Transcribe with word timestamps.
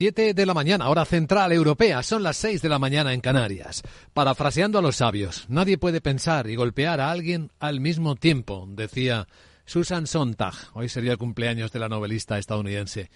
7 0.00 0.32
de 0.32 0.46
la 0.46 0.54
mañana, 0.54 0.90
hora 0.90 1.04
central 1.04 1.50
europea, 1.50 2.04
son 2.04 2.22
las 2.22 2.36
6 2.36 2.62
de 2.62 2.68
la 2.68 2.78
mañana 2.78 3.12
en 3.12 3.20
Canarias. 3.20 3.82
Parafraseando 4.14 4.78
a 4.78 4.82
los 4.82 4.94
sabios, 4.94 5.46
nadie 5.48 5.76
puede 5.76 6.00
pensar 6.00 6.48
y 6.48 6.54
golpear 6.54 7.00
a 7.00 7.10
alguien 7.10 7.50
al 7.58 7.80
mismo 7.80 8.14
tiempo, 8.14 8.64
decía 8.68 9.26
Susan 9.64 10.06
Sontag. 10.06 10.54
Hoy 10.74 10.88
sería 10.88 11.10
el 11.10 11.18
cumpleaños 11.18 11.72
de 11.72 11.80
la 11.80 11.88
novelista 11.88 12.38
estadounidense. 12.38 13.10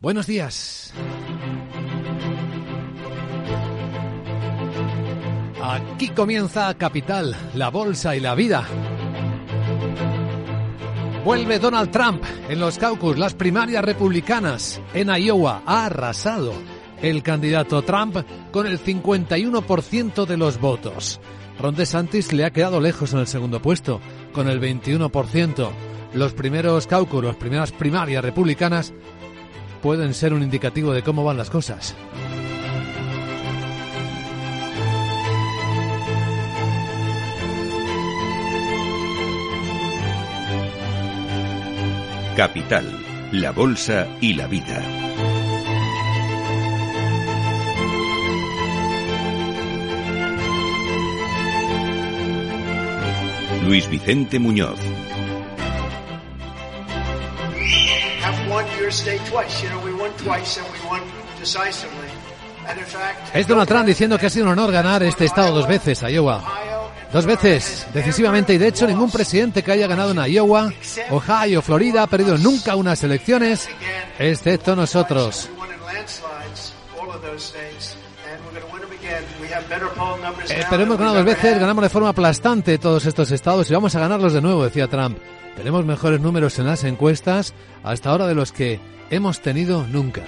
Buenos 0.00 0.26
días. 0.26 0.92
Aquí 5.62 6.08
comienza 6.08 6.74
Capital, 6.74 7.36
la 7.54 7.68
bolsa 7.68 8.16
y 8.16 8.20
la 8.20 8.34
vida. 8.34 8.66
Vuelve 11.24 11.58
Donald 11.58 11.90
Trump 11.90 12.22
en 12.50 12.60
los 12.60 12.76
caucus, 12.76 13.18
las 13.18 13.32
primarias 13.32 13.82
republicanas 13.82 14.82
en 14.92 15.08
Iowa. 15.08 15.62
Ha 15.64 15.86
arrasado 15.86 16.52
el 17.00 17.22
candidato 17.22 17.80
Trump 17.80 18.18
con 18.52 18.66
el 18.66 18.78
51% 18.78 20.26
de 20.26 20.36
los 20.36 20.60
votos. 20.60 21.22
Ron 21.58 21.74
DeSantis 21.74 22.34
le 22.34 22.44
ha 22.44 22.50
quedado 22.50 22.78
lejos 22.78 23.14
en 23.14 23.20
el 23.20 23.26
segundo 23.26 23.62
puesto, 23.62 24.02
con 24.34 24.50
el 24.50 24.60
21%. 24.60 25.70
Los 26.12 26.34
primeros 26.34 26.86
caucus, 26.86 27.24
las 27.24 27.36
primeras 27.36 27.72
primarias 27.72 28.22
republicanas, 28.22 28.92
pueden 29.80 30.12
ser 30.12 30.34
un 30.34 30.42
indicativo 30.42 30.92
de 30.92 31.02
cómo 31.02 31.24
van 31.24 31.38
las 31.38 31.48
cosas. 31.48 31.94
Capital, 42.36 42.84
la 43.30 43.52
Bolsa 43.52 44.08
y 44.20 44.34
la 44.34 44.48
Vida. 44.48 44.82
Luis 53.62 53.88
Vicente 53.88 54.40
Muñoz. 54.40 54.80
Es 63.32 63.46
Donald 63.46 63.68
Trump 63.68 63.86
diciendo 63.86 64.18
que 64.18 64.26
ha 64.26 64.30
sido 64.30 64.46
un 64.46 64.52
honor 64.52 64.72
ganar 64.72 65.04
este 65.04 65.26
estado 65.26 65.54
dos 65.54 65.68
veces, 65.68 66.02
Iowa. 66.02 66.42
Dos 67.14 67.26
veces, 67.26 67.86
decisivamente, 67.94 68.54
y 68.54 68.58
de 68.58 68.66
hecho 68.66 68.88
ningún 68.88 69.08
presidente 69.08 69.62
que 69.62 69.70
haya 69.70 69.86
ganado 69.86 70.10
en 70.10 70.32
Iowa, 70.32 70.72
Ohio, 71.10 71.62
Florida 71.62 72.02
ha 72.02 72.06
perdido 72.08 72.36
nunca 72.36 72.74
unas 72.74 73.04
elecciones, 73.04 73.68
excepto 74.18 74.74
nosotros. 74.74 75.48
Pero 80.68 80.86
ganado 80.96 81.14
dos 81.14 81.24
veces, 81.24 81.60
ganamos 81.60 81.84
de 81.84 81.88
forma 81.88 82.08
aplastante 82.08 82.78
todos 82.78 83.06
estos 83.06 83.30
estados 83.30 83.70
y 83.70 83.74
vamos 83.74 83.94
a 83.94 84.00
ganarlos 84.00 84.32
de 84.32 84.42
nuevo, 84.42 84.64
decía 84.64 84.88
Trump. 84.88 85.16
Tenemos 85.54 85.84
mejores 85.84 86.20
números 86.20 86.58
en 86.58 86.66
las 86.66 86.82
encuestas 86.82 87.54
hasta 87.84 88.10
ahora 88.10 88.26
de 88.26 88.34
los 88.34 88.50
que 88.50 88.80
hemos 89.10 89.38
tenido 89.38 89.86
nunca. 89.86 90.22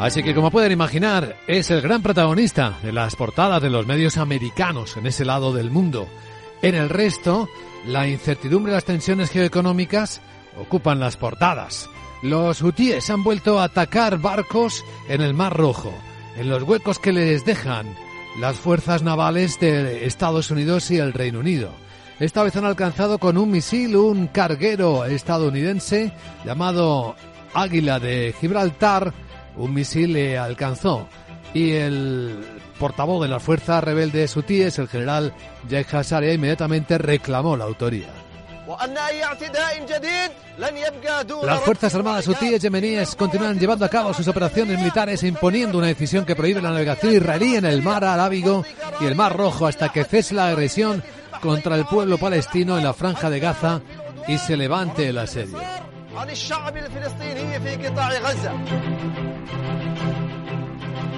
Así 0.00 0.22
que 0.22 0.34
como 0.34 0.50
pueden 0.50 0.72
imaginar, 0.72 1.36
es 1.46 1.70
el 1.70 1.82
gran 1.82 2.00
protagonista 2.00 2.78
de 2.82 2.90
las 2.90 3.16
portadas 3.16 3.60
de 3.60 3.68
los 3.68 3.86
medios 3.86 4.16
americanos 4.16 4.96
en 4.96 5.06
ese 5.06 5.26
lado 5.26 5.52
del 5.52 5.70
mundo. 5.70 6.08
En 6.62 6.74
el 6.74 6.88
resto, 6.88 7.50
la 7.86 8.08
incertidumbre 8.08 8.72
y 8.72 8.76
las 8.76 8.86
tensiones 8.86 9.30
geoeconómicas 9.30 10.22
ocupan 10.58 11.00
las 11.00 11.18
portadas. 11.18 11.90
Los 12.22 12.62
hutíes 12.62 13.10
han 13.10 13.22
vuelto 13.22 13.60
a 13.60 13.64
atacar 13.64 14.18
barcos 14.18 14.82
en 15.10 15.20
el 15.20 15.34
Mar 15.34 15.54
Rojo, 15.54 15.92
en 16.38 16.48
los 16.48 16.62
huecos 16.62 16.98
que 16.98 17.12
les 17.12 17.44
dejan 17.44 17.94
las 18.40 18.56
fuerzas 18.56 19.02
navales 19.02 19.60
de 19.60 20.06
Estados 20.06 20.50
Unidos 20.50 20.90
y 20.90 20.96
el 20.96 21.12
Reino 21.12 21.40
Unido. 21.40 21.72
Esta 22.20 22.42
vez 22.42 22.56
han 22.56 22.64
alcanzado 22.64 23.18
con 23.18 23.36
un 23.36 23.50
misil 23.50 23.96
un 23.96 24.28
carguero 24.28 25.04
estadounidense 25.04 26.10
llamado 26.46 27.16
Águila 27.52 27.98
de 27.98 28.34
Gibraltar, 28.40 29.12
un 29.56 29.74
misil 29.74 30.12
le 30.12 30.38
alcanzó 30.38 31.08
y 31.54 31.72
el 31.72 32.38
portavoz 32.78 33.22
de 33.22 33.28
las 33.28 33.42
fuerzas 33.42 33.82
rebeldes 33.82 34.36
hutíes, 34.36 34.78
el 34.78 34.88
general 34.88 35.34
Jay 35.68 35.84
Hazaria, 35.90 36.32
inmediatamente 36.32 36.98
reclamó 36.98 37.56
la 37.56 37.64
autoría. 37.64 38.08
Las 41.42 41.60
Fuerzas 41.62 41.94
Armadas 41.94 42.28
hutíes 42.28 42.62
yemeníes 42.62 43.16
continúan 43.16 43.58
llevando 43.58 43.84
a 43.84 43.88
cabo 43.88 44.14
sus 44.14 44.28
operaciones 44.28 44.78
militares 44.78 45.24
imponiendo 45.24 45.78
una 45.78 45.88
decisión 45.88 46.24
que 46.24 46.36
prohíbe 46.36 46.62
la 46.62 46.70
navegación 46.70 47.14
israelí 47.14 47.56
en 47.56 47.64
el 47.64 47.82
mar 47.82 48.04
Arábigo 48.04 48.64
y 49.00 49.06
el 49.06 49.16
Mar 49.16 49.36
Rojo 49.36 49.66
hasta 49.66 49.88
que 49.88 50.04
cese 50.04 50.34
la 50.34 50.48
agresión 50.48 51.02
contra 51.40 51.74
el 51.74 51.84
pueblo 51.86 52.18
palestino 52.18 52.78
en 52.78 52.84
la 52.84 52.94
franja 52.94 53.28
de 53.28 53.40
Gaza 53.40 53.80
y 54.28 54.38
se 54.38 54.56
levante 54.56 55.08
el 55.08 55.18
asedio. 55.18 55.58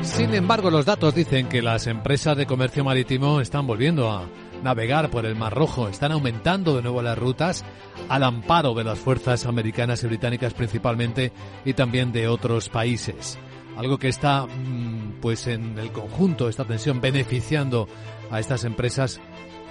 Sin 0.02 0.34
embargo, 0.34 0.70
los 0.70 0.84
datos 0.84 1.14
dicen 1.14 1.48
que 1.48 1.62
las 1.62 1.86
empresas 1.86 2.36
de 2.36 2.46
comercio 2.46 2.84
marítimo 2.84 3.40
están 3.40 3.66
volviendo 3.66 4.10
a 4.10 4.26
navegar 4.62 5.10
por 5.10 5.24
el 5.26 5.34
Mar 5.34 5.54
Rojo, 5.54 5.88
están 5.88 6.12
aumentando 6.12 6.76
de 6.76 6.82
nuevo 6.82 7.02
las 7.02 7.18
rutas 7.18 7.64
al 8.08 8.22
amparo 8.22 8.74
de 8.74 8.84
las 8.84 8.98
fuerzas 8.98 9.46
americanas 9.46 10.02
y 10.02 10.08
británicas 10.08 10.54
principalmente 10.54 11.32
y 11.64 11.72
también 11.74 12.12
de 12.12 12.28
otros 12.28 12.68
países. 12.68 13.38
Algo 13.76 13.98
que 13.98 14.08
está, 14.08 14.46
mm, 14.46 15.20
pues 15.20 15.46
en 15.46 15.78
el 15.78 15.92
conjunto, 15.92 16.48
esta 16.48 16.64
tensión 16.64 17.00
beneficiando 17.00 17.88
a 18.30 18.40
estas 18.40 18.64
empresas 18.64 19.20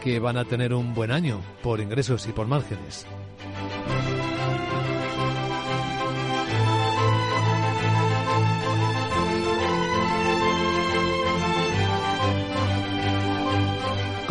que 0.04 0.20
van 0.20 0.38
a 0.38 0.46
tener 0.46 0.74
un 0.74 0.94
buen 0.94 1.12
año 1.12 1.40
por 1.62 1.80
ingresos 1.80 2.28
y 2.28 2.32
por 2.32 2.48
márgenes. 2.48 3.06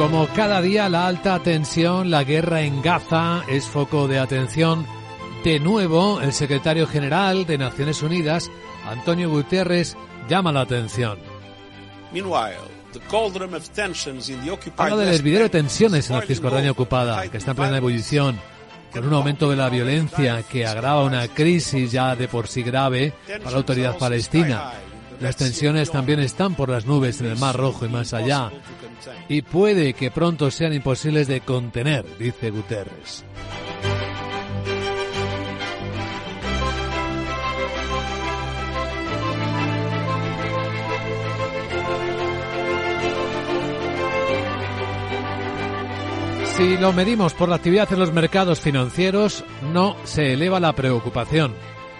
Como 0.00 0.26
cada 0.28 0.62
día 0.62 0.88
la 0.88 1.06
alta 1.06 1.40
tensión, 1.40 2.10
la 2.10 2.24
guerra 2.24 2.62
en 2.62 2.80
Gaza 2.80 3.44
es 3.46 3.66
foco 3.66 4.08
de 4.08 4.18
atención. 4.18 4.86
De 5.44 5.60
nuevo, 5.60 6.22
el 6.22 6.32
secretario 6.32 6.86
general 6.86 7.44
de 7.44 7.58
Naciones 7.58 8.02
Unidas, 8.02 8.50
Antonio 8.86 9.28
Guterres, 9.28 9.98
llama 10.26 10.52
la 10.52 10.62
atención. 10.62 11.18
Habla 14.78 14.96
del 14.96 15.14
hervidero 15.14 15.42
de 15.42 15.50
tensiones 15.50 16.08
en 16.08 16.16
la 16.16 16.22
Cisjordania 16.22 16.70
ocupada, 16.70 17.28
que 17.28 17.36
está 17.36 17.50
en 17.50 17.58
plena 17.58 17.76
ebullición, 17.76 18.40
con 18.94 19.06
un 19.06 19.12
aumento 19.12 19.50
de 19.50 19.56
la 19.56 19.68
violencia 19.68 20.42
que 20.44 20.64
agrava 20.64 21.04
una 21.04 21.28
crisis 21.28 21.92
ya 21.92 22.16
de 22.16 22.26
por 22.26 22.48
sí 22.48 22.62
grave 22.62 23.12
para 23.26 23.50
la 23.50 23.56
autoridad 23.58 23.98
palestina. 23.98 24.72
Las 25.20 25.36
tensiones 25.36 25.90
también 25.90 26.18
están 26.20 26.54
por 26.54 26.70
las 26.70 26.86
nubes 26.86 27.20
en 27.20 27.26
el 27.26 27.38
Mar 27.38 27.54
Rojo 27.54 27.84
y 27.84 27.90
más 27.90 28.14
allá, 28.14 28.50
y 29.28 29.42
puede 29.42 29.92
que 29.92 30.10
pronto 30.10 30.50
sean 30.50 30.72
imposibles 30.72 31.28
de 31.28 31.42
contener, 31.42 32.06
dice 32.18 32.50
Guterres. 32.50 33.24
Si 46.56 46.76
lo 46.76 46.92
medimos 46.92 47.34
por 47.34 47.48
la 47.48 47.56
actividad 47.56 47.92
en 47.92 47.98
los 47.98 48.12
mercados 48.12 48.60
financieros, 48.60 49.44
no 49.72 49.96
se 50.04 50.32
eleva 50.34 50.60
la 50.60 50.74
preocupación. 50.74 51.54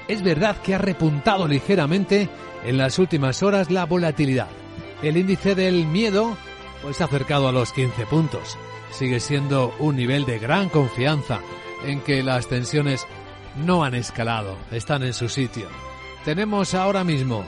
Es 0.07 0.23
verdad 0.23 0.57
que 0.63 0.75
ha 0.75 0.79
repuntado 0.79 1.49
ligeramente 1.49 2.29
en 2.65 2.79
las 2.79 2.99
últimas 2.99 3.43
horas 3.43 3.71
la 3.71 3.87
volatilidad. 3.87 4.49
El 5.03 5.17
índice 5.17 5.55
del 5.55 5.87
miedo 5.87 6.37
pues 6.83 7.01
ha 7.01 7.05
acercado 7.05 7.49
a 7.49 7.53
los 7.53 7.73
15 7.73 8.07
puntos. 8.07 8.57
Sigue 8.91 9.21
siendo 9.21 9.75
un 9.79 9.97
nivel 9.97 10.25
de 10.27 10.39
gran 10.39 10.69
confianza 10.69 11.41
en 11.85 12.01
que 12.01 12.23
las 12.23 12.49
tensiones 12.49 13.07
no 13.57 13.85
han 13.85 13.95
escalado, 13.95 14.57
están 14.71 15.03
en 15.03 15.15
su 15.15 15.29
sitio. 15.29 15.69
Tenemos 16.25 16.75
ahora 16.75 17.05
mismo, 17.05 17.45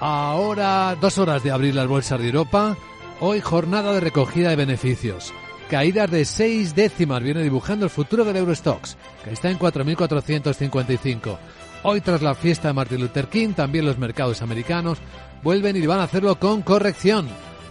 ahora 0.00 0.96
dos 1.00 1.18
horas 1.18 1.42
de 1.42 1.50
abrir 1.50 1.74
las 1.74 1.86
bolsas 1.86 2.20
de 2.20 2.26
Europa, 2.26 2.76
hoy 3.20 3.40
jornada 3.40 3.92
de 3.92 4.00
recogida 4.00 4.50
de 4.50 4.56
beneficios. 4.56 5.32
Caídas 5.70 6.10
de 6.10 6.24
seis 6.24 6.74
décimas 6.74 7.22
viene 7.22 7.42
dibujando 7.42 7.86
el 7.86 7.90
futuro 7.90 8.24
del 8.24 8.36
Eurostox, 8.36 8.96
que 9.24 9.32
está 9.32 9.50
en 9.50 9.58
4.455. 9.58 11.38
Hoy 11.88 12.00
tras 12.00 12.20
la 12.20 12.34
fiesta 12.34 12.66
de 12.66 12.74
Martin 12.74 13.00
Luther 13.00 13.28
King, 13.28 13.50
también 13.50 13.86
los 13.86 13.96
mercados 13.96 14.42
americanos 14.42 14.98
vuelven 15.44 15.76
y 15.76 15.86
van 15.86 16.00
a 16.00 16.02
hacerlo 16.02 16.36
con 16.36 16.62
corrección. 16.62 17.28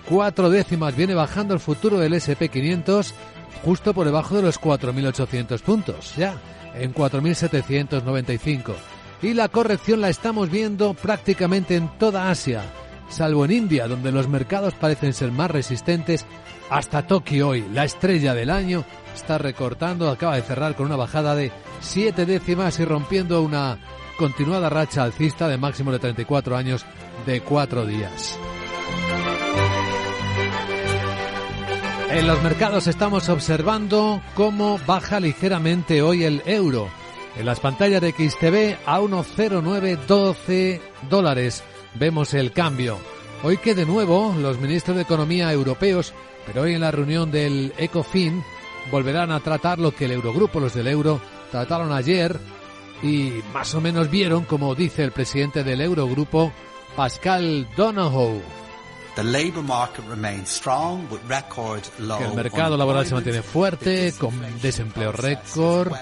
Cuatro 0.07 0.49
décimas 0.49 0.95
viene 0.95 1.13
bajando 1.13 1.53
el 1.53 1.59
futuro 1.59 1.99
del 1.99 2.13
SP500 2.13 3.11
justo 3.65 3.93
por 3.93 4.05
debajo 4.05 4.37
de 4.37 4.43
los 4.43 4.57
4.800 4.57 5.59
puntos, 5.59 6.15
ya 6.15 6.37
en 6.75 6.93
4.795. 6.93 8.73
Y 9.21 9.33
la 9.33 9.49
corrección 9.49 9.99
la 9.99 10.07
estamos 10.07 10.49
viendo 10.49 10.93
prácticamente 10.93 11.75
en 11.75 11.89
toda 11.97 12.29
Asia, 12.29 12.63
salvo 13.09 13.43
en 13.43 13.51
India, 13.51 13.85
donde 13.85 14.13
los 14.13 14.29
mercados 14.29 14.75
parecen 14.75 15.11
ser 15.11 15.33
más 15.33 15.51
resistentes. 15.51 16.25
Hasta 16.69 17.05
Tokio 17.05 17.49
hoy, 17.49 17.65
la 17.73 17.83
estrella 17.83 18.33
del 18.33 18.49
año, 18.49 18.85
está 19.13 19.37
recortando, 19.37 20.09
acaba 20.09 20.37
de 20.37 20.41
cerrar 20.41 20.73
con 20.73 20.85
una 20.85 20.95
bajada 20.95 21.35
de 21.35 21.51
7 21.81 22.25
décimas 22.25 22.79
y 22.79 22.85
rompiendo 22.85 23.41
una 23.41 23.77
continuada 24.17 24.69
racha 24.69 25.03
alcista 25.03 25.47
de 25.47 25.57
máximo 25.57 25.91
de 25.91 25.99
34 25.99 26.55
años 26.55 26.85
de 27.25 27.41
4 27.41 27.85
días. 27.85 28.39
En 32.11 32.27
los 32.27 32.41
mercados 32.43 32.87
estamos 32.87 33.27
observando 33.27 34.21
cómo 34.35 34.79
baja 34.87 35.19
ligeramente 35.19 36.01
hoy 36.01 36.23
el 36.23 36.41
euro. 36.45 36.87
En 37.37 37.45
las 37.45 37.59
pantallas 37.59 38.01
de 38.01 38.11
XTV 38.11 38.77
a 38.85 39.01
1,0912 39.01 40.79
dólares 41.09 41.63
vemos 41.95 42.33
el 42.33 42.53
cambio. 42.53 42.97
Hoy 43.43 43.57
que 43.57 43.75
de 43.75 43.85
nuevo 43.85 44.33
los 44.39 44.59
ministros 44.59 44.95
de 44.95 45.03
Economía 45.03 45.51
europeos, 45.51 46.13
pero 46.45 46.61
hoy 46.61 46.73
en 46.73 46.81
la 46.81 46.91
reunión 46.91 47.31
del 47.31 47.73
ECOFIN, 47.77 48.41
volverán 48.91 49.31
a 49.31 49.41
tratar 49.41 49.79
lo 49.79 49.91
que 49.91 50.05
el 50.05 50.11
Eurogrupo, 50.11 50.59
los 50.59 50.73
del 50.73 50.87
euro, 50.87 51.19
trataron 51.51 51.91
ayer 51.91 52.39
y 53.01 53.33
más 53.53 53.73
o 53.75 53.81
menos 53.81 54.09
vieron, 54.09 54.45
como 54.45 54.75
dice 54.75 55.03
el 55.03 55.11
presidente 55.11 55.63
del 55.63 55.81
Eurogrupo, 55.81 56.51
Pascal 56.95 57.67
Donohoe 57.75 58.41
que 59.15 59.21
el 59.21 59.31
mercado 62.35 62.75
laboral 62.75 63.05
se 63.05 63.13
mantiene 63.13 63.41
fuerte, 63.41 64.13
con 64.19 64.33
desempleo 64.61 65.13
récord, 65.13 65.93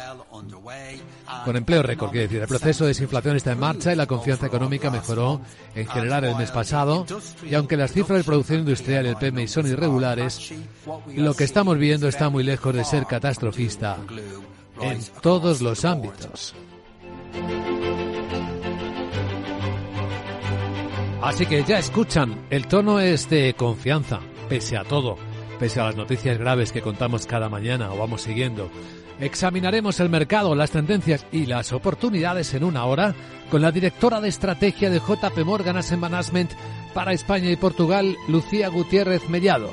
con 1.45 1.55
empleo 1.55 1.83
récord, 1.83 2.09
quiere 2.09 2.27
decir, 2.27 2.41
el 2.41 2.47
proceso 2.47 2.85
de 2.85 2.87
desinflación 2.89 3.35
está 3.35 3.51
en 3.51 3.59
marcha 3.59 3.93
y 3.93 3.95
la 3.95 4.07
confianza 4.07 4.47
económica 4.47 4.89
mejoró 4.89 5.41
en 5.75 5.87
general 5.87 6.25
el 6.25 6.35
mes 6.35 6.49
pasado. 6.49 7.05
Y 7.43 7.53
aunque 7.53 7.77
las 7.77 7.93
cifras 7.93 8.17
de 8.17 8.23
producción 8.23 8.61
industrial 8.61 9.05
y 9.05 9.09
el 9.09 9.17
PMI 9.17 9.47
son 9.47 9.67
irregulares, 9.67 10.51
lo 11.15 11.35
que 11.35 11.43
estamos 11.43 11.77
viendo 11.77 12.07
está 12.07 12.29
muy 12.29 12.43
lejos 12.43 12.73
de 12.73 12.83
ser 12.83 13.05
catastrofista 13.05 13.99
en 14.81 14.99
todos 15.21 15.61
los 15.61 15.85
ámbitos. 15.85 16.55
Así 21.21 21.45
que 21.45 21.63
ya 21.63 21.79
escuchan, 21.79 22.45
el 22.49 22.67
tono 22.67 22.99
es 22.99 23.29
de 23.29 23.53
confianza, 23.53 24.19
pese 24.49 24.75
a 24.75 24.83
todo, 24.83 25.17
pese 25.57 25.79
a 25.79 25.85
las 25.85 25.95
noticias 25.95 26.37
graves 26.37 26.73
que 26.73 26.81
contamos 26.81 27.25
cada 27.25 27.47
mañana 27.47 27.93
o 27.93 27.97
vamos 27.97 28.23
siguiendo. 28.23 28.69
Examinaremos 29.19 30.01
el 30.01 30.09
mercado, 30.09 30.53
las 30.53 30.71
tendencias 30.71 31.25
y 31.31 31.45
las 31.45 31.71
oportunidades 31.71 32.53
en 32.53 32.65
una 32.65 32.85
hora 32.85 33.15
con 33.49 33.61
la 33.61 33.71
directora 33.71 34.19
de 34.19 34.27
estrategia 34.27 34.89
de 34.89 34.99
JP 34.99 35.45
Morgan 35.45 35.77
Asset 35.77 35.97
Management 35.97 36.51
para 36.93 37.13
España 37.13 37.49
y 37.49 37.55
Portugal, 37.55 38.17
Lucía 38.27 38.67
Gutiérrez 38.67 39.29
Mellado. 39.29 39.71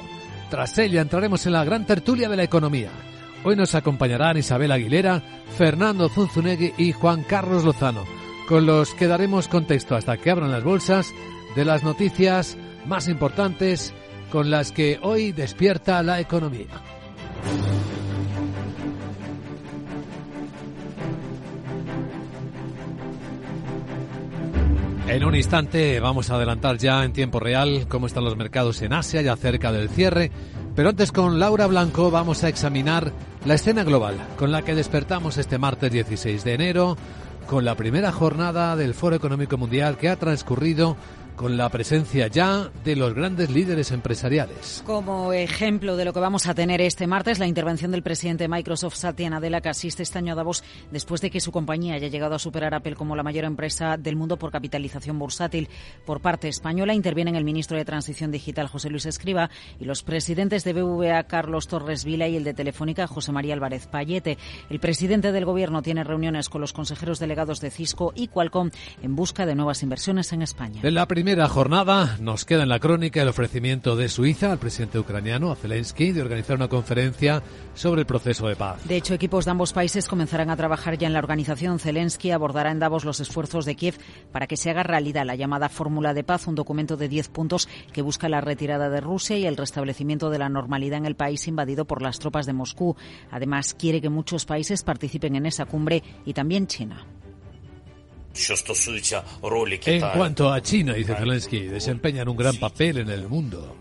Tras 0.50 0.78
ella 0.78 1.00
entraremos 1.00 1.46
en 1.46 1.54
la 1.54 1.64
gran 1.64 1.84
tertulia 1.84 2.28
de 2.28 2.36
la 2.36 2.44
economía. 2.44 2.90
Hoy 3.42 3.56
nos 3.56 3.74
acompañarán 3.74 4.36
Isabel 4.36 4.70
Aguilera, 4.70 5.22
Fernando 5.56 6.10
Zunzunegui 6.10 6.74
y 6.76 6.92
Juan 6.92 7.22
Carlos 7.22 7.64
Lozano, 7.64 8.04
con 8.46 8.66
los 8.66 8.92
que 8.92 9.06
daremos 9.06 9.48
contexto 9.48 9.96
hasta 9.96 10.18
que 10.18 10.30
abran 10.30 10.50
las 10.50 10.62
bolsas 10.62 11.10
de 11.56 11.64
las 11.64 11.82
noticias 11.82 12.58
más 12.86 13.08
importantes 13.08 13.94
con 14.30 14.50
las 14.50 14.72
que 14.72 14.98
hoy 15.02 15.32
despierta 15.32 16.02
la 16.02 16.20
economía. 16.20 16.66
En 25.08 25.24
un 25.24 25.34
instante 25.34 25.98
vamos 25.98 26.30
a 26.30 26.36
adelantar 26.36 26.76
ya 26.76 27.02
en 27.04 27.12
tiempo 27.12 27.40
real 27.40 27.86
cómo 27.88 28.06
están 28.06 28.24
los 28.24 28.36
mercados 28.36 28.80
en 28.82 28.92
Asia, 28.92 29.22
ya 29.22 29.34
cerca 29.34 29.72
del 29.72 29.88
cierre. 29.88 30.30
Pero 30.80 30.88
antes 30.88 31.12
con 31.12 31.38
Laura 31.38 31.66
Blanco 31.66 32.10
vamos 32.10 32.42
a 32.42 32.48
examinar 32.48 33.12
la 33.44 33.52
escena 33.52 33.84
global 33.84 34.16
con 34.38 34.50
la 34.50 34.62
que 34.62 34.74
despertamos 34.74 35.36
este 35.36 35.58
martes 35.58 35.92
16 35.92 36.42
de 36.42 36.54
enero, 36.54 36.96
con 37.46 37.66
la 37.66 37.74
primera 37.74 38.12
jornada 38.12 38.74
del 38.76 38.94
Foro 38.94 39.14
Económico 39.14 39.58
Mundial 39.58 39.98
que 39.98 40.08
ha 40.08 40.16
transcurrido 40.16 40.96
con 41.40 41.56
la 41.56 41.70
presencia 41.70 42.26
ya 42.26 42.70
de 42.84 42.94
los 42.96 43.14
grandes 43.14 43.48
líderes 43.48 43.92
empresariales. 43.92 44.82
Como 44.84 45.32
ejemplo 45.32 45.96
de 45.96 46.04
lo 46.04 46.12
que 46.12 46.20
vamos 46.20 46.46
a 46.46 46.52
tener 46.52 46.82
este 46.82 47.06
martes, 47.06 47.38
la 47.38 47.46
intervención 47.46 47.92
del 47.92 48.02
presidente 48.02 48.44
de 48.44 48.48
Microsoft, 48.48 48.96
Satya 48.96 49.30
Nadella, 49.30 49.62
que 49.62 49.70
asiste 49.70 50.02
este 50.02 50.18
año 50.18 50.34
a 50.34 50.36
Davos 50.36 50.62
después 50.90 51.22
de 51.22 51.30
que 51.30 51.40
su 51.40 51.50
compañía 51.50 51.94
haya 51.94 52.08
llegado 52.08 52.34
a 52.34 52.38
superar 52.38 52.74
a 52.74 52.76
Apple 52.76 52.94
como 52.94 53.16
la 53.16 53.22
mayor 53.22 53.46
empresa 53.46 53.96
del 53.96 54.16
mundo 54.16 54.36
por 54.36 54.52
capitalización 54.52 55.18
bursátil. 55.18 55.70
Por 56.04 56.20
parte 56.20 56.46
española 56.46 56.92
intervienen 56.92 57.36
el 57.36 57.44
ministro 57.44 57.78
de 57.78 57.86
Transición 57.86 58.30
Digital, 58.30 58.68
José 58.68 58.90
Luis 58.90 59.06
Escriba, 59.06 59.48
y 59.78 59.86
los 59.86 60.02
presidentes 60.02 60.62
de 60.62 60.74
BVA, 60.74 61.22
Carlos 61.22 61.68
Torres 61.68 62.04
Vila, 62.04 62.28
y 62.28 62.36
el 62.36 62.44
de 62.44 62.52
Telefónica, 62.52 63.06
José 63.06 63.32
María 63.32 63.54
Álvarez 63.54 63.86
Payete. 63.86 64.36
El 64.68 64.78
presidente 64.78 65.32
del 65.32 65.46
Gobierno 65.46 65.80
tiene 65.80 66.04
reuniones 66.04 66.50
con 66.50 66.60
los 66.60 66.74
consejeros 66.74 67.18
delegados 67.18 67.62
de 67.62 67.70
Cisco 67.70 68.12
y 68.14 68.28
Qualcomm 68.28 68.68
en 69.02 69.16
busca 69.16 69.46
de 69.46 69.54
nuevas 69.54 69.82
inversiones 69.82 70.34
en 70.34 70.42
España. 70.42 70.82
En 70.82 70.92
la 70.92 71.08
primera 71.08 71.29
jornada 71.38 72.16
nos 72.20 72.44
queda 72.44 72.64
en 72.64 72.68
la 72.68 72.80
crónica 72.80 73.22
el 73.22 73.28
ofrecimiento 73.28 73.94
de 73.94 74.08
Suiza 74.08 74.50
al 74.50 74.58
presidente 74.58 74.98
ucraniano, 74.98 75.52
a 75.52 75.56
Zelensky, 75.56 76.10
de 76.10 76.22
organizar 76.22 76.56
una 76.56 76.68
conferencia 76.68 77.42
sobre 77.74 78.00
el 78.00 78.06
proceso 78.06 78.48
de 78.48 78.56
paz. 78.56 78.84
De 78.84 78.96
hecho, 78.96 79.14
equipos 79.14 79.44
de 79.44 79.52
ambos 79.52 79.72
países 79.72 80.08
comenzarán 80.08 80.50
a 80.50 80.56
trabajar 80.56 80.98
ya 80.98 81.06
en 81.06 81.12
la 81.12 81.20
organización. 81.20 81.78
Zelensky 81.78 82.32
abordará 82.32 82.72
en 82.72 82.80
Davos 82.80 83.04
los 83.04 83.20
esfuerzos 83.20 83.64
de 83.64 83.76
Kiev 83.76 83.98
para 84.32 84.48
que 84.48 84.56
se 84.56 84.70
haga 84.70 84.82
realidad 84.82 85.24
la 85.24 85.36
llamada 85.36 85.68
Fórmula 85.68 86.14
de 86.14 86.24
Paz, 86.24 86.48
un 86.48 86.56
documento 86.56 86.96
de 86.96 87.08
10 87.08 87.28
puntos 87.28 87.68
que 87.92 88.02
busca 88.02 88.28
la 88.28 88.40
retirada 88.40 88.90
de 88.90 89.00
Rusia 89.00 89.38
y 89.38 89.46
el 89.46 89.56
restablecimiento 89.56 90.30
de 90.30 90.38
la 90.38 90.48
normalidad 90.48 90.98
en 90.98 91.06
el 91.06 91.14
país 91.14 91.46
invadido 91.46 91.84
por 91.84 92.02
las 92.02 92.18
tropas 92.18 92.46
de 92.46 92.54
Moscú. 92.54 92.96
Además, 93.30 93.74
quiere 93.74 94.00
que 94.00 94.08
muchos 94.08 94.46
países 94.46 94.82
participen 94.82 95.36
en 95.36 95.46
esa 95.46 95.66
cumbre 95.66 96.02
y 96.24 96.32
también 96.32 96.66
China. 96.66 97.06
En 99.96 100.18
cuanto 100.18 100.52
a 100.52 100.60
China, 100.62 100.94
dice 100.94 101.14
Zelensky, 101.14 101.60
desempeñan 101.66 102.28
un 102.28 102.36
gran 102.36 102.56
papel 102.56 102.98
en 102.98 103.10
el 103.10 103.28
mundo. 103.28 103.76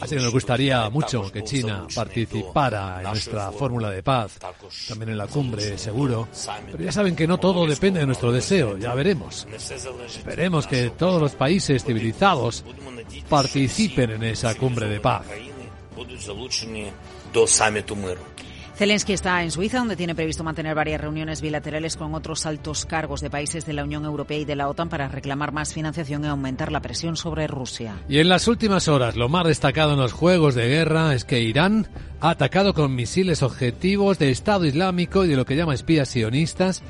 Así 0.00 0.14
que 0.16 0.22
nos 0.22 0.32
gustaría 0.32 0.88
mucho 0.90 1.30
que 1.32 1.42
China 1.42 1.86
participara 1.94 2.98
en 2.98 3.04
nuestra 3.04 3.50
fórmula 3.52 3.90
de 3.90 4.02
paz, 4.02 4.38
también 4.88 5.10
en 5.10 5.18
la 5.18 5.26
cumbre, 5.26 5.78
seguro. 5.78 6.28
Pero 6.70 6.84
ya 6.84 6.92
saben 6.92 7.16
que 7.16 7.26
no 7.26 7.38
todo 7.38 7.66
depende 7.66 8.00
de 8.00 8.06
nuestro 8.06 8.30
deseo, 8.30 8.76
ya 8.76 8.94
veremos. 8.94 9.46
Esperemos 10.06 10.66
que 10.66 10.90
todos 10.90 11.20
los 11.20 11.32
países 11.32 11.84
civilizados 11.84 12.64
participen 13.28 14.10
en 14.10 14.22
esa 14.24 14.54
cumbre 14.54 14.88
de 14.88 15.00
paz. 15.00 15.24
Zelensky 18.74 19.12
está 19.12 19.42
en 19.42 19.50
Suiza, 19.50 19.78
donde 19.78 19.96
tiene 19.96 20.14
previsto 20.14 20.44
mantener 20.44 20.74
varias 20.74 21.00
reuniones 21.00 21.42
bilaterales 21.42 21.96
con 21.96 22.14
otros 22.14 22.46
altos 22.46 22.86
cargos 22.86 23.20
de 23.20 23.28
países 23.28 23.66
de 23.66 23.74
la 23.74 23.84
Unión 23.84 24.04
Europea 24.04 24.38
y 24.38 24.44
de 24.44 24.56
la 24.56 24.68
OTAN 24.68 24.88
para 24.88 25.08
reclamar 25.08 25.52
más 25.52 25.74
financiación 25.74 26.24
y 26.24 26.28
aumentar 26.28 26.72
la 26.72 26.80
presión 26.80 27.16
sobre 27.16 27.46
Rusia. 27.46 27.96
Y 28.08 28.18
en 28.18 28.30
las 28.30 28.48
últimas 28.48 28.88
horas, 28.88 29.14
lo 29.14 29.28
más 29.28 29.46
destacado 29.46 29.92
en 29.92 29.98
los 29.98 30.12
juegos 30.12 30.54
de 30.54 30.68
guerra 30.68 31.14
es 31.14 31.24
que 31.24 31.40
Irán 31.40 31.88
ha 32.20 32.30
atacado 32.30 32.72
con 32.72 32.94
misiles 32.94 33.42
objetivos 33.42 34.18
de 34.18 34.30
Estado 34.30 34.64
Islámico 34.64 35.24
y 35.24 35.28
de 35.28 35.36
lo 35.36 35.44
que 35.44 35.56
llama 35.56 35.74
espías 35.74 36.08
sionistas 36.08 36.82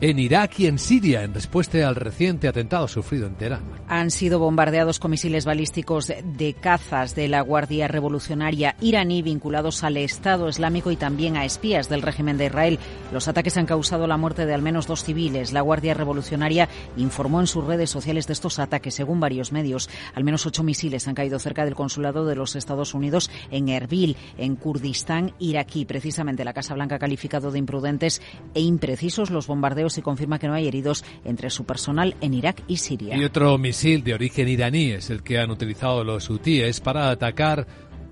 en 0.00 0.18
Irak 0.18 0.60
y 0.60 0.66
en 0.66 0.78
Siria 0.78 1.22
en 1.22 1.32
respuesta 1.32 1.88
al 1.88 1.96
reciente 1.96 2.48
atentado 2.48 2.86
sufrido 2.86 3.26
en 3.26 3.34
Teherán. 3.34 3.62
Han 3.88 4.10
sido 4.10 4.38
bombardeados 4.38 4.98
con 4.98 5.10
misiles 5.10 5.44
balísticos 5.44 6.06
de 6.06 6.54
cazas 6.54 7.14
de 7.14 7.28
la 7.28 7.40
Guardia 7.40 7.88
Revolucionaria 7.88 8.76
iraní 8.80 9.22
vinculados 9.22 9.84
al 9.84 9.96
Estado 9.96 10.48
Islámico 10.48 10.90
y 10.90 10.96
también 10.96 11.36
a 11.36 11.44
espías 11.44 11.88
del 11.88 12.02
régimen 12.02 12.36
de 12.36 12.46
Israel. 12.46 12.78
Los 13.12 13.28
ataques 13.28 13.56
han 13.56 13.66
causado 13.66 14.06
la 14.06 14.16
muerte 14.16 14.44
de 14.44 14.52
al 14.52 14.62
menos 14.62 14.86
dos 14.86 15.02
civiles. 15.02 15.52
La 15.52 15.62
Guardia 15.62 15.94
Revolucionaria 15.94 16.68
informó 16.96 17.40
en 17.40 17.46
sus 17.46 17.64
redes 17.64 17.88
sociales 17.88 18.26
de 18.26 18.34
estos 18.34 18.58
ataques, 18.58 18.94
según 18.94 19.20
varios 19.20 19.52
medios. 19.52 19.88
Al 20.14 20.24
menos 20.24 20.44
ocho 20.46 20.62
misiles 20.62 21.08
han 21.08 21.14
caído 21.14 21.38
cerca 21.38 21.64
del 21.64 21.74
consulado 21.74 22.26
de 22.26 22.36
los 22.36 22.54
Estados 22.56 22.92
Unidos 22.92 23.30
en 23.50 23.68
Erbil, 23.68 24.16
en 24.36 24.56
Kurdistán 24.56 25.32
iraquí. 25.38 25.84
Precisamente 25.84 26.44
la 26.44 26.52
Casa 26.52 26.74
Blanca 26.74 26.96
ha 26.96 26.98
calificado 26.98 27.50
de 27.50 27.58
imprudentes 27.58 28.20
e 28.54 28.60
imprecisos 28.60 29.30
los 29.30 29.46
bombardeos 29.46 29.85
y 29.98 30.02
confirma 30.02 30.38
que 30.38 30.48
no 30.48 30.54
hay 30.54 30.66
heridos 30.66 31.04
entre 31.24 31.50
su 31.50 31.64
personal 31.64 32.16
en 32.20 32.34
Irak 32.34 32.62
y 32.66 32.78
Siria. 32.78 33.16
Y 33.16 33.24
otro 33.24 33.56
misil 33.58 34.02
de 34.02 34.14
origen 34.14 34.48
iraní 34.48 34.90
es 34.90 35.10
el 35.10 35.22
que 35.22 35.38
han 35.38 35.50
utilizado 35.50 36.04
los 36.04 36.28
hutíes 36.28 36.80
para 36.80 37.10
atacar 37.10 37.66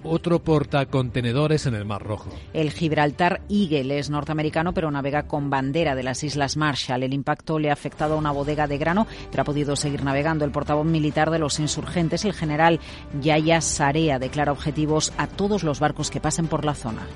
otro 0.04 0.38
portacontenedores 0.38 1.66
en 1.66 1.74
el 1.74 1.84
Mar 1.84 2.02
Rojo. 2.02 2.30
El 2.52 2.70
Gibraltar 2.70 3.40
Eagle 3.48 3.98
es 3.98 4.10
norteamericano, 4.10 4.72
pero 4.72 4.90
navega 4.90 5.24
con 5.24 5.50
bandera 5.50 5.94
de 5.94 6.02
las 6.02 6.22
Islas 6.22 6.56
Marshall. 6.56 7.02
El 7.02 7.14
impacto 7.14 7.58
le 7.58 7.70
ha 7.70 7.72
afectado 7.72 8.14
a 8.14 8.18
una 8.18 8.30
bodega 8.30 8.66
de 8.66 8.78
grano, 8.78 9.06
pero 9.30 9.42
ha 9.42 9.44
podido 9.44 9.76
seguir 9.76 10.04
navegando. 10.04 10.44
El 10.44 10.50
portavoz 10.50 10.86
militar 10.86 11.30
de 11.30 11.38
los 11.38 11.58
insurgentes, 11.58 12.24
el 12.24 12.34
general 12.34 12.80
Yaya 13.20 13.60
Sarea, 13.60 14.18
declara 14.18 14.52
objetivos 14.52 15.12
a 15.16 15.26
todos 15.26 15.62
los 15.62 15.80
barcos 15.80 16.10
que 16.10 16.20
pasen 16.20 16.46
por 16.46 16.64
la 16.64 16.74
zona. 16.74 17.06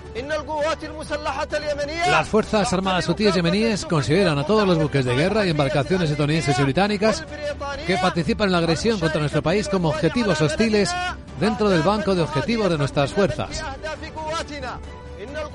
Las 2.11 2.29
Fuerzas 2.29 2.73
Armadas 2.73 3.09
hutíes 3.09 3.35
yemeníes 3.35 3.85
consideran 3.85 4.39
a 4.39 4.47
todos 4.47 4.67
los 4.67 4.79
buques 4.79 5.05
de 5.05 5.15
guerra 5.15 5.47
y 5.47 5.51
embarcaciones 5.51 6.11
estadounidenses 6.11 6.59
y 6.59 6.63
británicas 6.63 7.25
que 7.87 7.97
participan 7.99 8.49
en 8.49 8.53
la 8.53 8.59
agresión 8.59 8.99
contra 8.99 9.21
nuestro 9.21 9.43
país 9.43 9.69
como 9.69 9.89
objetivos 9.89 10.41
hostiles 10.41 10.95
dentro 11.41 11.69
del 11.69 11.83
banco 11.83 12.15
de 12.15 12.23
objetivos 12.23 12.71
de 12.71 12.78
nuestras 12.79 13.13
fuerzas. 13.13 13.63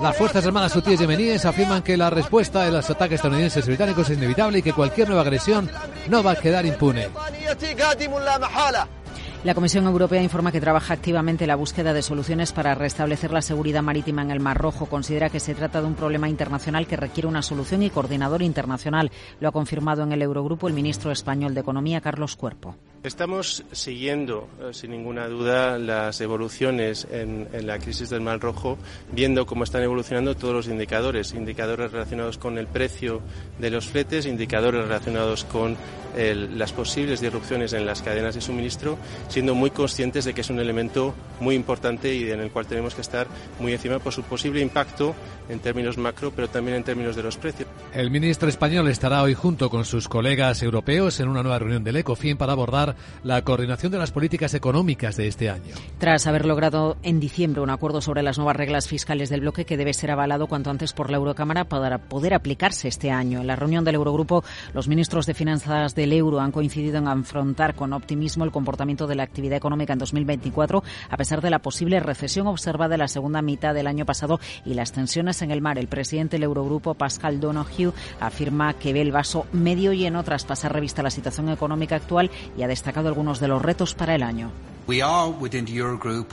Las 0.01 0.17
Fuerzas 0.17 0.45
Armadas 0.45 0.75
hutíes 0.75 0.99
yemeníes 0.99 1.45
afirman 1.45 1.81
que 1.81 1.95
la 1.95 2.09
respuesta 2.09 2.63
de 2.63 2.71
los 2.71 2.89
ataques 2.89 3.15
estadounidenses 3.15 3.65
y 3.65 3.69
británicos 3.69 4.09
es 4.09 4.17
inevitable 4.17 4.59
y 4.59 4.61
que 4.61 4.73
cualquier 4.73 5.07
nueva 5.07 5.21
agresión 5.21 5.69
no 6.09 6.21
va 6.21 6.31
a 6.31 6.35
quedar 6.35 6.65
impune. 6.65 7.07
La 9.43 9.53
Comisión 9.53 9.85
Europea 9.85 10.21
informa 10.21 10.53
que 10.53 10.61
trabaja 10.61 10.93
activamente 10.93 11.43
en 11.43 11.49
la 11.49 11.55
búsqueda 11.55 11.93
de 11.93 12.01
soluciones 12.01 12.53
para 12.53 12.75
restablecer 12.75 13.31
la 13.31 13.41
seguridad 13.41 13.83
marítima 13.83 14.21
en 14.21 14.31
el 14.31 14.39
Mar 14.39 14.57
Rojo. 14.57 14.85
Considera 14.85 15.29
que 15.29 15.41
se 15.41 15.53
trata 15.53 15.81
de 15.81 15.87
un 15.87 15.95
problema 15.95 16.29
internacional 16.29 16.87
que 16.87 16.95
requiere 16.95 17.27
una 17.27 17.41
solución 17.41 17.83
y 17.83 17.89
coordinador 17.89 18.41
internacional. 18.41 19.11
Lo 19.41 19.49
ha 19.49 19.51
confirmado 19.51 20.03
en 20.03 20.13
el 20.13 20.21
Eurogrupo 20.21 20.69
el 20.69 20.73
ministro 20.73 21.11
español 21.11 21.53
de 21.53 21.59
Economía, 21.59 21.99
Carlos 21.99 22.37
Cuerpo. 22.37 22.75
Estamos 23.03 23.65
siguiendo, 23.73 24.47
eh, 24.61 24.73
sin 24.73 24.91
ninguna 24.91 25.27
duda, 25.27 25.77
las 25.77 26.21
evoluciones 26.21 27.05
en, 27.11 27.49
la 27.67 27.77
crisis 27.77 28.09
del 28.09 28.21
Mar 28.21 28.39
Rojo, 28.39 28.77
viendo 29.11 29.45
cómo 29.45 29.65
están 29.65 29.83
evolucionando 29.83 30.37
todos 30.37 30.53
los 30.53 30.67
indicadores, 30.69 31.33
indicadores 31.33 31.91
relacionados 31.91 32.37
con 32.37 32.57
el 32.57 32.67
precio 32.67 33.19
de 33.59 33.71
los 33.71 33.87
fletes, 33.87 34.25
indicadores 34.25 34.83
relacionados 34.83 35.43
con 35.43 35.75
las 36.15 36.71
posibles 36.71 37.21
disrupciones 37.21 37.73
en 37.73 37.87
las 37.87 38.03
cadenas 38.03 38.35
de 38.35 38.41
suministro, 38.41 38.99
siendo 39.29 39.55
muy 39.55 39.71
conscientes 39.71 40.25
de 40.25 40.33
que 40.35 40.41
es 40.41 40.49
un 40.51 40.59
elemento 40.59 41.15
muy 41.39 41.55
importante 41.55 42.13
y 42.13 42.29
en 42.29 42.39
el 42.39 42.51
cual 42.51 42.67
tenemos 42.67 42.93
que 42.93 43.01
estar 43.01 43.25
muy 43.59 43.73
encima 43.73 43.97
por 43.97 44.13
su 44.13 44.21
posible 44.21 44.61
impacto 44.61 45.15
en 45.49 45.59
términos 45.59 45.97
macro, 45.97 46.31
pero 46.31 46.47
también 46.49 46.77
en 46.77 46.83
términos 46.83 47.15
de 47.15 47.23
los 47.23 47.37
precios. 47.37 47.67
El 47.93 48.11
ministro 48.11 48.47
español 48.47 48.87
estará 48.89 49.23
hoy 49.23 49.33
junto 49.33 49.71
con 49.71 49.85
sus 49.85 50.07
colegas 50.07 50.61
europeos 50.61 51.19
en 51.19 51.29
una 51.29 51.41
nueva 51.41 51.57
reunión 51.57 51.83
del 51.83 51.97
ECOFIN 51.97 52.37
para 52.37 52.53
abordar 52.53 52.92
la 53.23 53.41
coordinación 53.43 53.91
de 53.91 53.97
las 53.97 54.11
políticas 54.11 54.53
económicas 54.53 55.17
de 55.17 55.27
este 55.27 55.49
año. 55.49 55.75
Tras 55.97 56.27
haber 56.27 56.45
logrado 56.45 56.97
en 57.03 57.19
diciembre 57.19 57.61
un 57.61 57.69
acuerdo 57.69 58.01
sobre 58.01 58.23
las 58.23 58.37
nuevas 58.37 58.55
reglas 58.55 58.87
fiscales 58.87 59.29
del 59.29 59.41
bloque 59.41 59.65
que 59.65 59.77
debe 59.77 59.93
ser 59.93 60.11
avalado 60.11 60.47
cuanto 60.47 60.69
antes 60.69 60.93
por 60.93 61.09
la 61.09 61.17
Eurocámara 61.17 61.65
para 61.65 61.97
poder 61.97 62.33
aplicarse 62.33 62.87
este 62.87 63.11
año. 63.11 63.41
En 63.41 63.47
la 63.47 63.55
reunión 63.55 63.83
del 63.83 63.95
Eurogrupo, 63.95 64.43
los 64.73 64.87
ministros 64.87 65.25
de 65.25 65.33
Finanzas 65.33 65.95
del 65.95 66.13
euro 66.13 66.39
han 66.39 66.51
coincidido 66.51 66.97
en 66.97 67.07
afrontar 67.07 67.75
con 67.75 67.93
optimismo 67.93 68.43
el 68.43 68.51
comportamiento 68.51 69.07
de 69.07 69.15
la 69.15 69.23
actividad 69.23 69.57
económica 69.57 69.93
en 69.93 69.99
2024, 69.99 70.83
a 71.09 71.17
pesar 71.17 71.41
de 71.41 71.49
la 71.49 71.59
posible 71.59 71.99
recesión 71.99 72.47
observada 72.47 72.95
en 72.95 72.99
la 72.99 73.07
segunda 73.07 73.41
mitad 73.41 73.73
del 73.73 73.87
año 73.87 74.05
pasado 74.05 74.39
y 74.65 74.73
las 74.73 74.91
tensiones 74.91 75.41
en 75.41 75.51
el 75.51 75.61
mar. 75.61 75.77
El 75.77 75.87
presidente 75.87 76.35
del 76.35 76.43
Eurogrupo, 76.43 76.93
Pascal 76.93 77.39
Donoghue, 77.39 77.93
afirma 78.19 78.73
que 78.73 78.93
ve 78.93 79.01
el 79.01 79.11
vaso 79.11 79.45
medio 79.51 79.93
lleno 79.93 80.23
tras 80.23 80.45
pasar 80.45 80.73
revista 80.73 81.01
a 81.01 81.03
la 81.03 81.09
situación 81.09 81.49
económica 81.49 81.95
actual 81.95 82.31
y 82.57 82.63
ha 82.63 82.67
destacado 82.83 83.07
algunos 83.07 83.39
de 83.39 83.47
los 83.47 83.61
retos 83.61 83.95
para 83.95 84.13
el 84.13 84.23
año. 84.23 84.51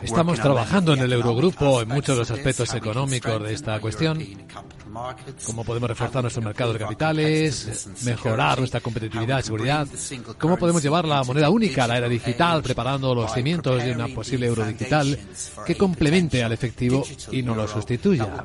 Estamos 0.03 0.41
trabajando 0.41 0.95
en 0.95 0.99
el 0.99 1.13
Eurogrupo 1.13 1.83
en 1.83 1.89
muchos 1.89 2.17
de 2.17 2.19
los 2.23 2.31
aspectos 2.33 2.75
económicos 2.75 3.41
de 3.41 3.55
esta 3.55 3.79
cuestión. 3.79 4.19
Cómo 5.47 5.63
podemos 5.63 5.89
reforzar 5.89 6.23
nuestro 6.23 6.43
mercado 6.43 6.73
de 6.73 6.81
capitales, 6.81 7.89
mejorar 8.05 8.59
nuestra 8.59 8.81
competitividad 8.81 9.39
y 9.39 9.43
seguridad. 9.45 9.87
Cómo 10.39 10.57
podemos 10.57 10.83
llevar 10.83 11.05
la 11.05 11.23
moneda 11.23 11.49
única 11.51 11.85
a 11.85 11.87
la 11.87 11.99
era 11.99 12.09
digital, 12.09 12.61
preparando 12.65 13.15
los 13.15 13.33
cimientos 13.33 13.85
de 13.85 13.93
una 13.93 14.09
posible 14.09 14.47
euro 14.49 14.67
digital 14.67 15.17
que 15.65 15.77
complemente 15.77 16.43
al 16.43 16.51
efectivo 16.51 17.05
y 17.31 17.45
no 17.45 17.55
lo 17.55 17.69
sustituya. 17.69 18.43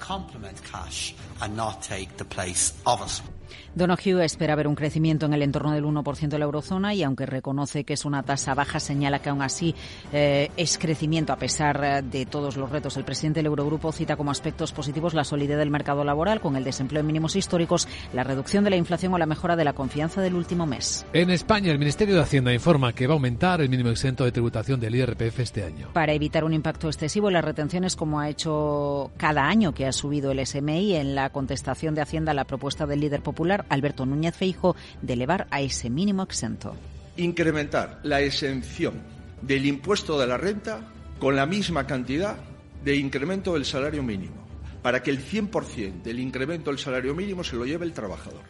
Donoghue 3.76 4.24
espera 4.24 4.56
ver 4.56 4.70
un 4.70 4.76
crecimiento 4.76 5.26
en 5.26 5.34
el 5.34 5.42
entorno 5.42 5.74
del 5.74 5.84
1% 5.84 6.30
de 6.30 6.40
la 6.40 6.46
eurozona 6.46 6.94
y 6.94 7.04
aunque 7.04 7.26
reconoce 7.26 7.84
que 7.84 7.94
es 7.94 8.06
una 8.06 8.24
tasa 8.24 8.54
baja, 8.54 8.80
señala 8.80 9.20
que 9.20 9.28
aún 9.28 9.42
así 9.42 9.76
eh, 10.14 10.50
es 10.56 10.78
crecimiento 10.78 11.34
a 11.34 11.36
pesar 11.36 11.84
eh, 11.84 12.02
de 12.02 12.26
todos 12.26 12.56
los 12.56 12.70
retos. 12.70 12.96
El 12.96 13.04
presidente 13.04 13.40
del 13.40 13.48
Eurogrupo 13.48 13.92
cita 13.92 14.16
como 14.16 14.32
aspectos 14.32 14.72
positivos 14.72 15.14
la 15.14 15.26
solidez 15.26 15.58
del 15.58 15.72
mercado 15.72 16.06
laboral 16.06 16.40
con 16.40 16.56
el 16.56 16.64
desempleo 16.64 17.02
en 17.02 17.08
mínimos 17.08 17.36
históricos, 17.36 17.90
la 18.14 18.24
reducción 18.24 18.64
de 18.64 18.70
la 18.70 18.78
inflación 18.78 19.14
o 19.14 19.18
la 19.18 19.26
mejora 19.26 19.58
de 19.58 19.66
la 19.66 19.74
confianza 19.74 20.22
del 20.22 20.36
último 20.36 20.66
mes. 20.66 21.06
En 21.12 21.30
España, 21.30 21.74
el 21.74 21.78
Ministerio 21.78 22.16
de 22.16 22.22
Hacienda 22.22 22.54
informa 22.54 22.94
que 22.94 23.08
va 23.08 23.14
a 23.14 23.16
aumentar 23.16 23.60
el 23.60 23.68
mínimo 23.68 23.90
exento 23.90 24.24
de 24.24 24.32
tributación 24.32 24.80
del 24.80 24.96
IRPF 24.96 25.42
este 25.42 25.66
año. 25.66 25.90
Para 25.92 26.14
evitar 26.14 26.46
un 26.46 26.54
impacto 26.54 26.88
excesivo 26.88 27.28
en 27.28 27.34
las 27.34 27.44
retenciones, 27.44 27.98
como 27.98 28.22
ha 28.22 28.30
hecho 28.30 29.12
cada 29.18 29.46
año 29.46 29.74
que 29.74 29.86
ha 29.86 29.92
subido 29.92 30.32
el 30.32 30.46
SMI 30.46 30.96
en 30.96 31.14
la 31.14 31.30
contestación 31.30 31.94
de 31.94 32.02
Hacienda 32.02 32.32
a 32.32 32.36
la 32.36 32.46
propuesta 32.46 32.86
del 32.86 33.02
líder 33.02 33.22
popular, 33.22 33.65
Alberto 33.70 34.06
Núñez 34.06 34.36
Feijo 34.36 34.76
de 35.02 35.14
elevar 35.14 35.48
a 35.52 35.62
ese 35.62 35.90
mínimo 35.90 36.24
exento. 36.24 36.76
Incrementar 37.18 38.00
la 38.04 38.22
exención 38.22 39.02
del 39.42 39.66
impuesto 39.66 40.20
de 40.20 40.28
la 40.28 40.38
renta 40.38 40.82
con 41.20 41.36
la 41.36 41.46
misma 41.46 41.88
cantidad 41.88 42.38
de 42.84 42.96
incremento 42.96 43.54
del 43.54 43.66
salario 43.66 44.04
mínimo, 44.04 44.46
para 44.82 45.02
que 45.02 45.12
el 45.12 45.20
100% 45.20 46.04
del 46.04 46.20
incremento 46.20 46.70
del 46.70 46.80
salario 46.80 47.16
mínimo 47.16 47.44
se 47.44 47.56
lo 47.56 47.66
lleve 47.66 47.86
el 47.86 47.94
trabajador. 47.94 48.44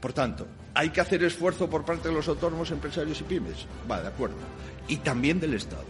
Por 0.00 0.12
tanto, 0.12 0.46
hay 0.74 0.90
que 0.90 1.00
hacer 1.00 1.22
esfuerzo 1.24 1.68
por 1.70 1.84
parte 1.84 2.08
de 2.08 2.14
los 2.14 2.28
autónomos, 2.28 2.70
empresarios 2.70 3.20
y 3.20 3.24
pymes. 3.24 3.66
Va, 3.90 4.02
de 4.02 4.08
acuerdo. 4.08 4.36
Y 4.86 4.98
también 4.98 5.40
del 5.40 5.54
Estado. 5.54 5.86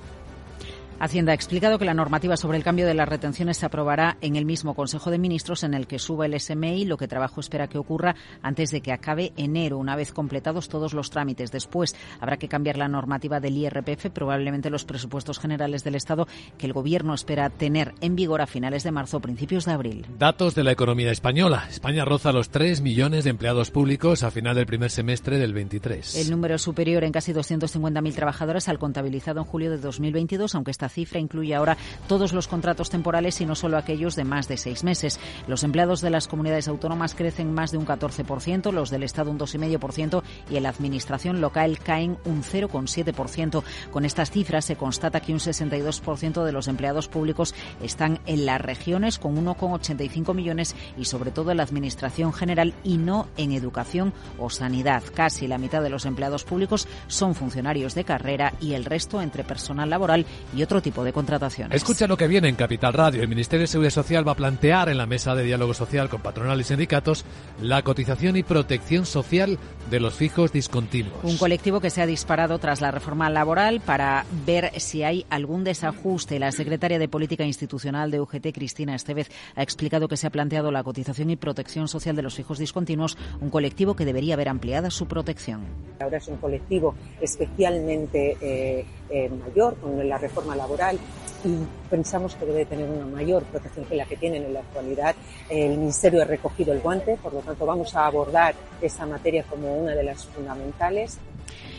Hacienda 1.00 1.32
ha 1.32 1.34
explicado 1.34 1.78
que 1.78 1.84
la 1.84 1.92
normativa 1.92 2.36
sobre 2.36 2.56
el 2.56 2.64
cambio 2.64 2.86
de 2.86 2.94
las 2.94 3.08
retenciones 3.08 3.58
se 3.58 3.66
aprobará 3.66 4.16
en 4.20 4.36
el 4.36 4.44
mismo 4.44 4.74
Consejo 4.74 5.10
de 5.10 5.18
Ministros 5.18 5.64
en 5.64 5.74
el 5.74 5.86
que 5.86 5.98
suba 5.98 6.26
el 6.26 6.38
SMI, 6.38 6.84
lo 6.84 6.96
que 6.96 7.08
Trabajo 7.08 7.40
espera 7.40 7.68
que 7.68 7.78
ocurra 7.78 8.14
antes 8.42 8.70
de 8.70 8.80
que 8.80 8.92
acabe 8.92 9.32
enero, 9.36 9.78
una 9.78 9.96
vez 9.96 10.12
completados 10.12 10.68
todos 10.68 10.94
los 10.94 11.10
trámites. 11.10 11.50
Después 11.50 11.94
habrá 12.20 12.36
que 12.36 12.48
cambiar 12.48 12.76
la 12.76 12.88
normativa 12.88 13.40
del 13.40 13.56
IRPF, 13.56 14.10
probablemente 14.12 14.70
los 14.70 14.84
presupuestos 14.84 15.38
generales 15.38 15.84
del 15.84 15.96
Estado 15.96 16.26
que 16.58 16.66
el 16.66 16.72
Gobierno 16.72 17.12
espera 17.12 17.50
tener 17.50 17.94
en 18.00 18.16
vigor 18.16 18.40
a 18.40 18.46
finales 18.46 18.84
de 18.84 18.92
marzo 18.92 19.18
o 19.18 19.20
principios 19.20 19.64
de 19.64 19.72
abril. 19.72 20.06
Datos 20.18 20.54
de 20.54 20.64
la 20.64 20.72
economía 20.72 21.10
española. 21.10 21.66
España 21.68 22.04
roza 22.04 22.32
los 22.32 22.50
3 22.50 22.80
millones 22.80 23.24
de 23.24 23.30
empleados 23.30 23.70
públicos 23.70 24.22
a 24.22 24.30
final 24.30 24.54
del 24.54 24.66
primer 24.66 24.90
semestre 24.90 25.38
del 25.38 25.52
23. 25.52 26.14
El 26.16 26.30
número 26.30 26.54
es 26.54 26.62
superior 26.62 27.04
en 27.04 27.12
casi 27.12 27.32
250.000 27.32 28.14
trabajadores 28.14 28.68
al 28.68 28.78
contabilizado 28.78 29.40
en 29.40 29.46
julio 29.46 29.70
de 29.70 29.78
2022, 29.78 30.54
aunque 30.54 30.70
está 30.70 30.88
cifra 30.94 31.20
incluye 31.20 31.54
ahora 31.54 31.76
todos 32.08 32.32
los 32.32 32.48
contratos 32.48 32.88
temporales 32.88 33.40
y 33.40 33.46
no 33.46 33.54
solo 33.54 33.76
aquellos 33.76 34.16
de 34.16 34.24
más 34.24 34.48
de 34.48 34.56
seis 34.56 34.84
meses. 34.84 35.20
Los 35.48 35.64
empleados 35.64 36.00
de 36.00 36.10
las 36.10 36.28
comunidades 36.28 36.68
autónomas 36.68 37.14
crecen 37.14 37.52
más 37.52 37.72
de 37.72 37.78
un 37.78 37.86
14%, 37.86 38.72
los 38.72 38.90
del 38.90 39.02
Estado 39.02 39.30
un 39.30 39.38
2,5% 39.38 40.22
y 40.50 40.56
en 40.56 40.62
la 40.62 40.68
Administración 40.70 41.40
local 41.40 41.78
caen 41.78 42.16
un 42.24 42.42
0,7%. 42.42 43.62
Con 43.90 44.04
estas 44.04 44.30
cifras 44.30 44.64
se 44.64 44.76
constata 44.76 45.20
que 45.20 45.32
un 45.32 45.40
62% 45.40 46.44
de 46.44 46.52
los 46.52 46.68
empleados 46.68 47.08
públicos 47.08 47.54
están 47.82 48.20
en 48.26 48.46
las 48.46 48.60
regiones 48.60 49.18
con 49.18 49.36
1,85 49.36 50.34
millones 50.34 50.76
y 50.96 51.06
sobre 51.06 51.30
todo 51.30 51.50
en 51.50 51.56
la 51.58 51.64
Administración 51.64 52.32
general 52.32 52.74
y 52.84 52.98
no 52.98 53.28
en 53.36 53.52
educación 53.52 54.12
o 54.38 54.50
sanidad. 54.50 55.02
Casi 55.14 55.48
la 55.48 55.58
mitad 55.58 55.82
de 55.82 55.90
los 55.90 56.06
empleados 56.06 56.44
públicos 56.44 56.86
son 57.08 57.34
funcionarios 57.34 57.94
de 57.94 58.04
carrera 58.04 58.52
y 58.60 58.74
el 58.74 58.84
resto 58.84 59.20
entre 59.20 59.44
personal 59.44 59.90
laboral 59.90 60.26
y 60.54 60.62
otro 60.74 60.82
tipo 60.82 61.04
de 61.04 61.12
contrataciones. 61.12 61.76
Escucha 61.76 62.08
lo 62.08 62.16
que 62.16 62.26
viene 62.26 62.48
en 62.48 62.56
Capital 62.56 62.92
Radio. 62.94 63.22
El 63.22 63.28
Ministerio 63.28 63.62
de 63.62 63.68
Seguridad 63.68 63.92
Social 63.92 64.26
va 64.26 64.32
a 64.32 64.34
plantear 64.34 64.88
en 64.88 64.98
la 64.98 65.06
mesa 65.06 65.36
de 65.36 65.44
diálogo 65.44 65.72
social 65.72 66.08
con 66.08 66.20
patronal 66.20 66.60
y 66.60 66.64
sindicatos 66.64 67.24
la 67.62 67.82
cotización 67.82 68.36
y 68.36 68.42
protección 68.42 69.06
social 69.06 69.56
de 69.88 70.00
los 70.00 70.14
fijos 70.14 70.52
discontinuos. 70.52 71.22
Un 71.22 71.38
colectivo 71.38 71.78
que 71.78 71.90
se 71.90 72.02
ha 72.02 72.06
disparado 72.06 72.58
tras 72.58 72.80
la 72.80 72.90
reforma 72.90 73.30
laboral 73.30 73.82
para 73.82 74.26
ver 74.44 74.72
si 74.80 75.04
hay 75.04 75.26
algún 75.30 75.62
desajuste. 75.62 76.40
La 76.40 76.50
secretaria 76.50 76.98
de 76.98 77.06
Política 77.06 77.44
Institucional 77.44 78.10
de 78.10 78.18
UGT, 78.18 78.52
Cristina 78.52 78.96
Estevez, 78.96 79.30
ha 79.54 79.62
explicado 79.62 80.08
que 80.08 80.16
se 80.16 80.26
ha 80.26 80.30
planteado 80.30 80.72
la 80.72 80.82
cotización 80.82 81.30
y 81.30 81.36
protección 81.36 81.86
social 81.86 82.16
de 82.16 82.22
los 82.22 82.34
fijos 82.34 82.58
discontinuos, 82.58 83.16
un 83.40 83.50
colectivo 83.50 83.94
que 83.94 84.04
debería 84.04 84.34
haber 84.34 84.48
ampliada 84.48 84.90
su 84.90 85.06
protección. 85.06 85.60
Ahora 86.00 86.18
es 86.18 86.26
un 86.26 86.38
colectivo 86.38 86.96
especialmente 87.20 88.36
eh, 88.40 88.84
eh, 89.10 89.28
mayor 89.28 89.76
con 89.76 90.08
la 90.08 90.18
reforma 90.18 90.56
laboral 90.56 90.98
y 91.44 91.58
pensamos 91.90 92.34
que 92.34 92.46
debe 92.46 92.64
tener 92.64 92.88
una 92.88 93.06
mayor 93.06 93.42
protección 93.44 93.84
que 93.84 93.96
la 93.96 94.06
que 94.06 94.16
tienen 94.16 94.44
en 94.44 94.54
la 94.54 94.60
actualidad. 94.60 95.14
El 95.48 95.76
Ministerio 95.76 96.22
ha 96.22 96.24
recogido 96.24 96.72
el 96.72 96.80
guante, 96.80 97.18
por 97.22 97.34
lo 97.34 97.40
tanto 97.40 97.66
vamos 97.66 97.94
a 97.94 98.06
abordar 98.06 98.54
esta 98.80 99.04
materia 99.06 99.44
como 99.44 99.76
una 99.76 99.94
de 99.94 100.02
las 100.02 100.24
fundamentales. 100.26 101.18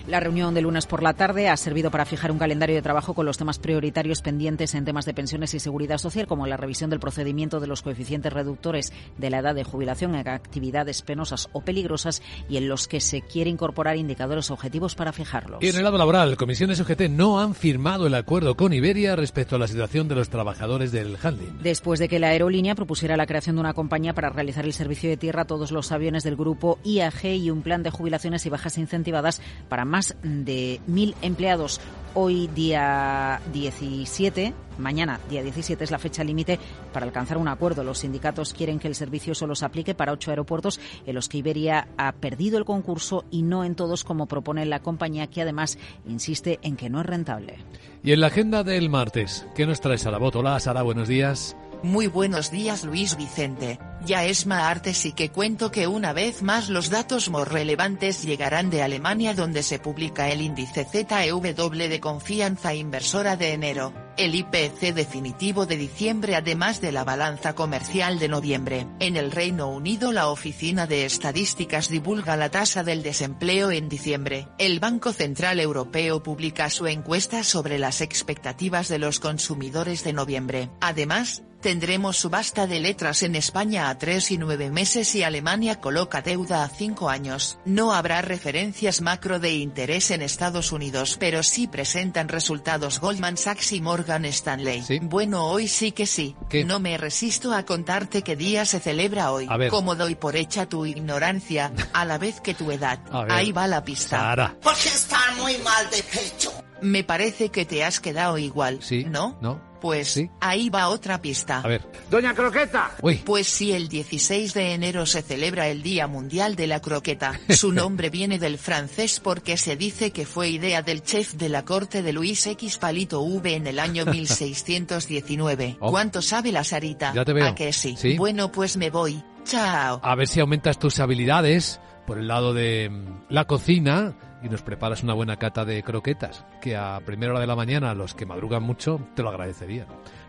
La 0.07 0.19
reunión 0.19 0.53
de 0.53 0.61
lunes 0.61 0.85
por 0.85 1.01
la 1.01 1.15
tarde 1.15 1.49
ha 1.49 1.57
servido 1.57 1.89
para 1.89 2.05
fijar 2.05 2.31
un 2.31 2.37
calendario 2.37 2.75
de 2.75 2.83
trabajo 2.83 3.15
con 3.15 3.25
los 3.25 3.39
temas 3.39 3.57
prioritarios 3.57 4.21
pendientes 4.21 4.75
en 4.75 4.85
temas 4.85 5.05
de 5.05 5.15
pensiones 5.15 5.55
y 5.55 5.59
seguridad 5.59 5.97
social, 5.97 6.27
como 6.27 6.45
la 6.45 6.57
revisión 6.57 6.91
del 6.91 6.99
procedimiento 6.99 7.59
de 7.59 7.65
los 7.65 7.81
coeficientes 7.81 8.31
reductores 8.31 8.93
de 9.17 9.31
la 9.31 9.39
edad 9.39 9.55
de 9.55 9.63
jubilación 9.63 10.13
en 10.13 10.27
actividades 10.27 11.01
penosas 11.01 11.49
o 11.53 11.61
peligrosas 11.61 12.21
y 12.47 12.57
en 12.57 12.69
los 12.69 12.87
que 12.87 12.99
se 12.99 13.23
quiere 13.23 13.49
incorporar 13.49 13.97
indicadores 13.97 14.51
objetivos 14.51 14.93
para 14.93 15.11
fijarlos. 15.11 15.63
Y 15.63 15.69
en 15.69 15.77
el 15.77 15.83
lado 15.83 15.97
laboral, 15.97 16.37
comisiones 16.37 16.79
UGT 16.79 17.09
no 17.09 17.39
han 17.39 17.55
firmado 17.55 18.05
el 18.05 18.13
acuerdo 18.13 18.55
con 18.55 18.73
Iberia 18.73 19.15
respecto 19.15 19.55
a 19.55 19.59
la 19.59 19.67
situación 19.67 20.07
de 20.07 20.13
los 20.13 20.29
trabajadores 20.29 20.91
del 20.91 21.17
handling. 21.19 21.63
Después 21.63 21.99
de 21.99 22.09
que 22.09 22.19
la 22.19 22.27
aerolínea 22.27 22.75
propusiera 22.75 23.17
la 23.17 23.25
creación 23.25 23.55
de 23.55 23.61
una 23.61 23.73
compañía 23.73 24.13
para 24.13 24.29
realizar 24.29 24.65
el 24.65 24.73
servicio 24.73 25.09
de 25.09 25.17
tierra 25.17 25.41
a 25.41 25.45
todos 25.45 25.71
los 25.71 25.91
aviones 25.91 26.23
del 26.23 26.35
grupo 26.35 26.77
IAG 26.83 27.25
y 27.25 27.49
un 27.49 27.63
plan 27.63 27.81
de 27.81 27.89
jubilaciones 27.89 28.45
y 28.45 28.49
bajas 28.49 28.77
incentivadas 28.77 29.41
para 29.67 29.83
más 29.83 29.94
de 30.23 30.81
mil 30.87 31.15
empleados. 31.21 31.79
Hoy 32.17 32.47
día 32.47 33.41
17, 33.51 34.53
mañana 34.77 35.19
día 35.29 35.43
17 35.43 35.83
es 35.83 35.91
la 35.91 35.99
fecha 35.99 36.23
límite 36.23 36.59
para 36.93 37.05
alcanzar 37.05 37.37
un 37.37 37.49
acuerdo. 37.49 37.83
Los 37.83 37.99
sindicatos 37.99 38.53
quieren 38.53 38.79
que 38.79 38.87
el 38.87 38.95
servicio 38.95 39.35
solo 39.35 39.53
se 39.53 39.65
aplique 39.65 39.95
para 39.95 40.13
ocho 40.13 40.31
aeropuertos 40.31 40.79
en 41.05 41.15
los 41.15 41.27
que 41.27 41.39
Iberia 41.39 41.89
ha 41.97 42.13
perdido 42.13 42.57
el 42.57 42.63
concurso 42.63 43.25
y 43.31 43.41
no 43.41 43.65
en 43.65 43.75
todos 43.75 44.05
como 44.05 44.27
propone 44.27 44.65
la 44.65 44.79
compañía 44.79 45.27
que 45.27 45.41
además 45.41 45.77
insiste 46.07 46.59
en 46.61 46.77
que 46.77 46.89
no 46.89 47.01
es 47.01 47.05
rentable. 47.05 47.57
Y 48.01 48.13
en 48.13 48.21
la 48.21 48.27
agenda 48.27 48.63
del 48.63 48.89
martes, 48.89 49.45
¿qué 49.55 49.65
nos 49.65 49.81
trae 49.81 49.97
Sara 49.97 50.17
Hola 50.17 50.59
Sara, 50.61 50.83
buenos 50.83 51.09
días. 51.09 51.57
Muy 51.85 52.07
buenos 52.07 52.49
días 52.49 52.83
Luis 52.83 53.15
Vicente, 53.15 53.77
ya 54.03 54.25
es 54.25 54.47
martes 54.47 55.05
y 55.05 55.11
que 55.11 55.29
cuento 55.29 55.69
que 55.69 55.85
una 55.85 56.13
vez 56.13 56.41
más 56.41 56.67
los 56.67 56.89
datos 56.89 57.29
más 57.29 57.47
relevantes 57.47 58.23
llegarán 58.23 58.71
de 58.71 58.81
Alemania 58.81 59.35
donde 59.35 59.61
se 59.61 59.77
publica 59.77 60.31
el 60.31 60.41
índice 60.41 60.83
ZEW 60.83 61.41
de 61.41 61.99
confianza 61.99 62.73
inversora 62.73 63.37
de 63.37 63.53
enero, 63.53 63.93
el 64.17 64.33
IPC 64.33 64.95
definitivo 64.95 65.67
de 65.67 65.77
diciembre 65.77 66.35
además 66.35 66.81
de 66.81 66.91
la 66.91 67.03
balanza 67.03 67.53
comercial 67.53 68.17
de 68.17 68.29
noviembre. 68.29 68.87
En 68.99 69.15
el 69.15 69.31
Reino 69.31 69.67
Unido 69.69 70.11
la 70.11 70.29
Oficina 70.29 70.87
de 70.87 71.05
Estadísticas 71.05 71.89
divulga 71.89 72.35
la 72.35 72.49
tasa 72.49 72.83
del 72.83 73.03
desempleo 73.03 73.69
en 73.69 73.89
diciembre. 73.89 74.47
El 74.57 74.79
Banco 74.79 75.13
Central 75.13 75.59
Europeo 75.59 76.23
publica 76.23 76.71
su 76.71 76.87
encuesta 76.87 77.43
sobre 77.43 77.77
las 77.77 78.01
expectativas 78.01 78.87
de 78.87 78.97
los 78.97 79.19
consumidores 79.19 80.03
de 80.03 80.13
noviembre. 80.13 80.71
Además, 80.81 81.43
Tendremos 81.65 82.17
subasta 82.17 82.67
de 82.67 82.79
letras 82.79 83.23
en 83.23 83.33
España 83.33 83.89
a 83.89 83.97
tres 83.97 84.29
y 84.29 84.37
nueve 84.37 84.69
meses 84.69 85.15
y 85.15 85.23
Alemania 85.23 85.81
coloca 85.81 86.21
deuda 86.21 86.63
a 86.63 86.69
cinco 86.69 87.09
años. 87.09 87.57
No 87.65 87.91
habrá 87.91 88.21
referencias 88.21 89.01
macro 89.01 89.39
de 89.39 89.53
interés 89.53 90.11
en 90.11 90.21
Estados 90.21 90.71
Unidos, 90.71 91.17
pero 91.19 91.41
sí 91.41 91.65
presentan 91.65 92.29
resultados 92.29 92.99
Goldman 92.99 93.35
Sachs 93.35 93.71
y 93.71 93.81
Morgan 93.81 94.25
Stanley. 94.25 94.83
Bueno, 95.05 95.47
hoy 95.47 95.67
sí 95.67 95.91
que 95.91 96.05
sí. 96.05 96.35
No 96.67 96.79
me 96.79 96.99
resisto 96.99 97.51
a 97.51 97.65
contarte 97.65 98.21
qué 98.21 98.35
día 98.35 98.63
se 98.65 98.79
celebra 98.79 99.31
hoy. 99.31 99.47
Como 99.71 99.95
doy 99.95 100.13
por 100.13 100.35
hecha 100.35 100.67
tu 100.67 100.85
ignorancia, 100.85 101.71
a 101.93 102.05
la 102.05 102.19
vez 102.19 102.41
que 102.41 102.53
tu 102.53 102.69
edad. 102.69 102.99
Ahí 103.27 103.51
va 103.51 103.65
la 103.65 103.83
pista. 103.83 104.55
Porque 104.61 104.89
está 104.89 105.17
muy 105.39 105.57
mal 105.57 105.89
de 105.89 106.03
pecho. 106.03 106.53
Me 106.81 107.03
parece 107.03 107.49
que 107.49 107.65
te 107.65 107.83
has 107.83 107.99
quedado 107.99 108.37
igual, 108.37 108.79
sí, 108.81 109.05
¿no? 109.05 109.37
No. 109.41 109.75
Pues 109.81 110.19
ahí 110.39 110.69
va 110.71 110.87
otra 110.87 111.21
pista. 111.21 111.59
A 111.59 111.67
ver. 111.67 111.81
Doña 112.09 112.33
Croqueta. 112.33 112.89
Uy. 113.03 113.21
Pues 113.23 113.45
si 113.45 113.71
el 113.71 113.87
16 113.87 114.55
de 114.55 114.73
enero 114.73 115.05
se 115.05 115.21
celebra 115.21 115.67
el 115.67 115.83
Día 115.83 116.07
Mundial 116.07 116.55
de 116.55 116.65
la 116.65 116.81
Croqueta. 116.81 117.39
Su 117.49 117.71
nombre 117.71 118.09
viene 118.09 118.39
del 118.39 118.57
francés 118.57 119.19
porque 119.19 119.57
se 119.57 119.75
dice 119.75 120.09
que 120.09 120.25
fue 120.25 120.49
idea 120.49 120.81
del 120.81 121.03
chef 121.03 121.33
de 121.33 121.49
la 121.49 121.65
corte 121.65 122.01
de 122.01 122.13
Luis 122.13 122.47
X 122.47 122.79
Palito 122.79 123.21
V 123.21 123.53
en 123.53 123.67
el 123.67 123.77
año 123.77 124.05
1619. 124.07 125.77
¿Cuánto 125.79 126.23
sabe 126.23 126.51
la 126.51 126.63
Sarita? 126.63 127.13
Ya 127.13 127.23
te 127.23 127.33
veo. 127.33 127.45
¿A 127.45 127.53
que 127.53 127.71
sí? 127.71 127.95
Bueno, 128.17 128.51
pues 128.51 128.77
me 128.77 128.89
voy. 128.89 129.21
Chao. 129.43 129.99
A 130.01 130.15
ver 130.15 130.27
si 130.27 130.39
aumentas 130.39 130.79
tus 130.79 130.99
habilidades 130.99 131.79
por 132.07 132.17
el 132.17 132.27
lado 132.27 132.53
de 132.55 132.89
mm, 132.89 133.25
la 133.29 133.45
cocina 133.45 134.15
y 134.43 134.49
nos 134.49 134.61
preparas 134.61 135.03
una 135.03 135.13
buena 135.13 135.37
cata 135.37 135.65
de 135.65 135.81
croquetas, 135.83 136.45
que 136.61 136.75
a 136.75 136.99
primera 137.05 137.31
hora 137.31 137.41
de 137.41 137.47
la 137.47 137.55
mañana 137.55 137.93
los 137.93 138.13
que 138.13 138.25
madrugan 138.25 138.63
mucho 138.63 138.99
te 139.15 139.23
lo 139.23 139.29
agradecerían, 139.29 139.87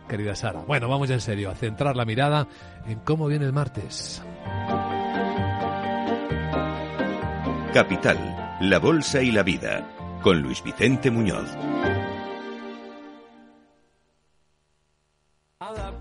querida 0.09 0.35
Sara. 0.35 0.61
Bueno, 0.61 0.89
vamos 0.89 1.11
en 1.11 1.21
serio, 1.21 1.51
a 1.51 1.55
centrar 1.55 1.97
la 1.97 2.05
mirada 2.05 2.47
en 2.87 3.01
cómo 3.01 3.27
viene 3.27 3.47
el 3.47 3.53
martes. 3.53 4.23
Capital, 7.75 8.59
la 8.63 8.79
Bolsa 8.79 9.23
y 9.23 9.33
la 9.33 9.43
Vida, 9.43 9.87
con 10.23 10.41
Luis 10.41 10.63
Vicente 10.65 11.11
Muñoz. 11.11 11.55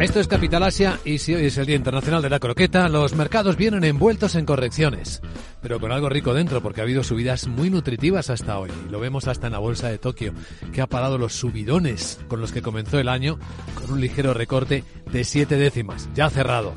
Esto 0.00 0.20
es 0.20 0.28
Capital 0.28 0.62
Asia 0.62 0.98
y 1.04 1.18
si 1.18 1.34
hoy 1.34 1.46
es 1.46 1.56
el 1.56 1.66
Día 1.66 1.76
Internacional 1.76 2.20
de 2.20 2.30
la 2.30 2.40
Croqueta, 2.40 2.88
los 2.88 3.14
mercados 3.14 3.56
vienen 3.56 3.84
envueltos 3.84 4.34
en 4.34 4.44
correcciones, 4.44 5.22
pero 5.62 5.78
con 5.78 5.92
algo 5.92 6.08
rico 6.08 6.34
dentro 6.34 6.60
porque 6.60 6.80
ha 6.80 6.84
habido 6.84 7.04
subidas 7.04 7.46
muy 7.46 7.70
nutritivas 7.70 8.28
hasta 8.28 8.58
hoy. 8.58 8.70
Lo 8.90 8.98
vemos 8.98 9.28
hasta 9.28 9.46
en 9.46 9.52
la 9.52 9.58
bolsa 9.58 9.88
de 9.88 9.98
Tokio, 9.98 10.32
que 10.72 10.80
ha 10.82 10.86
parado 10.86 11.16
los 11.16 11.34
subidones 11.34 12.18
con 12.28 12.40
los 12.40 12.52
que 12.52 12.62
comenzó 12.62 12.98
el 12.98 13.08
año 13.08 13.38
con 13.74 13.92
un 13.92 14.00
ligero 14.00 14.34
recorte 14.34 14.84
de 15.10 15.24
siete 15.24 15.56
décimas, 15.56 16.08
ya 16.14 16.28
cerrado. 16.28 16.76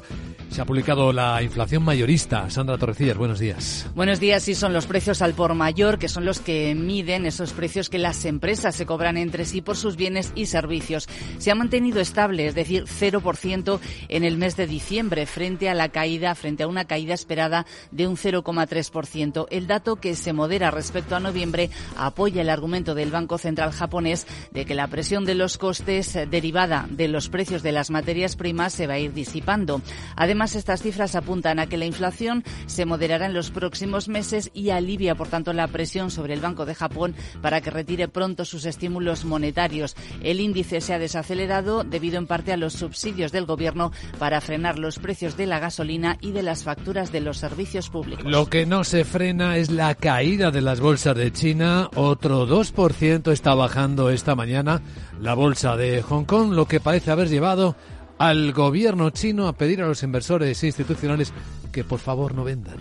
Se 0.50 0.62
ha 0.62 0.66
publicado 0.66 1.14
la 1.14 1.44
inflación 1.44 1.84
mayorista. 1.84 2.50
Sandra 2.50 2.78
Torrecillas, 2.78 3.18
buenos 3.18 3.40
días. 3.40 3.88
Buenos 3.94 4.20
días. 4.20 4.42
Sí, 4.42 4.56
son 4.56 4.74
los 4.74 4.88
precios 4.88 5.22
al 5.22 5.34
por 5.34 5.54
mayor, 5.54 6.00
que 6.00 6.10
son 6.10 6.26
los 6.26 6.40
que 6.40 6.74
miden 6.74 7.28
esos 7.28 7.54
precios 7.54 7.88
que 7.88 8.00
las 8.00 8.26
empresas 8.26 8.76
se 8.76 8.88
cobran 8.88 9.16
entre 9.16 9.46
sí 9.46 9.62
por 9.62 9.78
sus 9.78 9.96
bienes 9.96 10.32
y 10.34 10.48
servicios. 10.48 11.08
Se 11.38 11.52
ha 11.52 11.56
mantenido 11.56 12.02
estable, 12.02 12.48
es 12.48 12.56
decir, 12.56 12.86
0% 12.86 13.80
en 14.08 14.24
el 14.24 14.38
mes 14.38 14.58
de 14.58 14.66
diciembre, 14.66 15.28
frente 15.28 15.70
a 15.70 15.76
la 15.76 15.90
caída, 15.90 16.34
frente 16.34 16.64
a 16.64 16.68
una 16.68 16.86
caída 16.86 17.14
esperada 17.14 17.68
de 17.92 18.08
un 18.08 18.18
0,3%. 18.18 19.46
El 19.52 19.68
dato 19.68 19.98
que 19.98 20.16
se 20.16 20.34
modera 20.34 20.72
respecto 20.72 21.16
a 21.16 21.20
noviembre 21.20 21.70
apoya 21.96 22.42
el 22.42 22.50
argumento 22.50 22.96
del 22.96 23.12
Banco 23.12 23.38
Central 23.38 23.72
japonés 23.72 24.26
de 24.52 24.66
que 24.66 24.74
la 24.74 24.88
presión 24.88 25.26
de 25.26 25.36
los 25.36 25.60
costes 25.60 26.18
derivada 26.30 26.88
de 26.90 27.08
los 27.08 27.30
precios 27.30 27.62
de 27.62 27.72
las 27.72 27.92
materias 27.92 28.36
primas 28.36 28.74
se 28.74 28.88
va 28.88 28.96
a 28.96 29.00
ir 29.00 29.14
disipando. 29.14 29.82
Además, 30.16 30.39
Además, 30.40 30.56
estas 30.56 30.82
cifras 30.82 31.16
apuntan 31.16 31.60
a 31.60 31.68
que 31.68 31.76
la 31.76 31.84
inflación 31.84 32.46
se 32.66 32.86
moderará 32.86 33.26
en 33.26 33.34
los 33.34 33.52
próximos 33.52 34.08
meses 34.08 34.52
y 34.54 34.70
alivia, 34.70 35.14
por 35.14 35.28
tanto, 35.28 35.52
la 35.52 35.68
presión 35.68 36.12
sobre 36.12 36.34
el 36.34 36.40
Banco 36.40 36.66
de 36.66 36.76
Japón 36.76 37.14
para 37.42 37.60
que 37.60 37.70
retire 37.70 38.08
pronto 38.08 38.46
sus 38.46 38.64
estímulos 38.64 39.26
monetarios. 39.26 39.98
El 40.24 40.40
índice 40.40 40.80
se 40.80 40.94
ha 40.94 40.98
desacelerado 40.98 41.84
debido 41.84 42.18
en 42.18 42.26
parte 42.26 42.54
a 42.54 42.58
los 42.58 42.72
subsidios 42.72 43.34
del 43.34 43.48
Gobierno 43.48 43.92
para 44.18 44.40
frenar 44.40 44.80
los 44.80 44.98
precios 44.98 45.36
de 45.36 45.46
la 45.46 45.60
gasolina 45.60 46.18
y 46.22 46.32
de 46.32 46.44
las 46.44 46.64
facturas 46.64 47.12
de 47.12 47.20
los 47.20 47.38
servicios 47.38 47.90
públicos. 47.90 48.24
Lo 48.24 48.46
que 48.46 48.66
no 48.66 48.86
se 48.86 49.04
frena 49.04 49.58
es 49.58 49.70
la 49.70 49.94
caída 49.94 50.52
de 50.52 50.62
las 50.62 50.80
bolsas 50.80 51.18
de 51.18 51.34
China. 51.34 51.90
Otro 51.96 52.48
2% 52.48 53.34
está 53.34 53.56
bajando 53.56 54.10
esta 54.10 54.36
mañana 54.36 54.82
la 55.20 55.34
bolsa 55.34 55.76
de 55.76 56.02
Hong 56.02 56.24
Kong, 56.24 56.54
lo 56.54 56.66
que 56.66 56.80
parece 56.80 57.12
haber 57.12 57.28
llevado 57.28 57.76
al 58.20 58.52
gobierno 58.52 59.10
chino 59.10 59.48
a 59.48 59.54
pedir 59.54 59.82
a 59.82 59.88
los 59.88 60.04
inversores 60.04 60.64
institucionales 60.64 61.34
que 61.72 61.84
por 61.84 62.00
favor 62.00 62.36
no 62.36 62.44
vendan. 62.44 62.78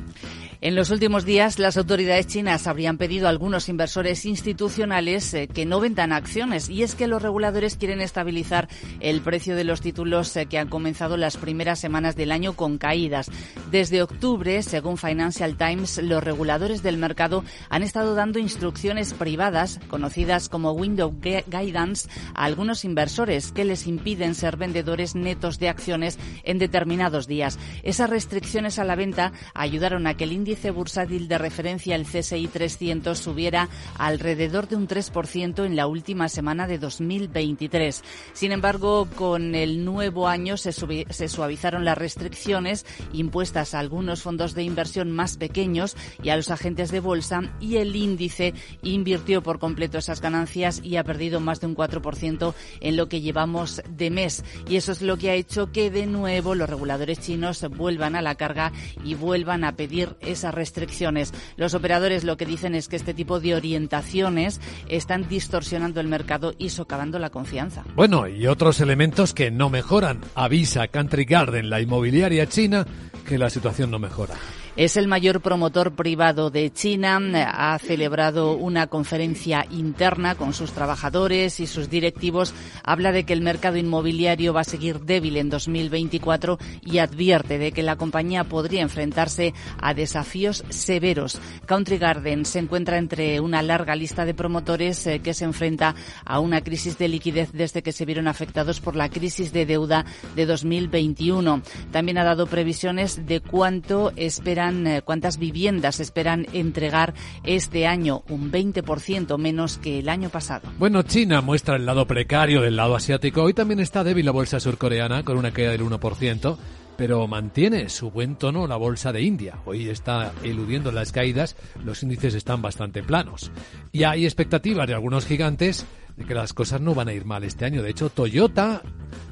En 0.61 0.75
los 0.75 0.91
últimos 0.91 1.25
días, 1.25 1.61
las 1.61 1.77
autoridades 1.77 2.27
chinas 2.27 2.67
habrían 2.67 2.99
pedido 2.99 3.29
a 3.29 3.31
algunos 3.31 3.69
inversores 3.69 4.27
institucionales 4.27 5.33
eh, 5.33 5.47
que 5.47 5.67
no 5.67 5.79
vendan 5.79 6.11
acciones 6.11 6.69
y 6.69 6.83
es 6.83 6.97
que 6.97 7.07
los 7.07 7.23
reguladores 7.23 7.77
quieren 7.77 8.01
estabilizar 8.01 8.67
el 8.99 9.21
precio 9.21 9.55
de 9.55 9.63
los 9.63 9.81
títulos 9.81 10.35
eh, 10.37 10.47
que 10.47 10.59
han 10.59 10.67
comenzado 10.69 11.17
las 11.17 11.37
primeras 11.37 11.79
semanas 11.79 12.17
del 12.17 12.33
año 12.33 12.55
con 12.55 12.77
caídas. 12.77 13.31
Desde 13.71 14.03
octubre, 14.03 14.65
según 14.65 14.99
Financial 14.99 15.57
Times, 15.57 16.03
los 16.03 16.25
reguladores 16.25 16.83
del 16.83 16.99
mercado 16.99 17.45
han 17.69 17.85
estado 17.85 18.17
dando 18.17 18.41
instrucciones 18.41 19.15
privadas, 19.15 19.79
conocidas 19.87 20.49
como 20.49 20.73
Window 20.73 21.15
Guidance, 21.23 22.09
a 22.35 22.47
algunos 22.47 22.85
inversores 22.85 23.53
que 23.53 23.65
les 23.65 23.87
impiden 23.87 24.35
ser 24.35 24.57
vendedores 24.57 25.15
netos 25.15 25.61
de 25.61 25.69
acciones 25.69 26.19
en 26.43 26.59
determinados 26.59 27.29
días. 27.29 27.61
Esas 27.85 28.11
restricciones 28.11 28.81
a 28.81 28.85
la 28.85 28.97
venta 28.97 29.33
ayudaron 29.55 30.09
a 30.09 30.17
que 30.17 30.25
el 30.25 30.33
índice 30.33 30.48
índice 30.49 30.71
bursátil 30.71 31.29
de 31.29 31.37
referencia, 31.37 31.95
el 31.95 32.07
CSI 32.07 32.49
300, 32.49 33.19
subiera 33.19 33.69
alrededor 33.99 34.67
de 34.67 34.77
un 34.77 34.89
3% 34.89 35.67
en 35.67 35.77
la 35.77 35.87
última 35.87 36.31
semana 36.31 36.67
de 36.67 36.79
2023. 36.79 38.03
Sin 38.33 38.53
embargo, 38.53 39.07
con 39.15 39.55
el 39.55 39.85
nuevo 39.85 40.27
año 40.27 40.57
se, 40.57 40.73
se 40.73 41.29
suavizaron 41.29 41.85
las 41.85 41.99
restricciones 41.99 42.87
impuestas 43.13 43.75
a 43.75 43.81
algunos 43.81 44.23
fondos 44.23 44.55
de 44.55 44.63
inversión 44.63 45.13
más 45.13 45.37
pequeños 45.37 45.99
y 46.23 46.31
a 46.31 46.37
los 46.37 46.51
agentes 46.51 46.91
de 46.91 47.01
bolsa 47.01 47.43
y 47.61 47.77
el 47.77 47.95
índice 47.95 48.55
invirtió 48.83 49.43
por 49.43 49.59
completo 49.59 49.99
esas 49.99 50.23
ganancias 50.23 50.81
y 50.83 50.97
ha 50.97 51.05
perdido 51.05 51.41
más 51.41 51.61
de 51.61 51.67
un 51.67 51.77
4% 51.77 52.55
en 52.81 52.97
lo 52.97 53.11
que 53.11 53.21
llevamos 53.21 53.83
de 53.87 54.09
mes. 54.09 54.43
Y 54.67 54.77
eso 54.77 54.93
es 54.93 55.03
lo 55.03 55.19
que 55.19 55.29
ha 55.29 55.35
hecho 55.35 55.73
que 55.73 55.91
de 55.91 56.07
nuevo 56.07 56.55
los 56.55 56.71
reguladores 56.71 57.21
chinos 57.21 57.67
vuelvan 57.77 58.17
a 58.17 58.23
la 58.23 58.37
carga 58.37 58.73
y 59.05 59.13
vuelvan 59.13 59.65
a 59.65 59.77
pedir 59.77 60.17
esas 60.39 60.55
restricciones. 60.55 61.33
Los 61.57 61.75
operadores 61.75 62.25
lo 62.25 62.37
que 62.37 62.47
dicen 62.47 62.75
es 62.75 62.89
que 62.89 62.97
este 62.97 63.15
tipo 63.15 63.41
de 63.41 63.55
orientaciones 63.55 64.61
están 64.89 65.29
distorsionando 65.29 66.01
el 66.01 66.09
mercado 66.09 66.55
y 66.59 66.71
socavando 66.71 67.19
la 67.19 67.31
confianza. 67.31 67.85
Bueno, 67.95 68.29
y 68.29 68.47
otros 68.47 68.81
elementos 68.81 69.35
que 69.35 69.51
no 69.51 69.69
mejoran. 69.71 70.21
Avisa 70.35 70.89
Country 70.89 71.25
Garden, 71.25 71.71
la 71.71 71.81
inmobiliaria 71.81 72.49
china, 72.49 72.87
que 73.27 73.39
la 73.39 73.51
situación 73.51 73.91
no 73.91 73.99
mejora. 73.99 74.35
Es 74.79 74.97
el 74.97 75.09
mayor 75.09 75.41
promotor 75.41 75.97
privado 75.97 76.51
de 76.51 76.73
China. 76.73 77.19
Ha 77.53 77.77
celebrado 77.81 78.53
una 78.53 78.87
conferencia 78.87 79.67
interna 79.73 80.37
con 80.37 80.55
sus 80.55 80.71
trabajadores 80.71 81.59
y 81.59 81.67
sus 81.67 81.91
directivos. 81.91 82.55
Habla 82.85 83.11
de 83.11 83.25
que 83.25 83.33
el 83.33 83.41
mercado 83.41 83.77
inmobiliario 83.77 84.53
va 84.53 84.61
a 84.61 84.65
seguir 84.65 85.01
débil 85.01 85.37
en 85.37 85.51
2024 85.51 86.61
y 86.83 86.99
advierte 86.99 87.59
de 87.59 87.73
que 87.73 87.83
la 87.83 87.97
compañía 87.97 88.45
podría 88.45 88.83
enfrentarse 88.83 89.53
a 89.81 89.95
desafíos 89.95 90.63
severos. 90.69 91.41
Country 91.67 91.99
Garden 91.99 92.45
se 92.45 92.61
encuentra 92.61 92.99
entre 92.99 93.41
una 93.41 93.63
larga 93.63 93.97
lista 93.97 94.25
de 94.25 94.35
promotores 94.35 95.05
eh, 95.09 95.19
que 95.19 95.35
se 95.35 95.45
enfrenta 95.45 95.97
a 96.25 96.39
una 96.39 96.61
crisis 96.61 96.97
de 96.99 97.09
liquidez 97.09 97.51
desde 97.53 97.83
que 97.83 97.91
se 97.91 98.05
vieron 98.05 98.29
afectados 98.29 98.81
por 98.81 98.95
la 98.95 99.09
crisis 99.09 99.53
de 99.53 99.67
deuda 99.67 100.07
de 100.37 100.47
2021. 100.47 101.63
También 101.91 102.19
ha 102.19 102.25
dado 102.25 102.47
previsiones 102.47 103.27
de 103.27 103.41
cuánto 103.41 104.13
esperan 104.15 104.68
eh, 104.87 105.03
cuántas 105.05 105.39
viviendas 105.39 106.01
esperan 106.01 106.47
entregar 106.53 107.15
este 107.45 107.87
año, 107.87 108.23
un 108.29 108.51
20% 108.53 109.39
menos 109.39 109.79
que 109.79 109.99
el 109.99 110.09
año 110.09 110.29
pasado. 110.29 110.69
Bueno, 110.79 111.03
China 111.03 111.41
muestra 111.41 111.77
el 111.77 111.87
lado 111.87 112.07
precario 112.07 112.63
del 112.63 112.77
lado 112.77 112.97
asiático. 112.97 113.43
Hoy 113.43 113.55
también 113.55 113.81
está 113.81 114.05
débil 114.05 114.27
la 114.27 114.33
bolsa 114.33 114.61
surcoreana 114.61 115.23
con 115.23 115.39
una 115.39 115.51
caída 115.51 115.71
del 115.71 115.83
1% 115.83 116.59
pero 116.99 117.29
mantiene 117.29 117.89
su 117.91 118.11
buen 118.11 118.35
tono 118.35 118.67
la 118.67 118.75
bolsa 118.75 119.13
de 119.13 119.23
India. 119.23 119.61
Hoy 119.67 119.89
está 119.89 120.33
eludiendo 120.43 120.91
las 120.91 121.13
caídas, 121.13 121.55
los 121.85 122.03
índices 122.03 122.35
están 122.35 122.61
bastante 122.61 123.05
planos. 123.05 123.53
Y 123.93 124.03
hay 124.03 124.25
expectativas 124.25 124.89
de 124.89 124.95
algunos 124.95 125.25
gigantes 125.25 125.87
de 126.19 126.25
que 126.25 126.35
las 126.35 126.53
cosas 126.53 126.81
no 126.81 126.95
van 126.95 127.09
a 127.09 127.13
ir 127.13 127.25
mal 127.25 127.45
este 127.45 127.65
año. 127.65 127.83
De 127.83 127.91
hecho, 127.91 128.11
Toyota 128.11 128.83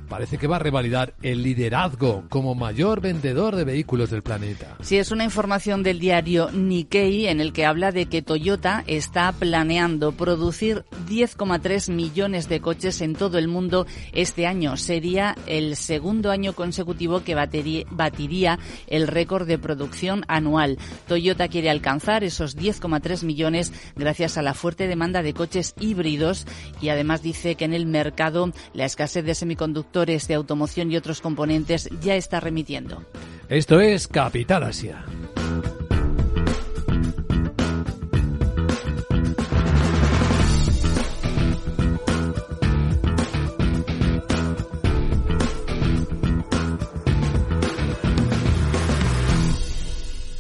parece 0.07 0.39
que 0.39 0.47
va 0.47 0.57
a 0.57 0.61
revalidar 0.61 1.15
el 1.23 1.43
liderazgo 1.43 2.25
como 2.29 2.55
mayor 2.55 3.01
vendedor 3.01 3.57
de 3.57 3.65
vehículos 3.65 4.11
del 4.11 4.23
planeta. 4.23 4.77
Sí, 4.81 4.97
es 4.97 5.11
una 5.11 5.25
información 5.25 5.83
del 5.83 5.99
diario 5.99 6.51
Nikkei 6.53 7.27
en 7.27 7.41
el 7.41 7.53
que 7.53 7.67
habla 7.67 7.93
de 7.93 8.07
que 8.07 8.23
Toyota 8.23 8.85
está 8.87 9.33
planeando 9.33 10.13
producir 10.13 10.85
10,3 11.09 11.93
millones 11.93 12.49
de 12.49 12.61
coches 12.61 13.01
en 13.01 13.15
todo 13.15 13.39
el 13.39 13.49
mundo 13.49 13.87
este 14.13 14.47
año. 14.47 14.77
Sería 14.77 15.37
el 15.47 15.77
segundo 15.77 16.31
año 16.31 16.53
consecutivo 16.53 17.23
que 17.23 17.35
batiría 17.35 18.59
el 18.87 19.09
récord 19.09 19.47
de 19.47 19.59
producción 19.59 20.25
anual. 20.29 20.79
Toyota 21.09 21.49
quiere 21.49 21.71
alcanzar 21.71 22.25
esos 22.25 22.57
10,3 22.57 23.25
millones 23.25 23.73
gracias 23.97 24.39
a 24.39 24.43
la 24.43 24.55
fuerte 24.55 24.87
demanda 24.87 25.23
de 25.23 25.35
coches 25.35 25.75
híbridos 25.81 26.47
y 26.81 26.89
además 26.89 27.23
dice 27.23 27.55
que 27.55 27.65
en 27.65 27.75
el 27.75 27.87
mercado 27.87 28.53
la 28.73 28.85
escasez 28.85 29.25
de 29.25 29.35
semiconductores 29.35 30.29
de 30.29 30.35
automoción 30.35 30.91
y 30.91 30.97
otros 30.97 31.21
componentes 31.21 31.89
ya 32.01 32.17
está 32.17 32.41
remitiendo. 32.41 33.05
Esto 33.49 33.81
es 33.81 34.09
Capital 34.09 34.65
Asia. 34.65 35.05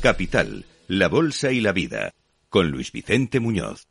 Capital, 0.07 0.64
la 0.87 1.09
Bolsa 1.09 1.51
y 1.51 1.61
la 1.61 1.72
Vida, 1.72 2.14
con 2.49 2.70
Luis 2.70 2.92
Vicente 2.92 3.40
Muñoz. 3.40 3.88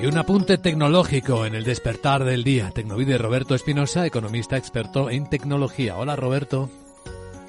Y 0.00 0.04
un 0.04 0.18
apunte 0.18 0.58
tecnológico 0.58 1.46
en 1.46 1.54
el 1.54 1.64
despertar 1.64 2.24
del 2.24 2.44
día. 2.44 2.70
Tecnovide 2.70 3.16
Roberto 3.16 3.54
Espinosa, 3.54 4.04
economista 4.06 4.58
experto 4.58 5.08
en 5.08 5.28
tecnología. 5.30 5.96
Hola 5.96 6.16
Roberto. 6.16 6.68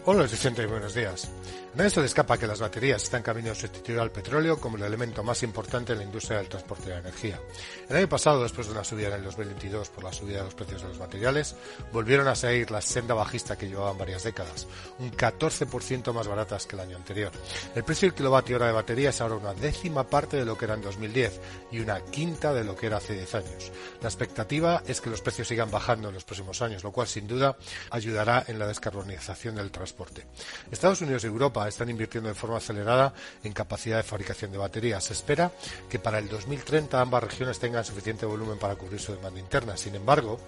Hola 0.06 0.24
Vicente, 0.24 0.66
buenos 0.66 0.94
días. 0.96 1.30
Nadie 1.78 1.92
se 1.92 2.00
le 2.00 2.08
escapa 2.08 2.40
que 2.40 2.48
las 2.48 2.60
baterías 2.60 3.04
están 3.04 3.22
camino 3.22 3.52
a 3.52 3.56
sustituir 3.56 4.00
al 4.00 4.10
petróleo 4.10 4.60
como 4.60 4.78
el 4.78 4.84
elemento 4.84 5.24
más 5.24 5.44
importante 5.44 5.94
en 5.94 6.00
la 6.00 6.06
industria 6.06 6.40
del 6.40 6.50
transporte 6.50 6.90
de 6.90 6.98
energía. 6.98 7.40
El 7.88 7.98
año 7.98 8.10
pasado, 8.10 8.42
después 8.42 8.66
de 8.66 8.74
una 8.74 8.84
subida 8.84 9.10
en 9.10 9.14
el 9.14 9.24
2022 9.26 9.90
por 9.90 10.04
la 10.04 10.12
subida 10.12 10.40
de 10.40 10.46
los 10.46 10.56
precios 10.56 10.82
de 10.82 10.88
los 10.88 10.98
materiales, 10.98 11.56
volvieron 11.94 12.28
a 12.30 12.34
seguir 12.34 12.72
la 12.72 12.82
senda 12.82 13.14
bajista 13.14 13.60
que 13.60 13.68
llevaban 13.68 13.96
varias 13.96 14.24
décadas, 14.24 14.66
un 14.98 15.12
14% 15.12 16.14
más 16.14 16.28
baratas 16.28 16.66
que 16.66 16.76
el 16.76 16.80
año 16.80 16.98
anterior. 16.98 17.32
El 17.76 17.84
precio 17.84 18.08
del 18.08 18.16
kilovatio 18.16 18.56
hora 18.56 18.66
de 18.66 18.74
batería 18.74 19.12
es 19.12 19.22
ahora 19.22 19.36
una 19.36 19.54
décima 19.54 20.04
parte 20.08 20.38
de 20.38 20.46
lo 20.46 20.58
que 20.58 20.66
era 20.66 20.74
en 20.74 20.82
2010 20.82 21.40
y 21.74 21.80
una 21.80 22.04
quinta 22.06 22.56
de 22.56 22.64
lo 22.64 22.76
que 22.76 22.88
era 22.88 22.98
hace 22.98 23.14
10 23.14 23.36
años. 23.36 23.72
La 24.02 24.08
expectativa 24.08 24.82
es 24.88 25.00
que 25.00 25.12
los 25.12 25.22
precios 25.22 25.48
sigan 25.48 25.70
bajando 25.70 26.08
en 26.08 26.16
los 26.16 26.24
próximos 26.24 26.60
años, 26.64 26.84
lo 26.84 26.92
cual 26.92 27.08
sin 27.08 27.28
duda 27.28 27.56
ayudará 27.92 28.46
en 28.48 28.58
la 28.58 28.66
descarbonización 28.66 29.58
del 29.58 29.70
transporte. 29.70 30.26
Estados 30.72 31.02
Unidos 31.02 31.24
y 31.24 31.28
Europa 31.28 31.67
están 31.70 31.90
invirtiendo 31.90 32.30
de 32.30 32.36
forma 32.36 32.58
acelerada 32.58 33.14
en 33.44 33.54
capacidad 33.54 33.98
de 33.98 34.04
fabricación 34.04 34.52
de 34.52 34.58
baterías. 34.58 35.04
Se 35.04 35.14
espera 35.14 35.52
que 35.90 36.00
para 36.00 36.20
el 36.20 36.30
2030 36.30 37.00
ambas 37.00 37.24
regiones 37.24 37.60
tengan 37.60 37.86
suficiente 37.86 38.26
volumen 38.26 38.58
para 38.58 38.76
cubrir 38.76 39.00
su 39.00 39.14
demanda 39.14 39.40
interna. 39.40 39.78
Sin 39.78 39.96
embargo, 39.96 40.40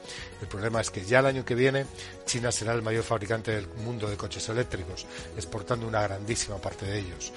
el 0.42 0.48
problema 0.48 0.82
es 0.82 0.92
que 0.92 1.06
ya 1.06 1.20
el 1.20 1.26
año 1.28 1.46
que 1.46 1.56
viene 1.56 1.86
China 2.26 2.52
será 2.52 2.74
el 2.74 2.82
mayor 2.82 3.04
fabricante 3.04 3.52
del 3.52 3.68
mundo 3.68 4.10
de 4.10 4.18
coches 4.18 4.48
eléctricos, 4.50 5.06
exportando 5.36 5.88
una 5.88 6.02
grandísima 6.02 6.58
parte 6.58 6.86
de 6.86 7.00
ellos. 7.00 7.32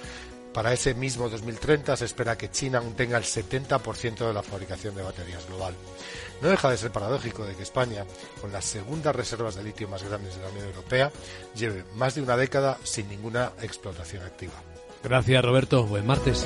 Para 0.52 0.72
ese 0.72 0.94
mismo 0.94 1.30
2030 1.30 1.96
se 1.96 2.04
espera 2.04 2.36
que 2.36 2.50
China 2.50 2.78
aún 2.78 2.94
tenga 2.94 3.16
el 3.16 3.24
70% 3.24 4.26
de 4.26 4.32
la 4.34 4.42
fabricación 4.42 4.94
de 4.94 5.02
baterías 5.02 5.46
global. 5.46 5.74
No 6.42 6.48
deja 6.48 6.70
de 6.70 6.76
ser 6.76 6.90
paradójico 6.90 7.44
de 7.44 7.54
que 7.54 7.62
España, 7.62 8.04
con 8.40 8.50
las 8.50 8.64
segundas 8.64 9.14
reservas 9.14 9.54
de 9.54 9.62
litio 9.62 9.86
más 9.86 10.02
grandes 10.02 10.34
de 10.34 10.42
la 10.42 10.48
Unión 10.48 10.66
Europea, 10.66 11.12
lleve 11.54 11.84
más 11.94 12.16
de 12.16 12.22
una 12.22 12.36
década 12.36 12.78
sin 12.82 13.08
ninguna 13.08 13.52
explotación 13.62 14.24
activa. 14.24 14.54
Gracias 15.04 15.44
Roberto, 15.44 15.84
buen 15.86 16.04
martes. 16.04 16.44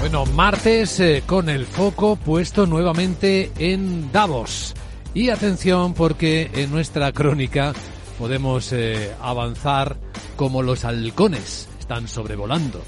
Bueno, 0.00 0.26
martes 0.26 0.98
eh, 0.98 1.22
con 1.24 1.48
el 1.48 1.64
foco 1.64 2.16
puesto 2.16 2.66
nuevamente 2.66 3.52
en 3.58 4.10
Davos. 4.10 4.74
Y 5.14 5.30
atención 5.30 5.94
porque 5.94 6.50
en 6.54 6.72
nuestra 6.72 7.12
crónica 7.12 7.72
podemos 8.24 8.72
eh, 8.72 9.14
avanzar 9.20 9.98
como 10.34 10.62
los 10.62 10.86
halcones 10.86 11.68
están 11.78 12.08
sobrevolando 12.08 12.80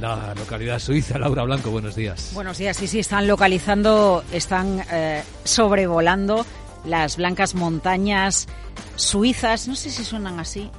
la 0.00 0.32
localidad 0.36 0.78
suiza. 0.78 1.18
Laura 1.18 1.42
Blanco, 1.42 1.72
buenos 1.72 1.96
días. 1.96 2.30
Buenos 2.34 2.58
días, 2.58 2.76
sí, 2.76 2.86
sí, 2.86 3.00
están 3.00 3.26
localizando, 3.26 4.22
están 4.30 4.84
eh, 4.92 5.24
sobrevolando 5.42 6.46
las 6.84 7.16
blancas 7.16 7.56
montañas 7.56 8.46
suizas. 8.94 9.66
No 9.66 9.74
sé 9.74 9.90
si 9.90 10.04
suenan 10.04 10.38
así. 10.38 10.70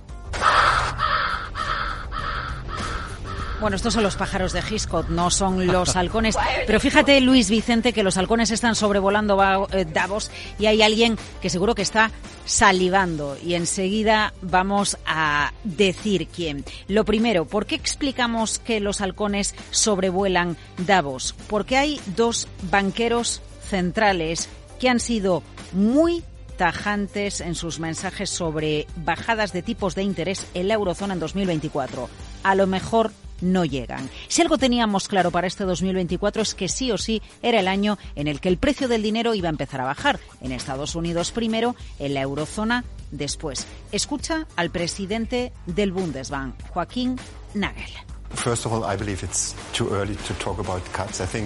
Bueno, 3.59 3.75
estos 3.75 3.95
son 3.95 4.03
los 4.03 4.15
pájaros 4.15 4.53
de 4.53 4.61
Giscot, 4.61 5.09
no 5.09 5.31
son 5.31 5.65
los 5.65 5.95
halcones. 5.95 6.37
Pero 6.67 6.79
fíjate, 6.79 7.19
Luis 7.21 7.49
Vicente, 7.49 7.91
que 7.91 8.03
los 8.03 8.17
halcones 8.17 8.51
están 8.51 8.75
sobrevolando 8.75 9.67
eh, 9.71 9.85
Davos 9.85 10.29
y 10.59 10.67
hay 10.67 10.83
alguien 10.83 11.17
que 11.41 11.49
seguro 11.49 11.73
que 11.73 11.81
está 11.81 12.11
salivando. 12.45 13.35
Y 13.43 13.55
enseguida 13.55 14.33
vamos 14.41 14.97
a 15.07 15.53
decir 15.63 16.27
quién. 16.27 16.65
Lo 16.87 17.03
primero, 17.03 17.45
¿por 17.45 17.65
qué 17.65 17.73
explicamos 17.73 18.59
que 18.59 18.79
los 18.79 19.01
halcones 19.01 19.55
sobrevuelan 19.71 20.55
Davos? 20.85 21.33
Porque 21.47 21.77
hay 21.77 21.99
dos 22.15 22.47
banqueros 22.69 23.41
centrales 23.67 24.49
que 24.79 24.89
han 24.89 24.99
sido 24.99 25.41
muy 25.71 26.23
tajantes 26.57 27.41
en 27.41 27.55
sus 27.55 27.79
mensajes 27.79 28.29
sobre 28.29 28.85
bajadas 28.97 29.51
de 29.51 29.63
tipos 29.63 29.95
de 29.95 30.03
interés 30.03 30.45
en 30.53 30.67
la 30.67 30.75
eurozona 30.75 31.15
en 31.15 31.19
2024. 31.19 32.07
A 32.43 32.55
lo 32.55 32.67
mejor 32.67 33.11
no 33.41 33.65
llegan. 33.65 34.09
Si 34.27 34.41
algo 34.41 34.57
teníamos 34.57 35.07
claro 35.07 35.31
para 35.31 35.47
este 35.47 35.63
2024 35.63 36.41
es 36.41 36.55
que 36.55 36.69
sí 36.69 36.91
o 36.91 36.97
sí 36.97 37.21
era 37.41 37.59
el 37.59 37.67
año 37.67 37.97
en 38.15 38.27
el 38.27 38.39
que 38.39 38.49
el 38.49 38.57
precio 38.57 38.87
del 38.87 39.03
dinero 39.03 39.33
iba 39.33 39.49
a 39.49 39.51
empezar 39.51 39.81
a 39.81 39.85
bajar. 39.85 40.19
En 40.41 40.51
Estados 40.51 40.95
Unidos 40.95 41.31
primero, 41.31 41.75
en 41.99 42.13
la 42.13 42.21
eurozona 42.21 42.83
después. 43.11 43.67
Escucha 43.91 44.47
al 44.55 44.69
presidente 44.69 45.53
del 45.65 45.91
Bundesbank, 45.91 46.55
Joaquín 46.69 47.17
Nagel. 47.53 47.91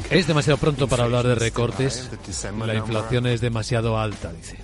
Es 0.10 0.28
demasiado 0.28 0.58
pronto 0.58 0.88
para 0.88 1.04
hablar 1.04 1.28
de 1.28 1.36
recortes. 1.36 2.10
La 2.66 2.76
inflación 2.76 3.28
es 3.28 3.40
demasiado 3.40 4.00
alta, 4.00 4.34
dice. 4.34 4.58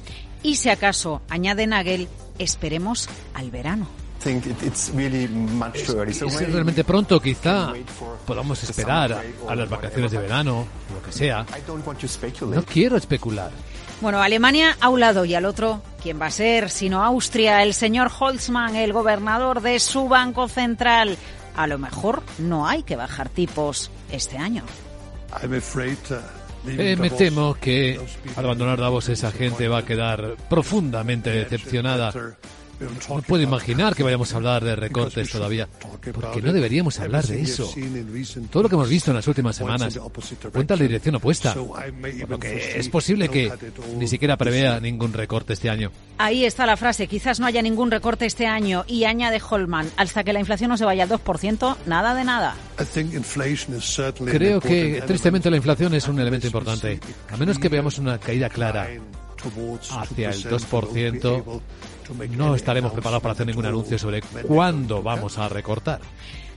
Y 0.44 0.56
si 0.56 0.70
acaso, 0.70 1.22
añade 1.30 1.68
Nagel, 1.68 2.08
esperemos 2.40 3.08
al 3.34 3.52
verano. 3.52 3.88
Es, 5.74 6.52
realmente 6.52 6.84
pronto, 6.84 7.20
quizá 7.20 7.74
podamos 8.26 8.62
esperar 8.64 9.22
a 9.48 9.56
las 9.56 9.70
vacaciones 9.70 10.12
de 10.12 10.18
verano, 10.18 10.68
lo 10.94 11.02
que 11.02 11.12
sea. 11.12 11.46
No 12.42 12.64
quiero 12.64 12.98
especular. 12.98 13.52
Bueno, 14.02 14.22
Alemania 14.22 14.78
a 14.80 14.90
un 14.90 15.00
lado 15.00 15.26
y 15.26 15.34
al 15.34 15.46
otro, 15.46 15.82
¿quién 16.02 16.22
va 16.22 16.28
a 16.28 16.32
ser? 16.32 16.70
Sino 16.70 17.04
Austria, 17.04 17.64
el 17.64 17.74
señor 17.74 18.12
Holzmann, 18.18 18.76
el 18.76 18.94
gobernador 18.94 19.62
de 19.62 19.80
su 19.80 20.08
banco 20.08 20.48
central. 20.48 21.18
A 21.56 21.66
lo 21.66 21.80
mejor 21.80 22.22
no 22.38 22.68
hay 22.68 22.84
que 22.84 22.96
bajar 22.96 23.30
tipos 23.30 23.90
este 24.12 24.38
año. 24.38 24.64
Eh, 26.68 26.96
me 26.98 27.10
temo 27.10 27.56
que 27.56 28.00
al 28.36 28.46
abandonar 28.46 28.80
Davos 28.80 29.10
esa 29.10 29.32
gente 29.32 29.68
va 29.68 29.80
a 29.80 29.86
quedar 29.86 30.36
profundamente 30.50 31.32
decepcionada 31.32 32.12
no 32.80 33.22
puedo 33.22 33.44
imaginar 33.44 33.96
que 33.96 34.04
vayamos 34.04 34.34
a 34.34 34.38
hablar 34.38 34.64
de 34.64 34.76
recortes 34.76 35.30
todavía, 35.30 35.68
porque 36.14 36.42
no 36.42 36.54
deberíamos 36.54 37.00
hablar 37.00 37.26
de 37.26 37.42
eso. 37.42 37.72
Todo 38.52 38.64
lo 38.64 38.70
que 38.70 38.76
hemos 38.76 38.90
visto 38.90 39.12
en 39.12 39.16
las 39.16 39.28
últimas 39.28 39.56
semanas 39.56 39.98
cuenta 40.52 40.76
la 40.76 40.84
dirección 40.84 41.16
opuesta, 41.16 41.54
por 41.54 42.40
que 42.40 42.80
es 42.80 42.90
posible 42.90 43.30
que 43.30 43.52
ni 43.98 44.08
siquiera 44.08 44.38
prevea 44.38 44.80
ningún 44.80 45.14
recorte 45.14 45.54
este 45.54 45.70
año. 45.70 45.92
Ahí 46.18 46.46
está 46.46 46.66
la 46.66 46.78
frase, 46.78 47.08
quizás 47.08 47.40
no 47.40 47.46
haya 47.46 47.62
ningún 47.62 47.92
recorte 47.92 48.26
este 48.26 48.48
año, 48.48 48.86
y 48.88 49.06
añade 49.06 49.42
Holman, 49.48 49.90
hasta 49.98 50.24
que 50.24 50.34
la 50.34 50.40
inflación 50.40 50.70
no 50.70 50.78
se 50.78 50.86
vaya 50.86 51.04
al 51.04 51.10
2%, 51.10 51.78
nada 51.86 52.14
de 52.14 52.24
nada. 52.24 52.56
Creo 54.26 54.62
que 54.62 55.04
tristemente 55.06 55.50
la 55.50 55.58
inflación 55.58 55.94
es 55.94 56.08
un 56.08 56.20
elemento 56.20 56.48
importante, 56.48 57.00
a 57.30 57.38
menos 57.38 57.60
que 57.60 57.70
veamos 57.70 57.98
una 57.98 58.18
caída 58.20 58.50
clara 58.50 58.88
hacia 59.92 60.30
el 60.30 60.44
2%, 60.44 61.62
no 62.36 62.56
estaremos 62.56 62.92
preparados 62.92 63.22
para 63.22 63.34
hacer 63.34 63.48
ningún 63.48 63.66
anuncio 63.66 63.98
sobre 63.98 64.22
cuándo 64.22 65.02
vamos 65.02 65.38
a 65.38 65.50
recortar. 65.50 66.00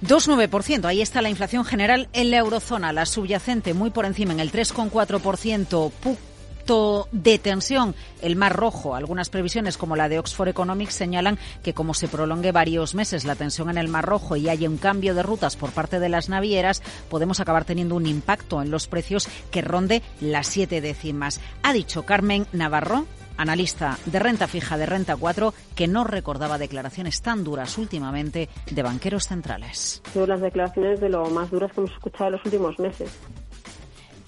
2,9%. 0.02 0.86
Ahí 0.86 1.02
está 1.02 1.20
la 1.20 1.28
inflación 1.28 1.64
general 1.64 2.08
en 2.12 2.30
la 2.30 2.38
eurozona, 2.38 2.92
la 2.92 3.06
subyacente 3.06 3.74
muy 3.74 3.90
por 3.90 4.06
encima 4.06 4.32
en 4.32 4.40
el 4.40 4.50
3,4%. 4.50 5.90
Punto 5.92 7.08
de 7.12 7.38
tensión, 7.38 7.94
el 8.22 8.36
mar 8.36 8.54
rojo. 8.54 8.94
Algunas 8.94 9.28
previsiones, 9.28 9.76
como 9.76 9.96
la 9.96 10.08
de 10.08 10.18
Oxford 10.18 10.48
Economics, 10.48 10.94
señalan 10.94 11.38
que 11.62 11.74
como 11.74 11.94
se 11.94 12.08
prolongue 12.08 12.52
varios 12.52 12.94
meses 12.94 13.24
la 13.24 13.34
tensión 13.34 13.70
en 13.70 13.78
el 13.78 13.88
mar 13.88 14.04
rojo 14.04 14.36
y 14.36 14.48
haya 14.48 14.68
un 14.68 14.76
cambio 14.76 15.14
de 15.14 15.22
rutas 15.22 15.56
por 15.56 15.70
parte 15.72 15.98
de 15.98 16.08
las 16.08 16.28
navieras, 16.28 16.82
podemos 17.08 17.40
acabar 17.40 17.64
teniendo 17.64 17.96
un 17.96 18.06
impacto 18.06 18.62
en 18.62 18.70
los 18.70 18.86
precios 18.86 19.28
que 19.50 19.62
ronde 19.62 20.02
las 20.20 20.46
siete 20.46 20.80
décimas. 20.80 21.40
Ha 21.62 21.72
dicho 21.72 22.04
Carmen 22.04 22.46
Navarro, 22.52 23.06
analista 23.40 23.98
de 24.07 24.18
renta 24.18 24.46
fija 24.46 24.76
de 24.76 24.87
Renta 24.87 25.16
4, 25.16 25.55
que 25.74 25.88
no 25.88 26.05
recordaba 26.05 26.59
declaraciones 26.59 27.22
tan 27.22 27.42
duras 27.44 27.79
últimamente 27.79 28.48
de 28.70 28.83
banqueros 28.83 29.26
centrales. 29.29 30.03
Son 30.12 30.29
las 30.29 30.40
declaraciones 30.40 31.00
de 31.00 31.09
lo 31.09 31.29
más 31.31 31.50
duras 31.50 31.72
que 31.72 31.81
hemos 31.81 31.92
escuchado 31.92 32.26
en 32.26 32.33
los 32.33 32.44
últimos 32.44 32.79
meses. 32.79 33.11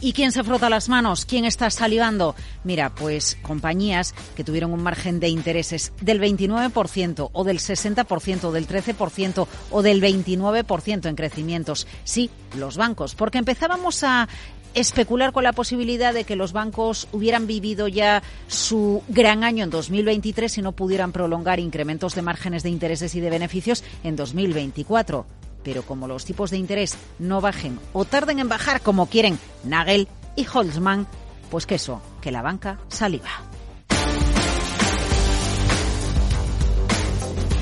¿Y 0.05 0.14
quién 0.14 0.33
se 0.33 0.42
frota 0.42 0.68
las 0.68 0.88
manos? 0.88 1.25
¿Quién 1.25 1.44
está 1.44 1.70
salivando? 1.70 2.35
Mira, 2.64 2.92
pues 2.92 3.38
compañías 3.40 4.16
que 4.35 4.42
tuvieron 4.42 4.72
un 4.72 4.83
margen 4.83 5.20
de 5.20 5.29
intereses 5.29 5.92
del 6.01 6.20
29% 6.20 7.31
o 7.33 7.44
del 7.44 7.59
60% 7.61 8.44
o 8.44 8.51
del 8.53 8.66
13% 8.66 9.46
o 9.70 9.83
del 9.83 10.03
29% 10.03 11.07
en 11.07 11.14
crecimientos. 11.14 11.87
Sí, 12.03 12.31
los 12.59 12.77
bancos, 12.77 13.14
porque 13.14 13.38
empezábamos 13.38 14.03
a 14.03 14.29
especular 14.74 15.32
con 15.32 15.44
la 15.44 15.52
posibilidad 15.52 16.14
de 16.14 16.24
que 16.24 16.37
los 16.37 16.52
bancos 16.52 17.08
hubieran 17.12 17.46
vivido 17.46 17.88
ya 17.88 18.22
su 18.48 19.02
gran 19.08 19.44
año 19.44 19.64
en 19.64 19.70
2023 19.70 20.58
y 20.58 20.62
no 20.62 20.72
pudieran 20.72 21.12
prolongar 21.12 21.61
incrementos 21.61 22.14
de 22.14 22.22
márgenes 22.22 22.62
de 22.62 22.70
intereses 22.70 23.14
y 23.14 23.20
de 23.20 23.30
beneficios 23.30 23.85
en 24.04 24.16
2024. 24.16 25.26
Pero 25.62 25.82
como 25.82 26.08
los 26.08 26.24
tipos 26.24 26.50
de 26.50 26.58
interés 26.58 26.96
no 27.18 27.40
bajen 27.40 27.78
o 27.92 28.04
tarden 28.04 28.38
en 28.38 28.48
bajar 28.48 28.80
como 28.80 29.06
quieren 29.06 29.38
Nagel 29.64 30.08
y 30.37 30.46
Holzman, 30.52 31.06
pues 31.50 31.66
que 31.66 31.76
eso, 31.76 32.02
que 32.20 32.32
la 32.32 32.42
banca 32.42 32.78
saliva. 32.88 33.30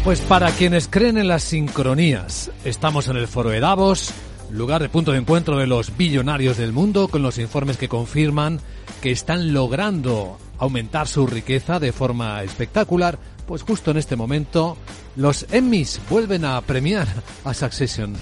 Pues 0.04 0.22
para 0.22 0.50
quienes 0.52 0.88
creen 0.88 1.18
en 1.18 1.28
las 1.28 1.42
sincronías, 1.42 2.50
estamos 2.64 3.08
en 3.08 3.18
el 3.18 3.28
foro 3.28 3.50
de 3.50 3.60
Davos, 3.60 4.14
lugar 4.52 4.82
de 4.82 4.88
punto 4.88 5.12
de 5.12 5.18
encuentro 5.18 5.58
de 5.58 5.66
los 5.66 5.96
billonarios 5.96 6.56
del 6.56 6.72
mundo, 6.72 7.08
con 7.08 7.22
los 7.22 7.38
informes 7.38 7.76
que 7.76 7.88
confirman 7.88 8.60
que 9.00 9.10
están 9.10 9.52
logrando 9.52 10.38
aumentar 10.58 11.08
su 11.08 11.26
riqueza 11.26 11.80
de 11.80 11.92
forma 11.92 12.42
espectacular, 12.42 13.18
pues 13.46 13.62
justo 13.62 13.90
en 13.90 13.96
este 13.96 14.16
momento 14.16 14.76
los 15.16 15.46
Emmys 15.50 16.00
vuelven 16.08 16.44
a 16.44 16.60
premiar 16.60 17.08
a 17.44 17.54
Succession. 17.54 18.14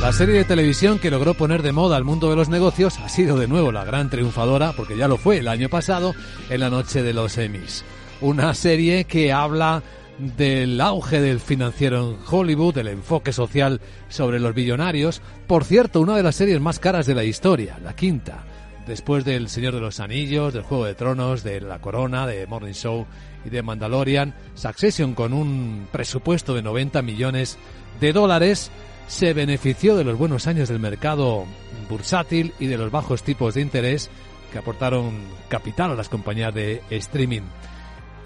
La 0.00 0.12
serie 0.12 0.36
de 0.36 0.44
televisión 0.44 1.00
que 1.00 1.10
logró 1.10 1.34
poner 1.34 1.62
de 1.62 1.72
moda 1.72 1.96
al 1.96 2.04
mundo 2.04 2.30
de 2.30 2.36
los 2.36 2.48
negocios 2.48 2.98
ha 2.98 3.08
sido 3.08 3.38
de 3.38 3.48
nuevo 3.48 3.72
la 3.72 3.84
gran 3.84 4.08
triunfadora, 4.08 4.72
porque 4.72 4.96
ya 4.96 5.08
lo 5.08 5.16
fue 5.16 5.38
el 5.38 5.48
año 5.48 5.68
pasado, 5.68 6.14
en 6.48 6.60
la 6.60 6.70
noche 6.70 7.02
de 7.02 7.12
los 7.12 7.36
Emmys 7.38 7.84
una 8.20 8.54
serie 8.54 9.04
que 9.04 9.32
habla 9.32 9.82
del 10.18 10.80
auge 10.80 11.20
del 11.20 11.40
financiero 11.40 12.10
en 12.10 12.16
Hollywood, 12.28 12.74
del 12.74 12.88
enfoque 12.88 13.32
social 13.32 13.80
sobre 14.08 14.40
los 14.40 14.54
billonarios. 14.54 15.20
Por 15.46 15.64
cierto, 15.64 16.00
una 16.00 16.16
de 16.16 16.22
las 16.22 16.36
series 16.36 16.60
más 16.60 16.78
caras 16.78 17.06
de 17.06 17.14
la 17.14 17.24
historia, 17.24 17.78
la 17.82 17.94
quinta, 17.94 18.44
después 18.86 19.24
del 19.24 19.48
Señor 19.48 19.74
de 19.74 19.80
los 19.80 20.00
Anillos, 20.00 20.54
del 20.54 20.62
Juego 20.62 20.86
de 20.86 20.94
Tronos, 20.94 21.42
de 21.42 21.60
La 21.60 21.80
Corona, 21.80 22.26
de 22.26 22.46
Morning 22.46 22.72
Show 22.72 23.06
y 23.44 23.50
de 23.50 23.62
Mandalorian, 23.62 24.34
Succession 24.54 25.14
con 25.14 25.32
un 25.32 25.88
presupuesto 25.92 26.54
de 26.54 26.62
90 26.62 27.02
millones 27.02 27.58
de 28.00 28.12
dólares 28.12 28.70
se 29.08 29.34
benefició 29.34 29.96
de 29.96 30.04
los 30.04 30.18
buenos 30.18 30.46
años 30.46 30.68
del 30.68 30.80
mercado 30.80 31.44
bursátil 31.88 32.52
y 32.58 32.66
de 32.66 32.76
los 32.76 32.90
bajos 32.90 33.22
tipos 33.22 33.54
de 33.54 33.60
interés 33.60 34.10
que 34.50 34.58
aportaron 34.58 35.12
capital 35.48 35.92
a 35.92 35.94
las 35.94 36.08
compañías 36.08 36.52
de 36.52 36.82
streaming 36.90 37.42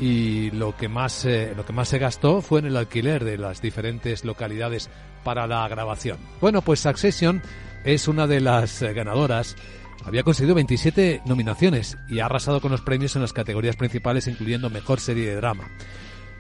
y 0.01 0.51
lo 0.53 0.75
que 0.77 0.89
más 0.89 1.27
eh, 1.27 1.53
lo 1.55 1.67
que 1.67 1.75
más 1.75 1.89
se 1.89 1.99
gastó 1.99 2.41
fue 2.41 2.61
en 2.61 2.67
el 2.67 2.77
alquiler 2.77 3.23
de 3.23 3.37
las 3.37 3.61
diferentes 3.61 4.25
localidades 4.25 4.89
para 5.23 5.47
la 5.47 5.69
grabación. 5.69 6.17
Bueno, 6.41 6.63
pues 6.63 6.81
Succession 6.81 7.43
es 7.85 8.09
una 8.09 8.27
de 8.27 8.41
las 8.41 8.81
eh, 8.81 8.95
ganadoras. 8.95 9.57
Había 10.05 10.23
conseguido 10.23 10.55
27 10.55 11.23
nominaciones 11.27 11.99
y 12.09 12.21
ha 12.21 12.27
arrasado 12.27 12.63
con 12.63 12.71
los 12.71 12.81
premios 12.81 13.15
en 13.15 13.23
las 13.23 13.35
categorías 13.35 13.77
principales, 13.77 14.27
incluyendo 14.27 14.71
mejor 14.71 14.99
serie 14.99 15.29
de 15.29 15.37
drama. 15.37 15.69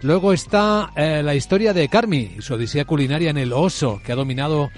Luego 0.01 0.33
está 0.33 0.93
eh, 0.97 1.23
la 1.23 1.35
historia 1.35 1.75
de 1.75 1.89
Carmi 1.91 2.37
su 2.41 2.55
odisea 2.55 2.87
culinaria 2.87 3.29
en 3.29 3.37
El 3.37 3.53
Oso, 3.53 4.01
que 4.03 4.13
ha 4.13 4.17
dominado 4.17 4.71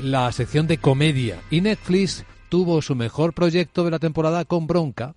la 0.00 0.30
sección 0.30 0.68
de 0.68 0.78
comedia. 0.78 1.40
Y 1.50 1.60
Netflix 1.60 2.24
tuvo 2.48 2.80
su 2.80 2.94
mejor 2.94 3.32
proyecto 3.32 3.82
de 3.82 3.90
la 3.90 3.98
temporada 3.98 4.44
con 4.44 4.68
Bronca, 4.68 5.16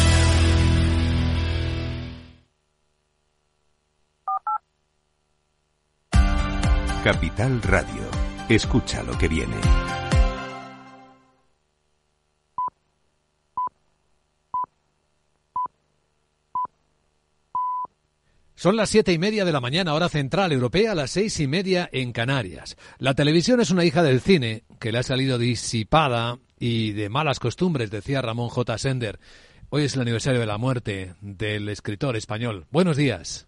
Capital 7.03 7.59
Radio. 7.63 8.03
Escucha 8.47 9.01
lo 9.01 9.17
que 9.17 9.27
viene. 9.27 9.55
Son 18.53 18.75
las 18.75 18.91
siete 18.91 19.13
y 19.13 19.17
media 19.17 19.45
de 19.45 19.51
la 19.51 19.59
mañana, 19.59 19.95
hora 19.95 20.09
central 20.09 20.51
europea, 20.51 20.93
las 20.93 21.09
seis 21.09 21.39
y 21.39 21.47
media 21.47 21.89
en 21.91 22.11
Canarias. 22.11 22.77
La 22.99 23.15
televisión 23.15 23.59
es 23.61 23.71
una 23.71 23.83
hija 23.83 24.03
del 24.03 24.21
cine 24.21 24.65
que 24.79 24.91
le 24.91 24.99
ha 24.99 25.03
salido 25.03 25.39
disipada 25.39 26.37
y 26.59 26.91
de 26.91 27.09
malas 27.09 27.39
costumbres, 27.39 27.89
decía 27.89 28.21
Ramón 28.21 28.49
J. 28.49 28.77
Sender. 28.77 29.19
Hoy 29.71 29.85
es 29.85 29.95
el 29.95 30.01
aniversario 30.01 30.39
de 30.39 30.45
la 30.45 30.59
muerte 30.59 31.15
del 31.19 31.67
escritor 31.69 32.15
español. 32.15 32.67
Buenos 32.69 32.95
días. 32.95 33.47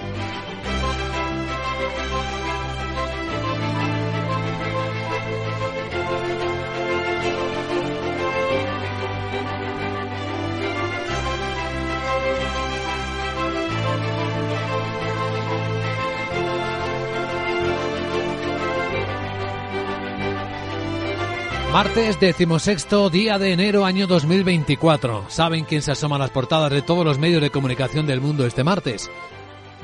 Martes 21.71 22.19
decimosexto 22.19 23.09
día 23.09 23.39
de 23.39 23.53
enero 23.53 23.85
año 23.85 24.05
2024. 24.05 25.29
¿Saben 25.29 25.63
quién 25.63 25.81
se 25.81 25.93
asoma 25.93 26.17
a 26.17 26.19
las 26.19 26.29
portadas 26.29 26.69
de 26.69 26.81
todos 26.81 27.05
los 27.05 27.17
medios 27.17 27.41
de 27.41 27.49
comunicación 27.49 28.05
del 28.05 28.19
mundo 28.19 28.45
este 28.45 28.65
martes? 28.65 29.09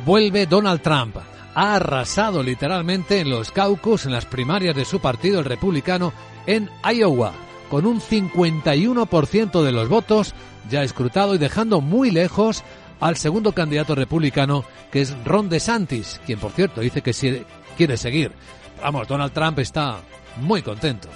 Vuelve 0.06 0.48
Donald 0.48 0.82
Trump. 0.82 1.16
Ha 1.56 1.76
arrasado 1.76 2.44
literalmente 2.44 3.22
en 3.22 3.30
los 3.30 3.52
caucus, 3.52 4.06
en 4.06 4.12
las 4.12 4.26
primarias 4.26 4.76
de 4.76 4.84
su 4.84 5.00
partido, 5.00 5.40
el 5.40 5.46
republicano, 5.46 6.12
en 6.46 6.70
Iowa, 6.84 7.32
con 7.70 7.86
un 7.86 8.02
51% 8.02 9.64
de 9.64 9.72
los 9.72 9.88
votos 9.88 10.36
ya 10.70 10.84
escrutado 10.84 11.36
y 11.36 11.38
dejando 11.38 11.80
muy 11.80 12.12
lejos 12.12 12.66
al 13.00 13.16
segundo 13.16 13.54
candidato 13.54 13.96
republicano, 13.96 14.66
que 14.92 15.00
es 15.00 15.16
Ron 15.24 15.48
DeSantis, 15.48 16.20
quien 16.26 16.38
por 16.38 16.52
cierto 16.52 16.82
dice 16.82 17.02
que 17.02 17.46
quiere 17.78 17.96
seguir. 17.96 18.34
Vamos, 18.82 19.08
Donald 19.08 19.32
Trump 19.32 19.60
está 19.60 20.02
muy 20.42 20.62
contento. 20.62 21.08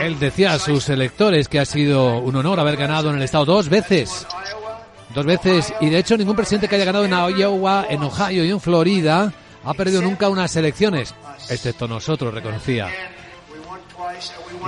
Él 0.00 0.18
decía 0.18 0.52
a 0.52 0.58
sus 0.58 0.88
electores 0.88 1.48
que 1.48 1.58
ha 1.58 1.64
sido 1.64 2.18
un 2.18 2.36
honor 2.36 2.60
haber 2.60 2.76
ganado 2.76 3.10
en 3.10 3.16
el 3.16 3.22
estado 3.22 3.44
dos 3.44 3.68
veces. 3.68 4.26
Dos 5.14 5.26
veces. 5.26 5.72
Y 5.80 5.90
de 5.90 5.98
hecho 5.98 6.16
ningún 6.16 6.36
presidente 6.36 6.68
que 6.68 6.76
haya 6.76 6.84
ganado 6.84 7.04
en 7.04 7.38
Iowa, 7.38 7.86
en 7.88 8.02
Ohio 8.02 8.44
y 8.44 8.50
en 8.50 8.60
Florida 8.60 9.32
ha 9.64 9.74
perdido 9.74 10.02
nunca 10.02 10.28
unas 10.28 10.54
elecciones. 10.56 11.14
Excepto 11.50 11.88
nosotros, 11.88 12.32
reconocía. 12.32 12.88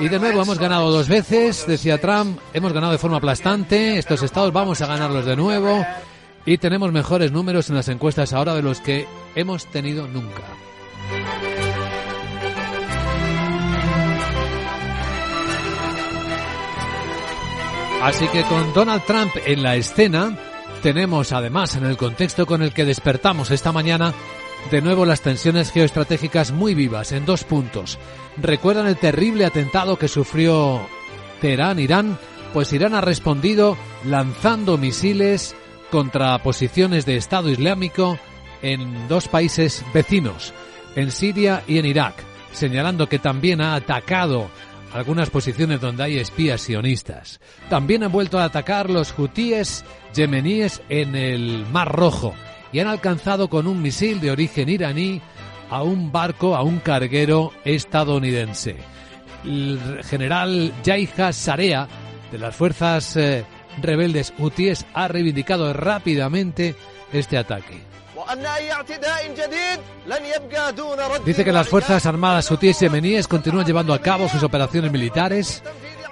Y 0.01 0.09
de 0.09 0.19
nuevo 0.19 0.43
hemos 0.43 0.59
ganado 0.59 0.91
dos 0.91 1.09
veces, 1.09 1.67
decía 1.67 2.01
Trump. 2.01 2.41
Hemos 2.53 2.73
ganado 2.73 2.93
de 2.93 2.99
forma 2.99 3.19
aplastante. 3.19 3.99
Estos 3.99 4.23
estados 4.23 4.53
vamos 4.53 4.81
a 4.81 4.87
ganarlos 4.87 5.25
de 5.25 5.37
nuevo. 5.37 5.85
Y 6.49 6.57
tenemos 6.57 6.91
mejores 6.93 7.31
números 7.31 7.69
en 7.69 7.77
las 7.77 7.91
encuestas 7.91 8.33
ahora 8.33 8.55
de 8.55 8.63
los 8.63 8.81
que 8.81 9.07
hemos 9.35 9.67
tenido 9.67 10.09
nunca. 10.09 10.45
Así 18.03 18.27
que 18.29 18.45
con 18.45 18.73
Donald 18.73 19.03
Trump 19.05 19.31
en 19.45 19.63
la 19.63 19.77
escena, 19.77 20.39
tenemos 20.83 21.33
además 21.33 21.77
en 21.77 21.85
el 21.85 21.99
contexto 21.99 22.47
con 22.47 22.63
el 22.63 22.73
que 22.73 22.87
despertamos 22.87 23.51
esta 23.51 23.71
mañana, 23.71 24.15
de 24.71 24.81
nuevo 24.81 25.05
las 25.05 25.21
tensiones 25.21 25.71
geoestratégicas 25.71 26.53
muy 26.53 26.73
vivas 26.73 27.13
en 27.13 27.27
dos 27.27 27.45
puntos. 27.45 27.99
¿Recuerdan 28.39 28.87
el 28.87 28.97
terrible 28.97 29.45
atentado 29.45 29.99
que 29.99 30.09
sufrió 30.09 30.81
Teherán, 31.43 31.79
Irán? 31.79 32.19
Pues 32.55 32.73
Irán 32.73 32.95
ha 32.95 33.03
respondido 33.03 33.77
lanzando 34.07 34.79
misiles 34.79 35.55
contra 35.91 36.39
posiciones 36.39 37.07
de 37.07 37.17
Estado 37.17 37.51
Islámico 37.51 38.19
en 38.63 39.09
dos 39.09 39.29
países 39.29 39.85
vecinos, 39.95 40.53
en 40.97 41.11
Siria 41.11 41.63
y 41.67 41.79
en 41.79 41.87
Irak, 41.87 42.15
señalando 42.53 43.09
que 43.09 43.19
también 43.19 43.61
ha 43.61 43.75
atacado 43.75 44.51
algunas 44.93 45.31
posiciones 45.31 45.81
donde 45.81 46.05
hay 46.05 46.19
espías 46.19 46.63
sionistas. 46.63 47.41
También 47.69 48.03
han 48.03 48.13
vuelto 48.13 48.39
a 48.39 48.45
atacar 48.45 48.91
los 48.91 49.17
hutíes 49.19 49.85
yemeníes 50.15 50.83
en 50.89 51.15
el 51.15 51.67
Mar 51.67 51.93
Rojo 51.93 52.35
y 52.73 52.81
han 52.81 52.89
alcanzado 52.89 53.49
con 53.49 53.67
un 53.67 53.83
misil 53.83 54.21
de 54.21 54.31
origen 54.31 54.69
iraní 54.69 55.21
a 55.71 55.83
un 55.83 56.11
barco, 56.11 56.57
a 56.57 56.63
un 56.63 56.79
carguero 56.79 57.53
estadounidense. 57.65 58.77
El 59.45 60.03
general 60.05 60.73
Yaiha 60.83 61.33
Sarea 61.33 61.87
de 62.33 62.39
las 62.39 62.55
fuerzas 62.57 63.17
eh, 63.17 63.45
rebeldes 63.83 64.33
hutíes 64.39 64.87
ha 64.95 65.09
reivindicado 65.09 65.73
rápidamente 65.73 66.75
este 67.13 67.39
ataque. 67.39 67.83
Dice 71.25 71.45
que 71.45 71.53
las 71.53 71.69
Fuerzas 71.69 72.05
Armadas 72.07 72.51
hutíes 72.51 72.81
yemeníes 72.81 73.29
continúan 73.29 73.67
llevando 73.67 73.95
a 73.95 74.01
cabo 74.01 74.29
sus 74.29 74.43
operaciones 74.43 74.93
militares 74.93 75.63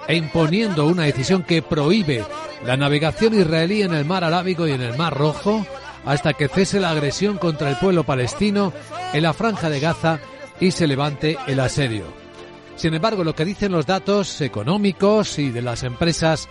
e 0.07 0.15
imponiendo 0.15 0.87
una 0.87 1.03
decisión 1.03 1.43
que 1.43 1.61
prohíbe 1.61 2.23
la 2.65 2.77
navegación 2.77 3.33
israelí 3.39 3.83
en 3.83 3.93
el 3.93 4.05
mar 4.05 4.23
Arábigo 4.23 4.67
y 4.67 4.71
en 4.71 4.81
el 4.81 4.97
mar 4.97 5.13
Rojo 5.15 5.65
hasta 6.05 6.33
que 6.33 6.47
cese 6.47 6.79
la 6.79 6.91
agresión 6.91 7.37
contra 7.37 7.69
el 7.69 7.77
pueblo 7.77 8.03
palestino 8.03 8.73
en 9.13 9.23
la 9.23 9.33
franja 9.33 9.69
de 9.69 9.79
Gaza 9.79 10.19
y 10.59 10.71
se 10.71 10.87
levante 10.87 11.37
el 11.47 11.59
asedio. 11.59 12.05
Sin 12.77 12.93
embargo, 12.93 13.23
lo 13.23 13.35
que 13.35 13.43
dicen 13.43 13.71
los 13.71 13.85
datos 13.85 14.39
económicos 14.41 15.39
y 15.39 15.49
de 15.49 15.61
las 15.61 15.83
empresas 15.83 16.47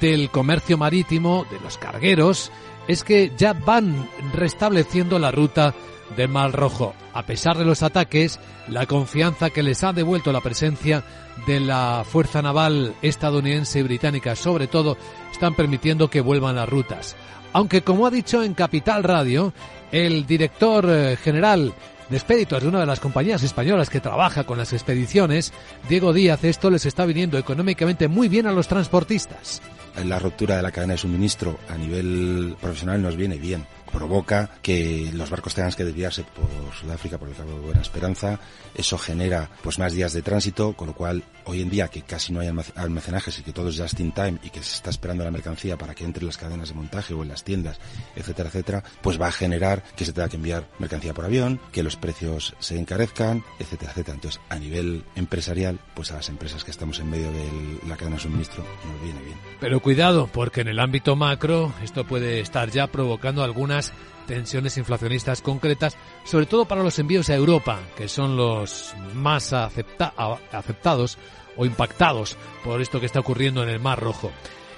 del 0.00 0.30
comercio 0.30 0.78
marítimo, 0.78 1.46
de 1.50 1.60
los 1.60 1.78
cargueros, 1.78 2.50
es 2.88 3.04
que 3.04 3.32
ya 3.36 3.52
van 3.52 4.08
restableciendo 4.32 5.18
la 5.18 5.30
ruta 5.30 5.74
del 6.16 6.28
Mar 6.28 6.52
Rojo. 6.52 6.94
A 7.12 7.24
pesar 7.24 7.56
de 7.56 7.64
los 7.64 7.82
ataques, 7.82 8.40
la 8.68 8.86
confianza 8.86 9.50
que 9.50 9.62
les 9.62 9.82
ha 9.84 9.92
devuelto 9.92 10.32
la 10.32 10.40
presencia 10.40 11.04
de 11.46 11.60
la 11.60 12.04
Fuerza 12.06 12.42
Naval 12.42 12.94
estadounidense 13.02 13.80
y 13.80 13.82
británica, 13.82 14.36
sobre 14.36 14.66
todo, 14.66 14.96
están 15.32 15.54
permitiendo 15.54 16.08
que 16.08 16.20
vuelvan 16.20 16.56
las 16.56 16.68
rutas. 16.68 17.16
Aunque, 17.52 17.82
como 17.82 18.06
ha 18.06 18.10
dicho 18.10 18.42
en 18.42 18.54
Capital 18.54 19.04
Radio, 19.04 19.52
el 19.92 20.26
director 20.26 20.86
eh, 20.88 21.16
general 21.16 21.72
de 22.08 22.16
expeditos 22.16 22.62
de 22.62 22.68
una 22.68 22.80
de 22.80 22.86
las 22.86 23.00
compañías 23.00 23.42
españolas 23.42 23.90
que 23.90 24.00
trabaja 24.00 24.44
con 24.44 24.58
las 24.58 24.72
expediciones, 24.72 25.52
Diego 25.88 26.12
Díaz, 26.12 26.44
esto 26.44 26.70
les 26.70 26.86
está 26.86 27.04
viniendo 27.04 27.38
económicamente 27.38 28.08
muy 28.08 28.28
bien 28.28 28.46
a 28.46 28.52
los 28.52 28.68
transportistas 28.68 29.62
la 30.02 30.18
ruptura 30.18 30.56
de 30.56 30.62
la 30.62 30.72
cadena 30.72 30.94
de 30.94 30.98
suministro 30.98 31.58
a 31.68 31.76
nivel 31.76 32.56
profesional 32.60 33.00
nos 33.00 33.16
viene 33.16 33.36
bien. 33.36 33.66
Provoca 33.92 34.50
que 34.60 35.08
los 35.14 35.30
barcos 35.30 35.54
tengan 35.54 35.72
que 35.72 35.84
desviarse 35.84 36.24
por 36.24 36.74
Sudáfrica, 36.74 37.16
por 37.16 37.28
el 37.28 37.36
Cabo 37.36 37.52
de 37.52 37.60
Buena 37.60 37.80
Esperanza. 37.80 38.40
Eso 38.74 38.98
genera 38.98 39.48
pues 39.62 39.78
más 39.78 39.92
días 39.92 40.12
de 40.12 40.22
tránsito, 40.22 40.72
con 40.72 40.88
lo 40.88 40.94
cual 40.94 41.22
hoy 41.44 41.62
en 41.62 41.70
día 41.70 41.86
que 41.86 42.02
casi 42.02 42.32
no 42.32 42.40
hay 42.40 42.50
almacenajes 42.74 43.38
y 43.38 43.42
que 43.42 43.52
todo 43.52 43.68
es 43.68 43.78
just 43.80 44.00
in 44.00 44.10
time 44.10 44.38
y 44.42 44.50
que 44.50 44.64
se 44.64 44.74
está 44.74 44.90
esperando 44.90 45.22
la 45.22 45.30
mercancía 45.30 45.78
para 45.78 45.94
que 45.94 46.04
entre 46.04 46.22
en 46.22 46.26
las 46.26 46.38
cadenas 46.38 46.70
de 46.70 46.74
montaje 46.74 47.14
o 47.14 47.22
en 47.22 47.28
las 47.28 47.44
tiendas, 47.44 47.78
etcétera, 48.16 48.48
etcétera, 48.48 48.82
pues 49.00 49.20
va 49.20 49.28
a 49.28 49.32
generar 49.32 49.84
que 49.94 50.04
se 50.04 50.12
tenga 50.12 50.28
que 50.28 50.36
enviar 50.36 50.66
mercancía 50.80 51.14
por 51.14 51.24
avión, 51.24 51.60
que 51.70 51.84
los 51.84 51.93
precios 51.96 52.54
se 52.58 52.78
encarezcan, 52.78 53.44
etcétera, 53.58 53.92
etcétera. 53.92 54.14
Entonces, 54.14 54.40
a 54.48 54.58
nivel 54.58 55.04
empresarial, 55.16 55.78
pues 55.94 56.10
a 56.12 56.16
las 56.16 56.28
empresas 56.28 56.64
que 56.64 56.70
estamos 56.70 56.98
en 56.98 57.10
medio 57.10 57.30
de 57.30 57.78
la 57.88 57.96
cadena 57.96 58.16
de 58.16 58.22
suministro 58.22 58.64
nos 58.86 59.02
viene 59.02 59.20
bien. 59.20 59.38
Pero 59.60 59.80
cuidado, 59.80 60.28
porque 60.32 60.62
en 60.62 60.68
el 60.68 60.80
ámbito 60.80 61.16
macro 61.16 61.72
esto 61.82 62.04
puede 62.04 62.40
estar 62.40 62.70
ya 62.70 62.86
provocando 62.86 63.42
algunas 63.42 63.92
tensiones 64.26 64.78
inflacionistas 64.78 65.42
concretas, 65.42 65.96
sobre 66.24 66.46
todo 66.46 66.64
para 66.64 66.82
los 66.82 66.98
envíos 66.98 67.30
a 67.30 67.34
Europa, 67.34 67.80
que 67.96 68.08
son 68.08 68.36
los 68.36 68.94
más 69.14 69.52
aceptados 69.52 71.18
o 71.56 71.66
impactados 71.66 72.36
por 72.64 72.80
esto 72.80 73.00
que 73.00 73.06
está 73.06 73.20
ocurriendo 73.20 73.62
en 73.62 73.68
el 73.68 73.80
Mar 73.80 74.00
Rojo. 74.00 74.30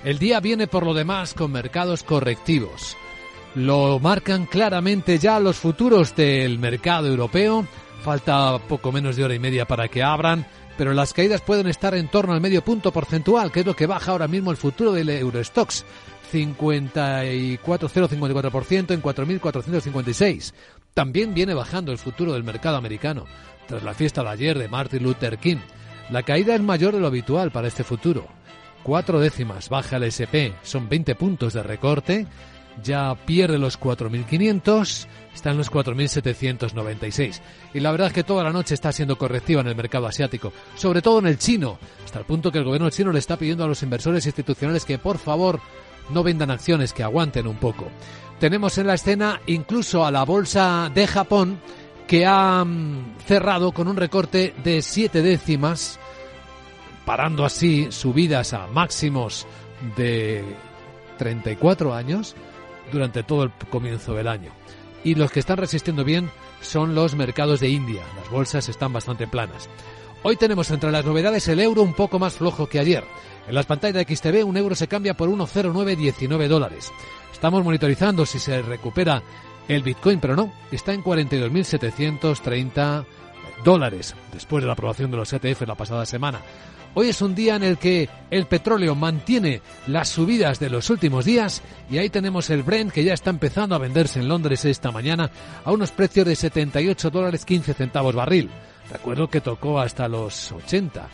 El 0.04 0.18
día 0.18 0.40
viene 0.40 0.66
por 0.66 0.84
lo 0.84 0.94
demás 0.94 1.34
con 1.34 1.52
mercados 1.52 2.02
correctivos. 2.02 2.96
Lo 3.56 3.98
marcan 3.98 4.44
claramente 4.44 5.18
ya 5.18 5.40
los 5.40 5.56
futuros 5.56 6.14
del 6.14 6.58
mercado 6.58 7.08
europeo. 7.08 7.66
Falta 8.02 8.58
poco 8.58 8.92
menos 8.92 9.16
de 9.16 9.24
hora 9.24 9.34
y 9.34 9.38
media 9.38 9.64
para 9.64 9.88
que 9.88 10.02
abran, 10.02 10.46
pero 10.76 10.92
las 10.92 11.14
caídas 11.14 11.40
pueden 11.40 11.66
estar 11.66 11.94
en 11.94 12.08
torno 12.08 12.34
al 12.34 12.42
medio 12.42 12.62
punto 12.62 12.92
porcentual, 12.92 13.50
que 13.50 13.60
es 13.60 13.66
lo 13.66 13.74
que 13.74 13.86
baja 13.86 14.12
ahora 14.12 14.28
mismo 14.28 14.50
el 14.50 14.58
futuro 14.58 14.92
del 14.92 15.08
Eurostox. 15.08 15.86
54,054% 16.30 18.90
en 18.90 19.02
4.456. 19.02 20.52
También 20.92 21.32
viene 21.32 21.54
bajando 21.54 21.92
el 21.92 21.98
futuro 21.98 22.34
del 22.34 22.44
mercado 22.44 22.76
americano, 22.76 23.24
tras 23.66 23.82
la 23.82 23.94
fiesta 23.94 24.22
de 24.22 24.28
ayer 24.28 24.58
de 24.58 24.68
Martin 24.68 25.02
Luther 25.02 25.38
King. 25.38 25.60
La 26.10 26.24
caída 26.24 26.54
es 26.54 26.60
mayor 26.60 26.92
de 26.92 27.00
lo 27.00 27.06
habitual 27.06 27.50
para 27.52 27.68
este 27.68 27.84
futuro. 27.84 28.26
Cuatro 28.82 29.18
décimas 29.18 29.70
baja 29.70 29.96
el 29.96 30.02
SP, 30.12 30.52
son 30.62 30.90
20 30.90 31.14
puntos 31.14 31.54
de 31.54 31.62
recorte, 31.62 32.26
ya 32.82 33.14
pierde 33.14 33.58
los 33.58 33.78
4.500, 33.80 35.06
está 35.34 35.50
en 35.50 35.58
los 35.58 35.70
4.796. 35.70 37.40
Y 37.74 37.80
la 37.80 37.90
verdad 37.90 38.08
es 38.08 38.12
que 38.12 38.24
toda 38.24 38.44
la 38.44 38.52
noche 38.52 38.74
está 38.74 38.92
siendo 38.92 39.16
correctiva 39.16 39.60
en 39.60 39.68
el 39.68 39.76
mercado 39.76 40.06
asiático, 40.06 40.52
sobre 40.74 41.02
todo 41.02 41.18
en 41.20 41.26
el 41.26 41.38
chino, 41.38 41.78
hasta 42.04 42.18
el 42.18 42.24
punto 42.24 42.52
que 42.52 42.58
el 42.58 42.64
gobierno 42.64 42.90
chino 42.90 43.12
le 43.12 43.18
está 43.18 43.36
pidiendo 43.36 43.64
a 43.64 43.68
los 43.68 43.82
inversores 43.82 44.26
institucionales 44.26 44.84
que 44.84 44.98
por 44.98 45.18
favor 45.18 45.60
no 46.10 46.22
vendan 46.22 46.50
acciones, 46.50 46.92
que 46.92 47.02
aguanten 47.02 47.46
un 47.46 47.56
poco. 47.56 47.88
Tenemos 48.38 48.76
en 48.78 48.86
la 48.86 48.94
escena 48.94 49.40
incluso 49.46 50.04
a 50.04 50.10
la 50.10 50.24
bolsa 50.24 50.90
de 50.94 51.06
Japón, 51.06 51.58
que 52.06 52.24
ha 52.24 52.64
mm, 52.64 53.16
cerrado 53.26 53.72
con 53.72 53.88
un 53.88 53.96
recorte 53.96 54.54
de 54.62 54.82
siete 54.82 55.22
décimas, 55.22 55.98
parando 57.04 57.44
así 57.44 57.88
subidas 57.90 58.52
a 58.52 58.66
máximos 58.68 59.46
de 59.96 60.44
34 61.18 61.94
años 61.94 62.36
durante 62.92 63.22
todo 63.22 63.44
el 63.44 63.50
comienzo 63.70 64.14
del 64.14 64.28
año. 64.28 64.50
Y 65.04 65.14
los 65.14 65.30
que 65.30 65.40
están 65.40 65.58
resistiendo 65.58 66.04
bien 66.04 66.30
son 66.60 66.94
los 66.94 67.14
mercados 67.14 67.60
de 67.60 67.68
India. 67.68 68.02
Las 68.16 68.30
bolsas 68.30 68.68
están 68.68 68.92
bastante 68.92 69.26
planas. 69.26 69.68
Hoy 70.22 70.36
tenemos 70.36 70.70
entre 70.70 70.90
las 70.90 71.04
novedades 71.04 71.46
el 71.48 71.60
euro 71.60 71.82
un 71.82 71.94
poco 71.94 72.18
más 72.18 72.34
flojo 72.34 72.68
que 72.68 72.80
ayer. 72.80 73.04
En 73.46 73.54
las 73.54 73.66
pantallas 73.66 74.04
de 74.04 74.16
XTV 74.16 74.44
un 74.44 74.56
euro 74.56 74.74
se 74.74 74.88
cambia 74.88 75.14
por 75.14 75.28
1,0919 75.28 76.48
dólares. 76.48 76.92
Estamos 77.32 77.62
monitorizando 77.62 78.26
si 78.26 78.40
se 78.40 78.62
recupera 78.62 79.22
el 79.68 79.82
Bitcoin, 79.82 80.20
pero 80.20 80.34
no, 80.34 80.52
está 80.72 80.94
en 80.94 81.04
42.730 81.04 83.04
dólares 83.64 84.14
después 84.32 84.62
de 84.62 84.66
la 84.66 84.74
aprobación 84.74 85.10
de 85.10 85.16
los 85.16 85.32
ETF 85.32 85.62
la 85.62 85.74
pasada 85.74 86.06
semana. 86.06 86.40
Hoy 86.98 87.10
es 87.10 87.20
un 87.20 87.34
día 87.34 87.56
en 87.56 87.62
el 87.62 87.76
que 87.76 88.08
el 88.30 88.46
petróleo 88.46 88.94
mantiene 88.94 89.60
las 89.86 90.08
subidas 90.08 90.58
de 90.58 90.70
los 90.70 90.88
últimos 90.88 91.26
días 91.26 91.62
y 91.90 91.98
ahí 91.98 92.08
tenemos 92.08 92.48
el 92.48 92.62
Brent 92.62 92.90
que 92.90 93.04
ya 93.04 93.12
está 93.12 93.28
empezando 93.28 93.74
a 93.74 93.78
venderse 93.78 94.18
en 94.18 94.28
Londres 94.28 94.64
esta 94.64 94.90
mañana 94.90 95.30
a 95.62 95.72
unos 95.72 95.90
precios 95.90 96.24
de 96.24 96.34
78 96.34 97.10
dólares 97.10 97.44
15 97.44 97.74
centavos 97.74 98.14
barril. 98.14 98.48
Recuerdo 98.90 99.28
que 99.28 99.42
tocó 99.42 99.78
hasta 99.78 100.08
los 100.08 100.52
80 100.52 101.06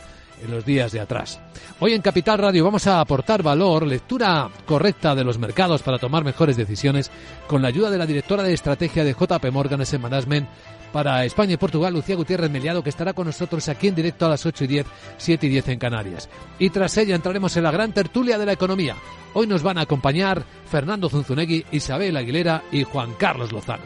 en 0.43 0.51
los 0.51 0.65
días 0.65 0.91
de 0.91 1.01
atrás. 1.01 1.41
Hoy 1.79 1.93
en 1.93 2.01
Capital 2.01 2.37
Radio 2.37 2.63
vamos 2.63 2.87
a 2.87 3.01
aportar 3.01 3.43
valor, 3.43 3.85
lectura 3.85 4.49
correcta 4.65 5.15
de 5.15 5.23
los 5.23 5.37
mercados 5.37 5.83
para 5.83 5.99
tomar 5.99 6.23
mejores 6.23 6.55
decisiones 6.55 7.11
con 7.45 7.61
la 7.61 7.67
ayuda 7.67 7.89
de 7.89 7.97
la 7.97 8.05
directora 8.05 8.43
de 8.43 8.53
estrategia 8.53 9.03
de 9.03 9.13
JP 9.13 9.51
Morgan 9.51 9.81
Asset 9.81 9.99
Management 9.99 10.47
para 10.93 11.25
España 11.25 11.55
y 11.55 11.57
Portugal, 11.57 11.91
Lucía 11.91 12.15
Gutiérrez 12.15 12.49
Meliado, 12.49 12.83
que 12.83 12.89
estará 12.89 13.13
con 13.13 13.25
nosotros 13.25 13.67
aquí 13.67 13.89
en 13.89 13.95
directo 13.95 14.25
a 14.25 14.29
las 14.29 14.45
8 14.45 14.63
y 14.63 14.67
10, 14.67 14.85
7 15.17 15.47
y 15.47 15.49
10 15.49 15.67
en 15.69 15.79
Canarias. 15.79 16.29
Y 16.59 16.69
tras 16.69 16.95
ella 16.97 17.15
entraremos 17.15 17.57
en 17.57 17.63
la 17.63 17.71
gran 17.71 17.91
tertulia 17.91 18.37
de 18.37 18.45
la 18.45 18.53
economía. 18.53 18.95
Hoy 19.33 19.47
nos 19.47 19.63
van 19.63 19.79
a 19.79 19.81
acompañar 19.81 20.45
Fernando 20.69 21.09
Zunzunegui, 21.09 21.65
Isabel 21.71 22.15
Aguilera 22.15 22.63
y 22.71 22.83
Juan 22.83 23.15
Carlos 23.17 23.51
Lozano. 23.51 23.83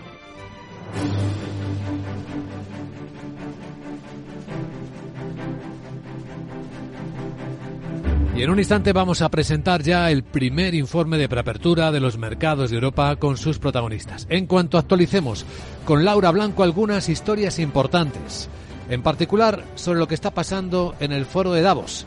Y 8.38 8.43
en 8.43 8.51
un 8.51 8.59
instante 8.59 8.93
vamos 8.93 9.23
a 9.23 9.29
presentar 9.29 9.81
ya 9.81 10.11
el 10.11 10.23
primer 10.23 10.75
informe 10.75 11.17
de 11.17 11.27
preapertura 11.27 11.91
de 11.91 11.99
los 11.99 12.19
mercados 12.19 12.69
de 12.69 12.75
Europa 12.75 13.15
con 13.15 13.35
sus 13.35 13.57
protagonistas. 13.57 14.27
En 14.29 14.45
cuanto 14.45 14.77
actualicemos 14.77 15.43
con 15.85 16.05
Laura 16.05 16.29
Blanco 16.29 16.61
algunas 16.61 17.09
historias 17.09 17.57
importantes, 17.57 18.47
en 18.91 19.01
particular 19.01 19.63
sobre 19.73 19.97
lo 19.97 20.07
que 20.07 20.13
está 20.13 20.35
pasando 20.35 20.93
en 20.99 21.13
el 21.13 21.25
foro 21.25 21.51
de 21.51 21.63
Davos. 21.63 22.05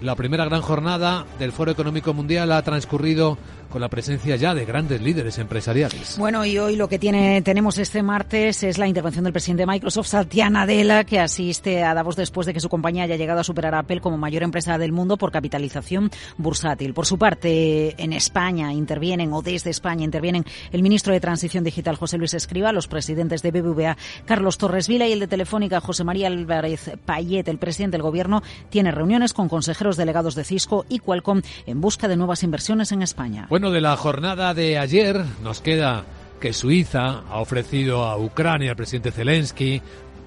La 0.00 0.14
primera 0.14 0.44
gran 0.44 0.62
jornada 0.62 1.26
del 1.40 1.50
Foro 1.50 1.72
Económico 1.72 2.14
Mundial 2.14 2.52
ha 2.52 2.62
transcurrido 2.62 3.36
con 3.72 3.80
la 3.80 3.88
presencia 3.88 4.36
ya 4.36 4.54
de 4.54 4.66
grandes 4.66 5.00
líderes 5.00 5.38
empresariales. 5.38 6.16
Bueno, 6.18 6.44
y 6.44 6.58
hoy 6.58 6.76
lo 6.76 6.88
que 6.88 6.98
tiene, 6.98 7.40
tenemos 7.40 7.78
este 7.78 8.02
martes 8.02 8.62
es 8.62 8.76
la 8.76 8.86
intervención 8.86 9.24
del 9.24 9.32
presidente 9.32 9.62
de 9.62 9.66
Microsoft, 9.66 10.08
Satya 10.08 10.50
Nadella, 10.50 11.04
que 11.04 11.18
asiste 11.18 11.82
a 11.82 11.94
Davos 11.94 12.14
después 12.14 12.46
de 12.46 12.52
que 12.52 12.60
su 12.60 12.68
compañía 12.68 13.04
haya 13.04 13.16
llegado 13.16 13.40
a 13.40 13.44
superar 13.44 13.74
a 13.74 13.80
Apple 13.80 14.00
como 14.00 14.18
mayor 14.18 14.42
empresa 14.42 14.76
del 14.76 14.92
mundo 14.92 15.16
por 15.16 15.32
capitalización 15.32 16.10
bursátil. 16.36 16.92
Por 16.92 17.06
su 17.06 17.18
parte, 17.18 17.94
en 18.02 18.12
España 18.12 18.72
intervienen, 18.74 19.32
o 19.32 19.40
desde 19.40 19.70
España 19.70 20.04
intervienen, 20.04 20.44
el 20.70 20.82
ministro 20.82 21.14
de 21.14 21.20
Transición 21.20 21.64
Digital, 21.64 21.96
José 21.96 22.18
Luis 22.18 22.34
Escriba, 22.34 22.72
los 22.72 22.88
presidentes 22.88 23.40
de 23.40 23.52
BBVA, 23.52 23.96
Carlos 24.26 24.58
Torres 24.58 24.86
Vila 24.86 25.06
y 25.08 25.12
el 25.12 25.20
de 25.20 25.28
Telefónica, 25.28 25.80
José 25.80 26.04
María 26.04 26.26
Álvarez 26.26 26.90
Payet, 27.06 27.48
el 27.48 27.58
presidente 27.58 27.96
del 27.96 28.02
Gobierno, 28.02 28.42
tiene 28.68 28.90
reuniones 28.90 29.32
con 29.32 29.48
consejeros 29.48 29.96
delegados 29.96 30.34
de 30.34 30.44
Cisco 30.44 30.84
y 30.90 30.98
Qualcomm 30.98 31.40
en 31.64 31.80
busca 31.80 32.06
de 32.06 32.16
nuevas 32.16 32.42
inversiones 32.42 32.92
en 32.92 33.00
España. 33.00 33.46
Bueno, 33.48 33.61
de 33.70 33.80
la 33.80 33.96
jornada 33.96 34.54
de 34.54 34.78
ayer 34.78 35.24
nos 35.42 35.60
queda 35.60 36.04
que 36.40 36.52
Suiza 36.52 37.22
ha 37.30 37.40
ofrecido 37.40 38.04
a 38.04 38.16
Ucrania 38.16 38.70
al 38.70 38.76
presidente 38.76 39.12
Zelensky 39.12 39.80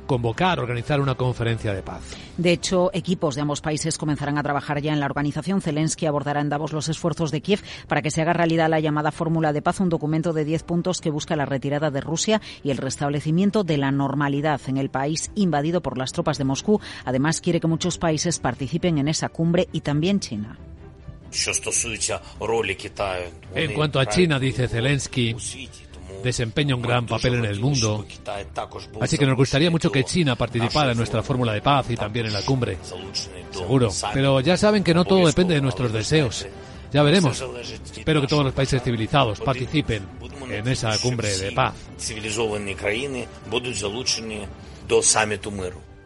convocar, 0.05 0.59
organizar 0.59 1.01
una 1.01 1.15
conferencia 1.15 1.73
de 1.73 1.81
paz. 1.81 2.01
De 2.37 2.51
hecho, 2.51 2.91
equipos 2.93 3.35
de 3.35 3.41
ambos 3.41 3.61
países 3.61 3.97
comenzarán 3.97 4.37
a 4.37 4.43
trabajar 4.43 4.81
ya 4.81 4.93
en 4.93 4.99
la 4.99 5.07
organización. 5.07 5.61
Zelensky 5.61 6.05
abordará 6.05 6.41
en 6.41 6.49
Davos 6.49 6.73
los 6.73 6.87
esfuerzos 6.89 7.31
de 7.31 7.41
Kiev 7.41 7.61
para 7.87 8.01
que 8.01 8.11
se 8.11 8.21
haga 8.21 8.33
realidad 8.33 8.69
la 8.69 8.79
llamada 8.79 9.11
Fórmula 9.11 9.51
de 9.51 9.61
Paz, 9.61 9.79
un 9.79 9.89
documento 9.89 10.31
de 10.31 10.45
10 10.45 10.63
puntos 10.63 11.01
que 11.01 11.09
busca 11.09 11.35
la 11.35 11.45
retirada 11.45 11.91
de 11.91 12.01
Rusia 12.01 12.41
y 12.63 12.69
el 12.69 12.77
restablecimiento 12.77 13.63
de 13.63 13.77
la 13.77 13.91
normalidad 13.91 14.61
en 14.67 14.77
el 14.77 14.89
país 14.89 15.31
invadido 15.35 15.81
por 15.81 15.97
las 15.97 16.11
tropas 16.11 16.37
de 16.37 16.45
Moscú. 16.45 16.79
Además, 17.03 17.41
quiere 17.41 17.59
que 17.59 17.67
muchos 17.67 17.97
países 17.97 18.39
participen 18.39 18.97
en 18.97 19.07
esa 19.07 19.29
cumbre 19.29 19.67
y 19.71 19.81
también 19.81 20.19
China. 20.19 20.57
En 23.53 23.73
cuanto 23.73 23.99
a 23.99 24.05
China, 24.07 24.39
dice 24.39 24.67
Zelensky, 24.67 25.35
desempeña 26.23 26.75
un 26.75 26.81
gran 26.81 27.05
papel 27.05 27.35
en 27.35 27.45
el 27.45 27.59
mundo. 27.59 28.05
Así 29.01 29.17
que 29.17 29.25
nos 29.25 29.35
gustaría 29.35 29.69
mucho 29.69 29.91
que 29.91 30.03
China 30.03 30.35
participara 30.35 30.91
en 30.91 30.97
nuestra 30.97 31.21
fórmula 31.21 31.53
de 31.53 31.61
paz 31.61 31.87
y 31.89 31.95
también 31.95 32.27
en 32.27 32.33
la 32.33 32.41
cumbre. 32.41 32.77
Seguro. 33.51 33.91
Pero 34.13 34.39
ya 34.39 34.57
saben 34.57 34.83
que 34.83 34.93
no 34.93 35.05
todo 35.05 35.27
depende 35.27 35.55
de 35.55 35.61
nuestros 35.61 35.91
deseos. 35.91 36.45
Ya 36.91 37.03
veremos. 37.03 37.43
Espero 37.95 38.21
que 38.21 38.27
todos 38.27 38.45
los 38.45 38.53
países 38.53 38.81
civilizados 38.81 39.41
participen 39.41 40.03
en 40.49 40.67
esa 40.67 40.97
cumbre 40.99 41.35
de 41.37 41.51
paz. 41.51 41.73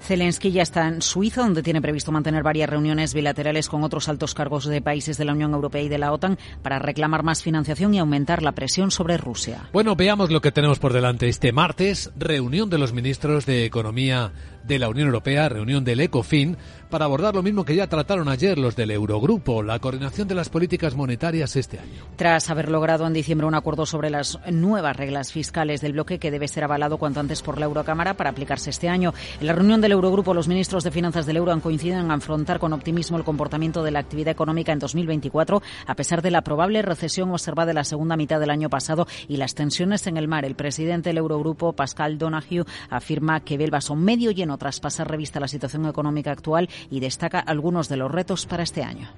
Zelensky 0.01 0.51
ya 0.51 0.63
está 0.63 0.87
en 0.87 1.01
Suiza, 1.01 1.41
donde 1.41 1.63
tiene 1.63 1.81
previsto 1.81 2.11
mantener 2.11 2.43
varias 2.43 2.69
reuniones 2.69 3.13
bilaterales 3.13 3.69
con 3.69 3.83
otros 3.83 4.09
altos 4.09 4.33
cargos 4.33 4.65
de 4.65 4.81
países 4.81 5.17
de 5.17 5.25
la 5.25 5.33
Unión 5.33 5.53
Europea 5.53 5.81
y 5.81 5.89
de 5.89 5.97
la 5.97 6.11
OTAN 6.11 6.37
para 6.61 6.79
reclamar 6.79 7.23
más 7.23 7.43
financiación 7.43 7.93
y 7.93 7.99
aumentar 7.99 8.41
la 8.41 8.53
presión 8.53 8.91
sobre 8.91 9.17
Rusia. 9.17 9.69
Bueno, 9.73 9.95
veamos 9.95 10.31
lo 10.31 10.41
que 10.41 10.51
tenemos 10.51 10.79
por 10.79 10.93
delante 10.93 11.27
este 11.27 11.51
martes. 11.51 12.11
Reunión 12.17 12.69
de 12.69 12.77
los 12.77 12.93
ministros 12.93 13.45
de 13.45 13.65
Economía 13.65 14.31
de 14.69 14.79
la 14.79 14.87
Unión 14.87 15.07
Europea, 15.07 15.49
reunión 15.49 15.83
del 15.83 15.99
ECOFIN, 15.99 16.55
para 16.91 17.05
abordar 17.05 17.35
lo 17.35 17.43
mismo 17.43 17.65
que 17.65 17.75
ya 17.75 17.87
trataron 17.87 18.29
ayer 18.29 18.57
los 18.57 18.75
del 18.75 18.91
Eurogrupo, 18.91 19.63
la 19.63 19.79
coordinación 19.79 20.27
de 20.27 20.35
las 20.35 20.49
políticas 20.49 20.95
monetarias 20.95 21.55
este 21.55 21.79
año. 21.79 22.03
Tras 22.15 22.49
haber 22.49 22.69
logrado 22.69 23.05
en 23.07 23.13
diciembre 23.13 23.47
un 23.47 23.55
acuerdo 23.55 23.87
sobre 23.87 24.11
las 24.11 24.39
nuevas 24.51 24.95
reglas 24.95 25.33
fiscales 25.33 25.81
del 25.81 25.93
bloque 25.93 26.19
que 26.19 26.29
debe 26.29 26.47
ser 26.47 26.63
avalado 26.63 26.97
cuanto 26.97 27.19
antes 27.19 27.41
por 27.41 27.59
la 27.59 27.65
Eurocámara 27.65 28.13
para 28.13 28.29
aplicarse 28.29 28.69
este 28.69 28.89
año. 28.89 29.13
En 29.39 29.47
la 29.47 29.53
reunión 29.53 29.81
del 29.81 29.91
Eurogrupo, 29.91 30.35
los 30.35 30.47
ministros 30.47 30.83
de 30.83 30.91
Finanzas 30.91 31.25
del 31.25 31.37
Euro 31.37 31.51
han 31.51 31.61
coincidido 31.61 31.99
en 31.99 32.11
afrontar 32.11 32.59
con 32.59 32.73
optimismo 32.73 33.17
el 33.17 33.23
comportamiento 33.23 33.83
de 33.83 33.91
la 33.91 33.99
actividad 33.99 34.31
económica 34.31 34.71
en 34.71 34.79
2024, 34.79 35.63
a 35.87 35.95
pesar 35.95 36.21
de 36.21 36.31
la 36.31 36.43
probable 36.43 36.83
recesión 36.83 37.31
observada 37.31 37.71
en 37.71 37.75
la 37.75 37.83
segunda 37.83 38.17
mitad 38.17 38.39
del 38.39 38.51
año 38.51 38.69
pasado 38.69 39.07
y 39.27 39.37
las 39.37 39.55
tensiones 39.55 40.05
en 40.05 40.17
el 40.17 40.27
mar. 40.27 40.45
El 40.45 40.55
presidente 40.55 41.09
del 41.09 41.17
Eurogrupo, 41.17 41.73
Pascal 41.73 42.19
Donahue, 42.19 42.65
afirma 42.91 43.39
que 43.39 43.57
ve 43.57 43.63
el 43.63 43.71
vaso 43.71 43.95
medio 43.95 44.29
lleno 44.29 44.58
tras 44.59 44.79
pasar 44.79 45.09
revista 45.09 45.39
la 45.39 45.47
situación 45.47 45.87
económica 45.87 46.31
actual 46.31 46.69
y 46.91 46.99
destaca 46.99 47.39
algunos 47.39 47.89
de 47.89 47.97
los 47.97 48.11
retos 48.11 48.45
para 48.45 48.61
este 48.61 48.83
año. 48.83 49.09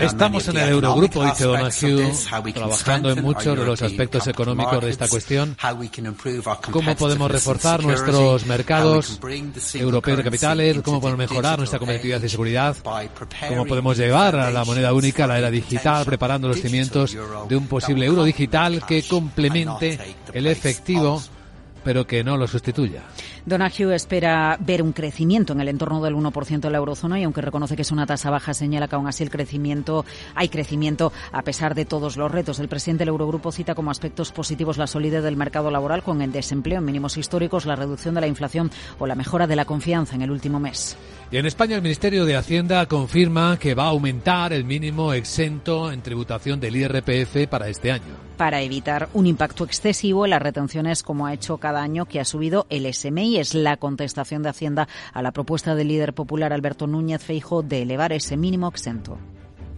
Estamos 0.00 0.48
en 0.48 0.56
el 0.56 0.68
Eurogrupo, 0.70 1.24
dice 1.24 1.44
Donahue, 1.44 2.12
trabajando 2.54 3.10
en 3.10 3.22
muchos 3.22 3.58
de 3.58 3.64
los 3.64 3.82
aspectos 3.82 4.26
económicos 4.26 4.80
de 4.80 4.90
esta 4.90 5.08
cuestión. 5.08 5.56
Cómo 6.70 6.96
podemos 6.96 7.30
reforzar 7.30 7.82
nuestros 7.82 8.46
mercados 8.46 9.20
europeos 9.74 10.16
de 10.18 10.24
capitales, 10.24 10.82
cómo 10.82 11.00
podemos 11.00 11.18
mejorar 11.18 11.58
nuestra 11.58 11.78
competitividad 11.78 12.22
y 12.22 12.28
seguridad, 12.28 12.76
cómo 13.48 13.66
podemos 13.66 13.96
llevar 13.98 14.36
a 14.36 14.50
la 14.50 14.64
moneda 14.64 14.94
única 14.94 15.24
a 15.24 15.26
la 15.26 15.38
era 15.38 15.50
digital, 15.50 16.04
preparando 16.06 16.48
los 16.48 16.60
cimientos 16.60 17.16
de 17.48 17.56
un 17.56 17.66
posible 17.66 18.06
euro 18.06 18.24
digital 18.24 18.84
que 18.86 19.02
complemente 19.02 19.98
el 20.32 20.46
efectivo 20.46 21.22
pero 21.86 22.04
que 22.04 22.24
no 22.24 22.36
lo 22.36 22.48
sustituya. 22.48 23.04
Donahue 23.44 23.94
espera 23.94 24.58
ver 24.58 24.82
un 24.82 24.92
crecimiento 24.92 25.52
en 25.52 25.60
el 25.60 25.68
entorno 25.68 26.02
del 26.02 26.16
1% 26.16 26.58
de 26.58 26.70
la 26.70 26.78
eurozona 26.78 27.20
y 27.20 27.22
aunque 27.22 27.40
reconoce 27.40 27.76
que 27.76 27.82
es 27.82 27.92
una 27.92 28.06
tasa 28.06 28.28
baja, 28.28 28.54
señala 28.54 28.88
que 28.88 28.96
aún 28.96 29.06
así 29.06 29.22
el 29.22 29.30
crecimiento, 29.30 30.04
hay 30.34 30.48
crecimiento 30.48 31.12
a 31.30 31.42
pesar 31.42 31.76
de 31.76 31.84
todos 31.84 32.16
los 32.16 32.28
retos. 32.28 32.58
El 32.58 32.66
presidente 32.66 33.02
del 33.02 33.10
Eurogrupo 33.10 33.52
cita 33.52 33.76
como 33.76 33.92
aspectos 33.92 34.32
positivos 34.32 34.78
la 34.78 34.88
solidez 34.88 35.22
del 35.22 35.36
mercado 35.36 35.70
laboral 35.70 36.02
con 36.02 36.22
el 36.22 36.32
desempleo 36.32 36.80
en 36.80 36.84
mínimos 36.84 37.16
históricos, 37.18 37.66
la 37.66 37.76
reducción 37.76 38.16
de 38.16 38.20
la 38.20 38.26
inflación 38.26 38.68
o 38.98 39.06
la 39.06 39.14
mejora 39.14 39.46
de 39.46 39.54
la 39.54 39.64
confianza 39.64 40.16
en 40.16 40.22
el 40.22 40.32
último 40.32 40.58
mes. 40.58 40.96
Y 41.30 41.36
en 41.36 41.46
España 41.46 41.76
el 41.76 41.82
Ministerio 41.82 42.24
de 42.24 42.36
Hacienda 42.36 42.86
confirma 42.86 43.58
que 43.58 43.74
va 43.74 43.84
a 43.84 43.88
aumentar 43.88 44.52
el 44.52 44.64
mínimo 44.64 45.12
exento 45.12 45.92
en 45.92 46.02
tributación 46.02 46.58
del 46.58 46.74
IRPF 46.74 47.48
para 47.48 47.68
este 47.68 47.92
año. 47.92 48.26
Para 48.36 48.60
evitar 48.60 49.08
un 49.14 49.26
impacto 49.26 49.64
excesivo 49.64 50.24
en 50.24 50.30
las 50.30 50.42
retenciones 50.42 51.02
como 51.02 51.26
ha 51.26 51.32
hecho 51.32 51.56
cada 51.56 51.75
año 51.82 52.06
que 52.06 52.20
ha 52.20 52.24
subido 52.24 52.66
el 52.70 52.92
SMI. 52.92 53.38
Es 53.38 53.54
la 53.54 53.76
contestación 53.76 54.42
de 54.42 54.50
Hacienda 54.50 54.88
a 55.12 55.22
la 55.22 55.32
propuesta 55.32 55.74
del 55.74 55.88
líder 55.88 56.14
popular 56.14 56.52
Alberto 56.52 56.86
Núñez 56.86 57.22
Feijo 57.22 57.62
de 57.62 57.82
elevar 57.82 58.12
ese 58.12 58.36
mínimo 58.36 58.68
exento. 58.68 59.18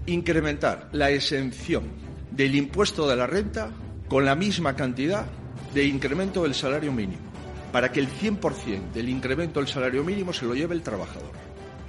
Incrementar 0.06 0.88
la 0.92 1.10
exención 1.10 1.84
del 2.30 2.54
impuesto 2.54 3.08
de 3.08 3.16
la 3.16 3.26
renta 3.26 3.70
con 4.08 4.24
la 4.24 4.34
misma 4.34 4.74
cantidad 4.74 5.26
de 5.74 5.84
incremento 5.84 6.44
del 6.44 6.54
salario 6.54 6.92
mínimo 6.92 7.28
para 7.72 7.92
que 7.92 8.00
el 8.00 8.08
100% 8.08 8.92
del 8.92 9.08
incremento 9.08 9.60
del 9.60 9.68
salario 9.68 10.04
mínimo 10.04 10.32
se 10.32 10.46
lo 10.46 10.54
lleve 10.54 10.74
el 10.74 10.82
trabajador. 10.82 11.32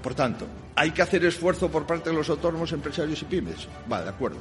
Por 0.01 0.15
tanto, 0.15 0.47
hay 0.75 0.91
que 0.91 1.01
hacer 1.01 1.25
esfuerzo 1.25 1.69
por 1.69 1.85
parte 1.85 2.09
de 2.09 2.15
los 2.15 2.29
autónomos, 2.29 2.71
empresarios 2.71 3.21
y 3.21 3.25
pymes. 3.25 3.67
Va, 3.91 4.01
de 4.01 4.09
acuerdo. 4.09 4.37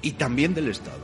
Y 0.00 0.12
también 0.12 0.54
del 0.54 0.68
Estado. 0.68 1.00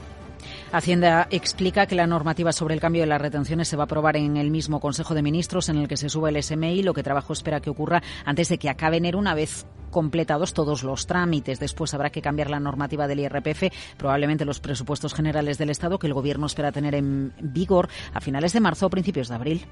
Hacienda 0.71 1.29
explica 1.31 1.87
que 1.87 1.95
la 1.95 2.07
normativa 2.07 2.53
sobre 2.53 2.75
el 2.75 2.81
cambio 2.81 3.01
de 3.01 3.07
las 3.07 3.23
retenciones 3.23 3.69
se 3.69 3.77
va 3.77 3.85
a 3.85 3.87
aprobar 3.87 4.19
en 4.19 4.37
el 4.37 4.51
mismo 4.51 4.81
Consejo 4.81 5.15
de 5.15 5.23
Ministros 5.23 5.71
en 5.71 5.79
el 5.79 5.89
que 5.89 5.97
se 5.97 6.11
sube 6.11 6.29
el 6.29 6.43
SMI, 6.43 6.83
lo 6.83 6.93
que 6.93 7.03
trabajo 7.03 7.33
espera 7.33 7.61
que 7.61 7.71
ocurra 7.71 8.03
antes 8.27 8.51
de 8.51 8.59
que 8.59 8.69
acabe 8.69 8.99
enero 8.99 9.19
una 9.19 9.35
vez 9.35 9.67
completados 9.91 10.53
todos 10.53 10.83
los 10.83 11.07
trámites. 11.07 11.59
Después 11.59 11.95
habrá 11.95 12.11
que 12.11 12.21
cambiar 12.21 12.51
la 12.51 12.61
normativa 12.61 13.09
del 13.09 13.21
IRPF, 13.21 13.73
probablemente 13.97 14.45
los 14.45 14.61
presupuestos 14.61 15.15
generales 15.15 15.57
del 15.57 15.71
Estado 15.71 15.99
que 15.99 16.07
el 16.07 16.13
Gobierno 16.13 16.45
espera 16.45 16.71
tener 16.71 16.95
en 16.95 17.33
vigor 17.41 17.89
a 18.13 18.21
finales 18.21 18.53
de 18.53 18.61
marzo 18.61 18.87
o 18.87 18.91
principios 18.91 19.29
de 19.29 19.35
abril. 19.35 19.67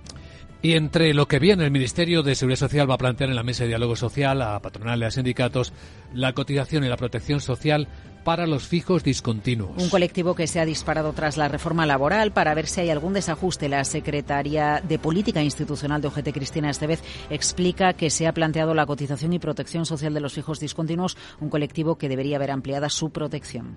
Y 0.62 0.72
entre 0.72 1.12
lo 1.12 1.28
que 1.28 1.38
viene, 1.38 1.64
el 1.64 1.70
Ministerio 1.70 2.22
de 2.22 2.34
Seguridad 2.34 2.60
Social 2.60 2.90
va 2.90 2.94
a 2.94 2.98
plantear 2.98 3.28
en 3.28 3.36
la 3.36 3.42
mesa 3.42 3.64
de 3.64 3.68
diálogo 3.68 3.96
social 3.96 4.40
a 4.40 4.60
patronales 4.60 5.02
y 5.02 5.06
a 5.06 5.10
sindicatos 5.10 5.74
la 6.14 6.32
cotización 6.32 6.84
y 6.84 6.88
la 6.88 6.96
protección 6.96 7.40
social 7.40 7.88
para 8.26 8.44
los 8.48 8.66
fijos 8.66 9.04
discontinuos. 9.04 9.80
Un 9.80 9.88
colectivo 9.88 10.34
que 10.34 10.48
se 10.48 10.58
ha 10.58 10.64
disparado 10.64 11.12
tras 11.12 11.36
la 11.36 11.46
reforma 11.46 11.86
laboral 11.86 12.32
para 12.32 12.54
ver 12.54 12.66
si 12.66 12.80
hay 12.80 12.90
algún 12.90 13.12
desajuste. 13.12 13.68
La 13.68 13.84
secretaria 13.84 14.82
de 14.82 14.98
Política 14.98 15.44
Institucional 15.44 16.02
de 16.02 16.08
OGT, 16.08 16.32
Cristina 16.32 16.68
Estevez, 16.68 17.04
explica 17.30 17.92
que 17.92 18.10
se 18.10 18.26
ha 18.26 18.32
planteado 18.32 18.74
la 18.74 18.84
cotización 18.84 19.32
y 19.32 19.38
protección 19.38 19.86
social 19.86 20.12
de 20.12 20.18
los 20.18 20.34
fijos 20.34 20.58
discontinuos, 20.58 21.16
un 21.40 21.50
colectivo 21.50 21.98
que 21.98 22.08
debería 22.08 22.34
haber 22.34 22.50
ampliada 22.50 22.88
su 22.88 23.10
protección. 23.10 23.76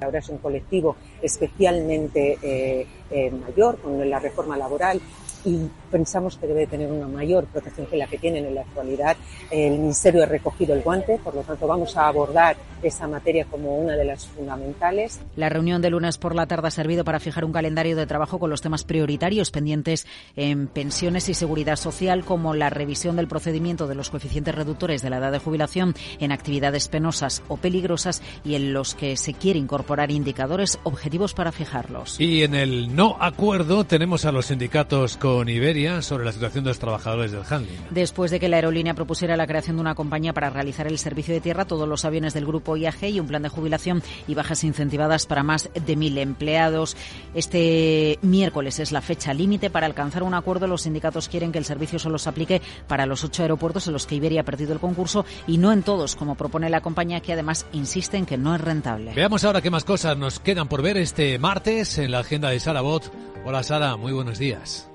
Ahora 0.00 0.20
es 0.20 0.28
un 0.30 0.38
colectivo 0.38 0.96
especialmente 1.20 2.38
eh, 2.40 2.86
eh, 3.10 3.30
mayor 3.30 3.78
con 3.82 4.08
la 4.08 4.18
reforma 4.18 4.56
laboral 4.56 4.98
y 5.44 5.68
pensamos 5.90 6.36
que 6.36 6.46
debe 6.46 6.66
tener 6.66 6.90
una 6.90 7.08
mayor 7.08 7.46
protección 7.46 7.86
que 7.86 7.96
la 7.96 8.06
que 8.06 8.18
tienen 8.18 8.44
en 8.46 8.54
la 8.54 8.62
actualidad. 8.62 9.16
El 9.50 9.78
Ministerio 9.78 10.22
ha 10.22 10.26
recogido 10.26 10.74
el 10.74 10.82
guante, 10.82 11.18
por 11.22 11.34
lo 11.34 11.42
tanto 11.42 11.66
vamos 11.66 11.96
a 11.96 12.08
abordar 12.08 12.56
esa 12.82 13.08
materia 13.08 13.44
como 13.44 13.76
una 13.76 13.96
de 13.96 14.04
las 14.04 14.26
fundamentales. 14.26 15.20
La 15.36 15.48
reunión 15.48 15.82
de 15.82 15.90
lunes 15.90 16.18
por 16.18 16.34
la 16.34 16.46
tarde 16.46 16.68
ha 16.68 16.70
servido 16.70 17.04
para 17.04 17.20
fijar 17.20 17.44
un 17.44 17.52
calendario 17.52 17.96
de 17.96 18.06
trabajo 18.06 18.38
con 18.38 18.50
los 18.50 18.60
temas 18.60 18.84
prioritarios 18.84 19.50
pendientes 19.50 20.06
en 20.36 20.68
pensiones 20.68 21.28
y 21.28 21.34
seguridad 21.34 21.76
social, 21.76 22.24
como 22.24 22.54
la 22.54 22.70
revisión 22.70 23.16
del 23.16 23.26
procedimiento 23.26 23.88
de 23.88 23.94
los 23.94 24.10
coeficientes 24.10 24.54
reductores 24.54 25.02
de 25.02 25.10
la 25.10 25.18
edad 25.18 25.32
de 25.32 25.38
jubilación 25.38 25.94
en 26.20 26.32
actividades 26.32 26.88
penosas 26.88 27.42
o 27.48 27.56
peligrosas 27.56 28.22
y 28.44 28.54
en 28.54 28.72
los 28.72 28.94
que 28.94 29.16
se 29.16 29.34
quiere 29.34 29.58
incorporar 29.58 30.10
indicadores 30.10 30.78
objetivos 30.84 31.34
para 31.34 31.52
fijarlos. 31.52 32.20
Y 32.20 32.42
en 32.42 32.54
el 32.54 32.94
no 32.94 33.16
acuerdo 33.18 33.84
tenemos 33.84 34.24
a 34.24 34.32
los 34.32 34.46
sindicatos 34.46 35.16
con 35.16 35.27
Iberia 35.48 36.02
sobre 36.02 36.24
la 36.24 36.32
situación 36.32 36.64
de 36.64 36.70
los 36.70 36.78
trabajadores 36.78 37.32
del 37.32 37.42
handling. 37.48 37.78
Después 37.90 38.30
de 38.30 38.40
que 38.40 38.48
la 38.48 38.56
aerolínea 38.56 38.94
propusiera 38.94 39.36
la 39.36 39.46
creación 39.46 39.76
de 39.76 39.82
una 39.82 39.94
compañía 39.94 40.32
para 40.32 40.50
realizar 40.50 40.86
el 40.86 40.98
servicio 40.98 41.34
de 41.34 41.40
tierra, 41.40 41.66
todos 41.66 41.88
los 41.88 42.04
aviones 42.04 42.34
del 42.34 42.46
grupo 42.46 42.76
IAG 42.76 43.04
y 43.04 43.20
un 43.20 43.26
plan 43.26 43.42
de 43.42 43.48
jubilación 43.48 44.02
y 44.26 44.34
bajas 44.34 44.64
incentivadas 44.64 45.26
para 45.26 45.42
más 45.42 45.70
de 45.74 45.96
mil 45.96 46.16
empleados. 46.18 46.96
Este 47.34 48.18
miércoles 48.22 48.78
es 48.78 48.92
la 48.92 49.00
fecha 49.00 49.34
límite 49.34 49.70
para 49.70 49.86
alcanzar 49.86 50.22
un 50.22 50.34
acuerdo. 50.34 50.66
Los 50.66 50.82
sindicatos 50.82 51.28
quieren 51.28 51.52
que 51.52 51.58
el 51.58 51.64
servicio 51.64 51.98
solo 51.98 52.18
se 52.18 52.28
aplique 52.28 52.62
para 52.86 53.06
los 53.06 53.24
ocho 53.24 53.42
aeropuertos 53.42 53.86
en 53.86 53.92
los 53.92 54.06
que 54.06 54.14
Iberia 54.14 54.40
ha 54.40 54.44
perdido 54.44 54.72
el 54.72 54.80
concurso 54.80 55.24
y 55.46 55.58
no 55.58 55.72
en 55.72 55.82
todos, 55.82 56.16
como 56.16 56.34
propone 56.34 56.70
la 56.70 56.80
compañía 56.80 57.20
que 57.20 57.34
además 57.34 57.66
insiste 57.72 58.16
en 58.16 58.26
que 58.26 58.38
no 58.38 58.54
es 58.54 58.60
rentable. 58.60 59.12
Veamos 59.14 59.44
ahora 59.44 59.60
qué 59.60 59.70
más 59.70 59.84
cosas 59.84 60.16
nos 60.16 60.40
quedan 60.40 60.68
por 60.68 60.82
ver 60.82 60.96
este 60.96 61.38
martes 61.38 61.98
en 61.98 62.12
la 62.12 62.20
agenda 62.20 62.50
de 62.50 62.60
Sara 62.60 62.80
Bot. 62.80 63.12
Hola 63.44 63.62
Sara, 63.62 63.96
muy 63.96 64.12
buenos 64.12 64.38
días. 64.38 64.87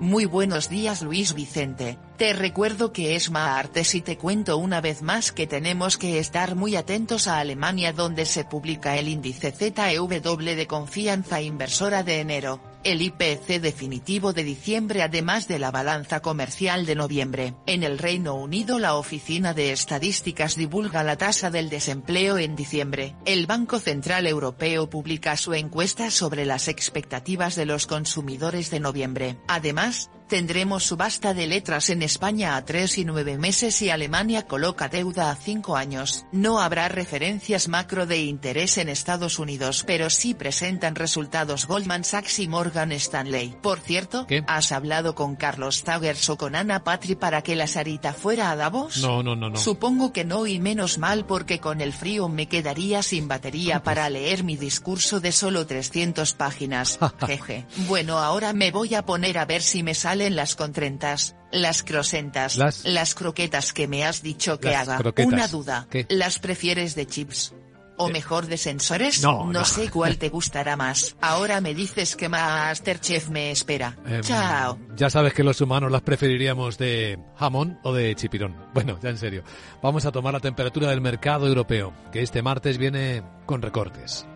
Muy 0.00 0.24
buenos 0.24 0.70
días 0.70 1.02
Luis 1.02 1.34
Vicente, 1.34 1.98
te 2.16 2.32
recuerdo 2.32 2.90
que 2.90 3.16
es 3.16 3.30
Artes 3.34 3.94
y 3.94 4.00
te 4.00 4.16
cuento 4.16 4.56
una 4.56 4.80
vez 4.80 5.02
más 5.02 5.30
que 5.30 5.46
tenemos 5.46 5.98
que 5.98 6.18
estar 6.18 6.54
muy 6.54 6.74
atentos 6.74 7.28
a 7.28 7.38
Alemania 7.38 7.92
donde 7.92 8.24
se 8.24 8.46
publica 8.46 8.96
el 8.96 9.08
índice 9.08 9.52
ZEW 9.52 10.08
de 10.08 10.66
confianza 10.66 11.42
inversora 11.42 12.02
de 12.02 12.20
enero 12.20 12.69
el 12.84 13.02
IPC 13.02 13.60
definitivo 13.60 14.32
de 14.32 14.44
diciembre 14.44 15.02
además 15.02 15.48
de 15.48 15.58
la 15.58 15.70
balanza 15.70 16.20
comercial 16.20 16.86
de 16.86 16.94
noviembre. 16.94 17.54
En 17.66 17.82
el 17.82 17.98
Reino 17.98 18.34
Unido 18.34 18.78
la 18.78 18.94
Oficina 18.94 19.54
de 19.54 19.72
Estadísticas 19.72 20.56
divulga 20.56 21.02
la 21.02 21.16
tasa 21.16 21.50
del 21.50 21.70
desempleo 21.70 22.38
en 22.38 22.56
diciembre. 22.56 23.14
El 23.24 23.46
Banco 23.46 23.78
Central 23.78 24.26
Europeo 24.26 24.88
publica 24.88 25.36
su 25.36 25.54
encuesta 25.54 26.10
sobre 26.10 26.44
las 26.44 26.68
expectativas 26.68 27.56
de 27.56 27.66
los 27.66 27.86
consumidores 27.86 28.70
de 28.70 28.80
noviembre. 28.80 29.38
Además, 29.48 30.10
Tendremos 30.30 30.84
subasta 30.84 31.34
de 31.34 31.48
letras 31.48 31.90
en 31.90 32.02
España 32.02 32.54
a 32.54 32.64
tres 32.64 32.98
y 32.98 33.04
nueve 33.04 33.36
meses 33.36 33.82
y 33.82 33.90
Alemania 33.90 34.46
coloca 34.46 34.88
deuda 34.88 35.32
a 35.32 35.34
cinco 35.34 35.76
años. 35.76 36.24
No 36.30 36.60
habrá 36.60 36.88
referencias 36.88 37.66
macro 37.66 38.06
de 38.06 38.18
interés 38.18 38.78
en 38.78 38.88
Estados 38.88 39.40
Unidos, 39.40 39.82
pero 39.84 40.08
sí 40.08 40.34
presentan 40.34 40.94
resultados 40.94 41.66
Goldman 41.66 42.04
Sachs 42.04 42.38
y 42.38 42.46
Morgan 42.46 42.92
Stanley. 42.92 43.56
Por 43.60 43.80
cierto, 43.80 44.24
¿has 44.46 44.70
hablado 44.70 45.16
con 45.16 45.34
Carlos 45.34 45.82
Tagers 45.82 46.30
o 46.30 46.38
con 46.38 46.54
Ana 46.54 46.84
Patri 46.84 47.16
para 47.16 47.42
que 47.42 47.56
la 47.56 47.66
Sarita 47.66 48.12
fuera 48.12 48.52
a 48.52 48.56
Davos? 48.56 48.98
No, 48.98 49.24
no, 49.24 49.34
no, 49.34 49.50
no. 49.50 49.56
Supongo 49.56 50.12
que 50.12 50.24
no 50.24 50.46
y 50.46 50.60
menos 50.60 50.98
mal 50.98 51.26
porque 51.26 51.58
con 51.58 51.80
el 51.80 51.92
frío 51.92 52.28
me 52.28 52.46
quedaría 52.46 53.02
sin 53.02 53.26
batería 53.26 53.82
para 53.82 54.08
leer 54.08 54.44
mi 54.44 54.56
discurso 54.56 55.18
de 55.18 55.32
solo 55.32 55.66
300 55.66 56.34
páginas. 56.34 57.00
Jeje. 57.26 57.66
Bueno, 57.88 58.18
ahora 58.18 58.52
me 58.52 58.70
voy 58.70 58.94
a 58.94 59.04
poner 59.04 59.36
a 59.36 59.44
ver 59.44 59.62
si 59.62 59.82
me 59.82 59.92
sale 59.92 60.19
en 60.20 60.36
las 60.36 60.56
contrentas, 60.56 61.36
las 61.52 61.82
crosentas, 61.82 62.56
las, 62.84 63.14
croquetas 63.14 63.72
que 63.72 63.88
me 63.88 64.04
has 64.04 64.22
dicho 64.22 64.60
que 64.60 64.74
haga. 64.74 65.00
Una 65.24 65.48
duda, 65.48 65.86
¿las 66.08 66.38
prefieres 66.38 66.94
de 66.94 67.06
chips? 67.06 67.54
O 68.02 68.08
mejor 68.08 68.46
de 68.46 68.56
sensores. 68.56 69.22
No, 69.22 69.44
no. 69.44 69.62
sé 69.66 69.90
cuál 69.90 70.16
te 70.16 70.30
gustará 70.30 70.74
más. 70.74 71.16
Ahora 71.20 71.60
me 71.60 71.74
dices 71.74 72.16
que 72.16 72.30
Masterchef 72.30 73.28
me 73.28 73.50
espera. 73.50 73.98
Em, 74.06 74.22
Chao. 74.22 74.78
Ya 74.96 75.10
sabes 75.10 75.34
que 75.34 75.44
los 75.44 75.60
humanos 75.60 75.92
las 75.92 76.00
preferiríamos 76.00 76.78
de 76.78 77.18
jamón 77.36 77.78
o 77.82 77.92
de 77.92 78.14
chipirón. 78.14 78.56
Bueno, 78.72 78.98
ya 79.02 79.10
en 79.10 79.18
serio. 79.18 79.44
Vamos 79.82 80.06
a 80.06 80.12
tomar 80.12 80.32
la 80.32 80.40
temperatura 80.40 80.88
del 80.88 81.02
mercado 81.02 81.46
europeo, 81.46 81.92
que 82.10 82.22
este 82.22 82.40
martes 82.40 82.78
viene 82.78 83.22
con 83.44 83.60
recortes. 83.60 84.26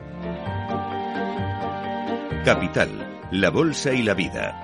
Capital, 2.45 2.91
la 3.31 3.49
Bolsa 3.49 3.95
y 3.95 4.03
la 4.03 4.13
Vida, 4.13 4.64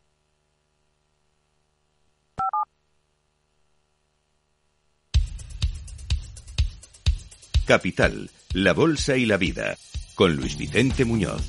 Capital, 7.71 8.29
la 8.51 8.73
Bolsa 8.73 9.15
y 9.15 9.25
la 9.25 9.37
Vida, 9.37 9.77
con 10.15 10.35
Luis 10.35 10.57
Vicente 10.57 11.05
Muñoz. 11.05 11.41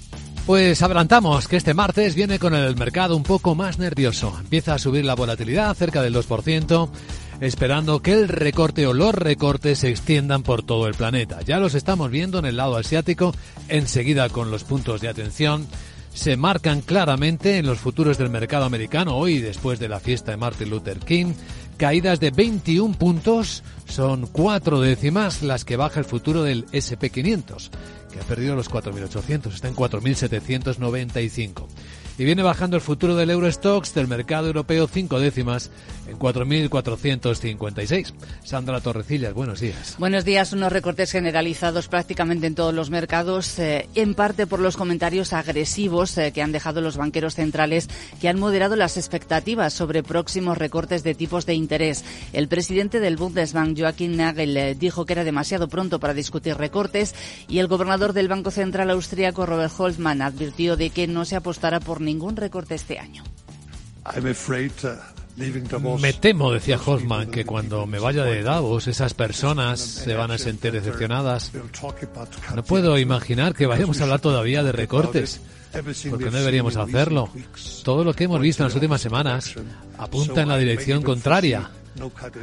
Pues 0.46 0.80
adelantamos 0.80 1.48
que 1.48 1.56
este 1.56 1.74
martes 1.74 2.14
viene 2.14 2.38
con 2.38 2.54
el 2.54 2.76
mercado 2.76 3.16
un 3.16 3.24
poco 3.24 3.56
más 3.56 3.80
nervioso. 3.80 4.32
Empieza 4.38 4.74
a 4.74 4.78
subir 4.78 5.04
la 5.04 5.16
volatilidad 5.16 5.74
cerca 5.74 6.00
del 6.00 6.14
2%, 6.14 6.90
esperando 7.40 8.02
que 8.02 8.12
el 8.12 8.28
recorte 8.28 8.86
o 8.86 8.92
los 8.92 9.12
recortes 9.12 9.80
se 9.80 9.90
extiendan 9.90 10.44
por 10.44 10.62
todo 10.62 10.86
el 10.86 10.94
planeta. 10.94 11.40
Ya 11.42 11.58
los 11.58 11.74
estamos 11.74 12.08
viendo 12.08 12.38
en 12.38 12.44
el 12.44 12.56
lado 12.56 12.76
asiático, 12.76 13.34
enseguida 13.66 14.28
con 14.28 14.52
los 14.52 14.62
puntos 14.62 15.00
de 15.00 15.08
atención 15.08 15.66
se 16.14 16.36
marcan 16.36 16.82
claramente 16.82 17.56
en 17.56 17.66
los 17.66 17.78
futuros 17.78 18.18
del 18.18 18.28
mercado 18.28 18.64
americano 18.64 19.16
hoy 19.16 19.38
después 19.38 19.78
de 19.78 19.88
la 19.88 19.98
fiesta 19.98 20.30
de 20.30 20.36
Martin 20.36 20.70
Luther 20.70 20.98
King. 20.98 21.32
Caídas 21.82 22.20
de 22.20 22.30
21 22.30 22.94
puntos, 22.94 23.64
son 23.88 24.28
cuatro 24.28 24.80
décimas 24.80 25.42
las 25.42 25.64
que 25.64 25.74
baja 25.74 25.98
el 25.98 26.06
futuro 26.06 26.44
del 26.44 26.64
SP500, 26.66 27.70
que 28.12 28.20
ha 28.20 28.22
perdido 28.22 28.54
los 28.54 28.70
4.800, 28.70 29.52
está 29.52 29.66
en 29.66 29.74
4.795 29.74 31.66
y 32.18 32.24
viene 32.24 32.42
bajando 32.42 32.76
el 32.76 32.82
futuro 32.82 33.16
del 33.16 33.30
Eurostox 33.30 33.94
del 33.94 34.08
mercado 34.08 34.46
europeo 34.46 34.86
cinco 34.86 35.18
décimas 35.18 35.70
en 36.08 36.18
4.456. 36.18 38.12
Sandra 38.44 38.80
Torrecillas, 38.80 39.32
buenos 39.34 39.60
días. 39.60 39.96
Buenos 39.98 40.24
días. 40.24 40.52
Unos 40.52 40.72
recortes 40.72 41.12
generalizados 41.12 41.88
prácticamente 41.88 42.46
en 42.46 42.54
todos 42.54 42.74
los 42.74 42.90
mercados, 42.90 43.58
eh, 43.58 43.88
en 43.94 44.14
parte 44.14 44.46
por 44.46 44.60
los 44.60 44.76
comentarios 44.76 45.32
agresivos 45.32 46.18
eh, 46.18 46.32
que 46.32 46.42
han 46.42 46.52
dejado 46.52 46.80
los 46.80 46.96
banqueros 46.96 47.34
centrales 47.34 47.88
que 48.20 48.28
han 48.28 48.38
moderado 48.38 48.76
las 48.76 48.96
expectativas 48.96 49.72
sobre 49.72 50.02
próximos 50.02 50.58
recortes 50.58 51.02
de 51.02 51.14
tipos 51.14 51.46
de 51.46 51.54
interés. 51.54 52.04
El 52.32 52.48
presidente 52.48 53.00
del 53.00 53.16
Bundesbank, 53.16 53.78
Joachim 53.78 54.16
Nagel, 54.16 54.56
eh, 54.56 54.74
dijo 54.74 55.06
que 55.06 55.14
era 55.14 55.24
demasiado 55.24 55.68
pronto 55.68 55.98
para 55.98 56.14
discutir 56.14 56.56
recortes 56.56 57.14
y 57.48 57.58
el 57.58 57.68
gobernador 57.68 58.12
del 58.12 58.28
Banco 58.28 58.50
Central 58.50 58.90
austríaco, 58.90 59.46
Robert 59.46 59.72
Holzmann, 59.76 60.20
advirtió 60.20 60.76
de 60.76 60.90
que 60.90 61.06
no 61.06 61.24
se 61.24 61.36
apostará 61.36 61.80
por 61.80 62.01
ningún 62.04 62.36
recorte 62.36 62.74
este 62.74 62.98
año. 62.98 63.24
Me 66.00 66.12
temo, 66.12 66.52
decía 66.52 66.78
Hoffman, 66.84 67.30
que 67.30 67.44
cuando 67.44 67.86
me 67.86 67.98
vaya 67.98 68.24
de 68.24 68.42
Davos 68.42 68.86
esas 68.86 69.14
personas 69.14 69.80
se 69.80 70.14
van 70.14 70.30
a 70.30 70.38
sentir 70.38 70.72
decepcionadas. 70.72 71.52
No 72.54 72.62
puedo 72.64 72.98
imaginar 72.98 73.54
que 73.54 73.66
vayamos 73.66 74.00
a 74.00 74.04
hablar 74.04 74.20
todavía 74.20 74.62
de 74.62 74.72
recortes, 74.72 75.40
porque 76.10 76.26
no 76.26 76.38
deberíamos 76.38 76.76
hacerlo. 76.76 77.30
Todo 77.82 78.04
lo 78.04 78.12
que 78.12 78.24
hemos 78.24 78.40
visto 78.40 78.62
en 78.62 78.68
las 78.68 78.74
últimas 78.74 79.00
semanas 79.00 79.54
apunta 79.96 80.42
en 80.42 80.48
la 80.48 80.58
dirección 80.58 81.02
contraria. 81.02 81.70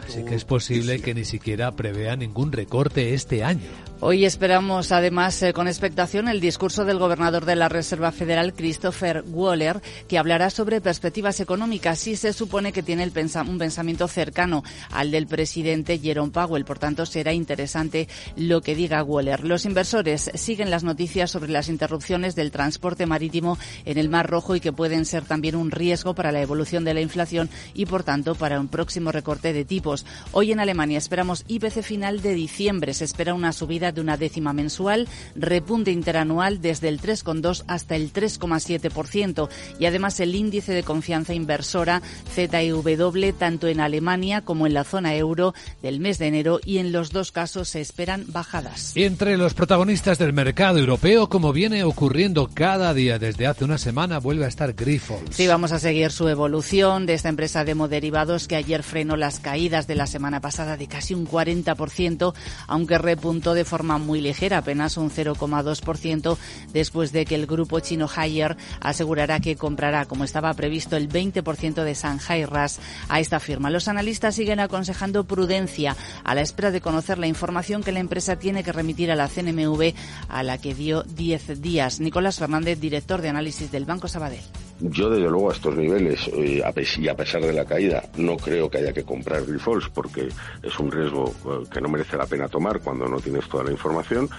Así 0.07 0.23
que 0.25 0.35
es 0.35 0.45
posible 0.45 1.01
que 1.01 1.13
ni 1.13 1.25
siquiera 1.25 1.71
prevea 1.75 2.15
ningún 2.15 2.51
recorte 2.51 3.13
este 3.13 3.43
año. 3.43 3.69
Hoy 4.01 4.23
esperamos 4.23 4.93
además 4.93 5.43
eh, 5.43 5.51
con 5.51 5.67
expectación 5.67 6.29
el 6.29 6.39
discurso 6.39 6.85
del 6.85 6.99
gobernador 6.99 7.43
de 7.43 7.57
la 7.57 7.67
Reserva 7.67 8.13
Federal, 8.13 8.53
Christopher 8.53 9.25
Waller, 9.27 9.81
que 10.07 10.17
hablará 10.17 10.49
sobre 10.49 10.79
perspectivas 10.79 11.41
económicas 11.41 12.07
y 12.07 12.15
se 12.15 12.31
supone 12.31 12.71
que 12.71 12.81
tiene 12.81 13.03
un 13.03 13.57
pensamiento 13.57 14.07
cercano 14.07 14.63
al 14.91 15.11
del 15.11 15.27
presidente 15.27 15.99
Jerome 15.99 16.31
Powell. 16.31 16.63
Por 16.63 16.79
tanto, 16.79 17.05
será 17.05 17.33
interesante 17.33 18.07
lo 18.37 18.61
que 18.61 18.73
diga 18.73 19.03
Waller. 19.03 19.43
Los 19.43 19.65
inversores 19.65 20.31
siguen 20.33 20.71
las 20.71 20.85
noticias 20.85 21.29
sobre 21.29 21.51
las 21.51 21.67
interrupciones 21.67 22.35
del 22.35 22.51
transporte 22.51 23.05
marítimo 23.05 23.57
en 23.83 23.97
el 23.97 24.07
Mar 24.07 24.29
Rojo 24.29 24.55
y 24.55 24.61
que 24.61 24.71
pueden 24.71 25.03
ser 25.03 25.25
también 25.25 25.57
un 25.57 25.71
riesgo 25.71 26.15
para 26.15 26.31
la 26.31 26.41
evolución 26.41 26.85
de 26.85 26.93
la 26.93 27.01
inflación 27.01 27.49
y, 27.73 27.85
por 27.85 28.03
tanto, 28.03 28.33
para 28.35 28.61
un 28.61 28.69
próximo 28.69 29.11
recorte 29.11 29.51
de 29.51 29.65
tipos. 29.65 30.05
Hoy 30.31 30.53
en 30.53 30.61
Alemania 30.61 30.97
esperamos 30.97 31.43
IPC 31.49 31.81
final 31.81 32.21
de 32.21 32.33
diciembre. 32.33 32.93
Se 32.93 33.03
espera 33.03 33.33
una 33.33 33.51
subida 33.51 33.88
de 33.91 34.01
una 34.01 34.17
décima 34.17 34.53
mensual, 34.53 35.07
repunte 35.35 35.91
interanual 35.91 36.61
desde 36.61 36.89
el 36.89 36.99
3,2 36.99 37.63
hasta 37.67 37.95
el 37.95 38.11
3,7% 38.11 39.49
y 39.79 39.85
además 39.85 40.19
el 40.19 40.35
índice 40.35 40.73
de 40.73 40.83
confianza 40.83 41.33
inversora 41.33 42.01
ZEW 42.33 43.33
tanto 43.37 43.67
en 43.67 43.79
Alemania 43.79 44.41
como 44.41 44.67
en 44.67 44.73
la 44.73 44.83
zona 44.83 45.15
euro 45.15 45.53
del 45.81 45.99
mes 45.99 46.19
de 46.19 46.27
enero 46.27 46.59
y 46.63 46.79
en 46.79 46.91
los 46.91 47.11
dos 47.11 47.31
casos 47.31 47.69
se 47.69 47.81
esperan 47.81 48.25
bajadas. 48.27 48.91
Entre 48.95 49.37
los 49.37 49.53
protagonistas 49.53 50.17
del 50.17 50.33
mercado 50.33 50.79
europeo, 50.79 51.29
como 51.29 51.53
viene 51.53 51.83
ocurriendo 51.83 52.49
cada 52.53 52.93
día 52.93 53.19
desde 53.19 53.47
hace 53.47 53.63
una 53.63 53.77
semana, 53.77 54.19
vuelve 54.19 54.45
a 54.45 54.49
estar 54.49 54.73
Grifols. 54.73 55.35
Sí, 55.35 55.47
vamos 55.47 55.71
a 55.71 55.79
seguir 55.79 56.11
su 56.11 56.27
evolución 56.27 57.05
de 57.05 57.13
esta 57.13 57.29
empresa 57.29 57.63
de 57.63 57.79
derivados 57.87 58.47
que 58.47 58.57
ayer 58.57 58.83
frenó 58.83 59.15
la 59.15 59.29
las 59.29 59.39
caídas 59.39 59.85
de 59.85 59.93
la 59.93 60.07
semana 60.07 60.41
pasada 60.41 60.75
de 60.75 60.87
casi 60.87 61.13
un 61.13 61.27
40%, 61.27 62.33
aunque 62.65 62.97
repuntó 62.97 63.53
de 63.53 63.63
forma 63.63 63.78
muy 63.83 64.21
ligera, 64.21 64.59
apenas 64.59 64.97
un 64.97 65.09
0,2%, 65.09 66.37
después 66.73 67.11
de 67.11 67.25
que 67.25 67.35
el 67.35 67.45
grupo 67.45 67.79
chino 67.79 68.09
Haier 68.13 68.57
asegurará 68.81 69.39
que 69.39 69.55
comprará, 69.55 70.05
como 70.05 70.23
estaba 70.23 70.53
previsto, 70.53 70.97
el 70.97 71.09
20% 71.09 71.83
de 71.83 71.93
Shanghai 71.93 72.45
RAS 72.45 72.79
a 73.07 73.19
esta 73.19 73.39
firma. 73.39 73.69
Los 73.69 73.87
analistas 73.87 74.35
siguen 74.35 74.59
aconsejando 74.59 75.23
prudencia 75.25 75.95
a 76.23 76.35
la 76.35 76.41
espera 76.41 76.71
de 76.71 76.81
conocer 76.81 77.17
la 77.17 77.27
información 77.27 77.83
que 77.83 77.91
la 77.91 77.99
empresa 77.99 78.37
tiene 78.37 78.63
que 78.63 78.71
remitir 78.71 79.11
a 79.11 79.15
la 79.15 79.27
CNMV, 79.27 79.93
a 80.27 80.43
la 80.43 80.57
que 80.57 80.73
dio 80.73 81.03
10 81.03 81.61
días. 81.61 81.99
Nicolás 81.99 82.37
Fernández, 82.37 82.79
director 82.79 83.21
de 83.21 83.29
análisis 83.29 83.71
del 83.71 83.85
Banco 83.85 84.07
Sabadell. 84.07 84.68
Yo, 84.79 85.09
desde 85.09 85.29
luego, 85.29 85.49
a 85.49 85.53
estos 85.53 85.75
niveles, 85.75 86.29
y 86.33 87.07
a 87.07 87.15
pesar 87.15 87.41
de 87.41 87.53
la 87.53 87.65
caída, 87.65 88.03
no 88.15 88.37
creo 88.37 88.69
que 88.69 88.77
haya 88.77 88.93
que 88.93 89.03
comprar 89.03 89.45
Grifols 89.45 89.89
porque 89.89 90.29
es 90.63 90.79
un 90.79 90.89
riesgo 90.89 91.33
eh, 91.45 91.67
que 91.71 91.81
no 91.81 91.89
merece 91.89 92.15
la 92.15 92.25
pena 92.25 92.47
tomar 92.47 92.79
cuando 92.79 93.07
no 93.07 93.19
tienes 93.19 93.47
toda 93.49 93.65
la 93.65 93.71
información. 93.71 94.29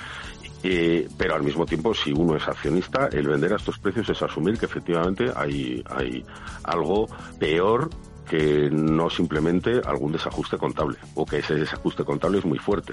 Eh, 0.63 1.09
pero 1.17 1.35
al 1.35 1.43
mismo 1.43 1.65
tiempo, 1.65 1.95
si 1.95 2.13
uno 2.13 2.37
es 2.37 2.47
accionista, 2.47 3.09
el 3.13 3.29
vender 3.29 3.53
a 3.53 3.57
estos 3.57 3.79
precios 3.79 4.09
es 4.11 4.23
asumir 4.23 4.59
que 4.59 4.67
efectivamente 4.67 5.31
hay, 5.35 5.83
hay 5.89 6.25
algo 6.65 7.07
peor 7.39 7.91
que 8.31 8.71
no 8.71 9.11
simplemente 9.11 9.81
algún 9.85 10.13
desajuste 10.13 10.57
contable 10.57 10.99
o 11.15 11.27
que 11.27 11.39
ese 11.39 11.57
desajuste 11.57 12.05
contable 12.05 12.39
es 12.39 12.45
muy 12.45 12.59
fuerte. 12.59 12.93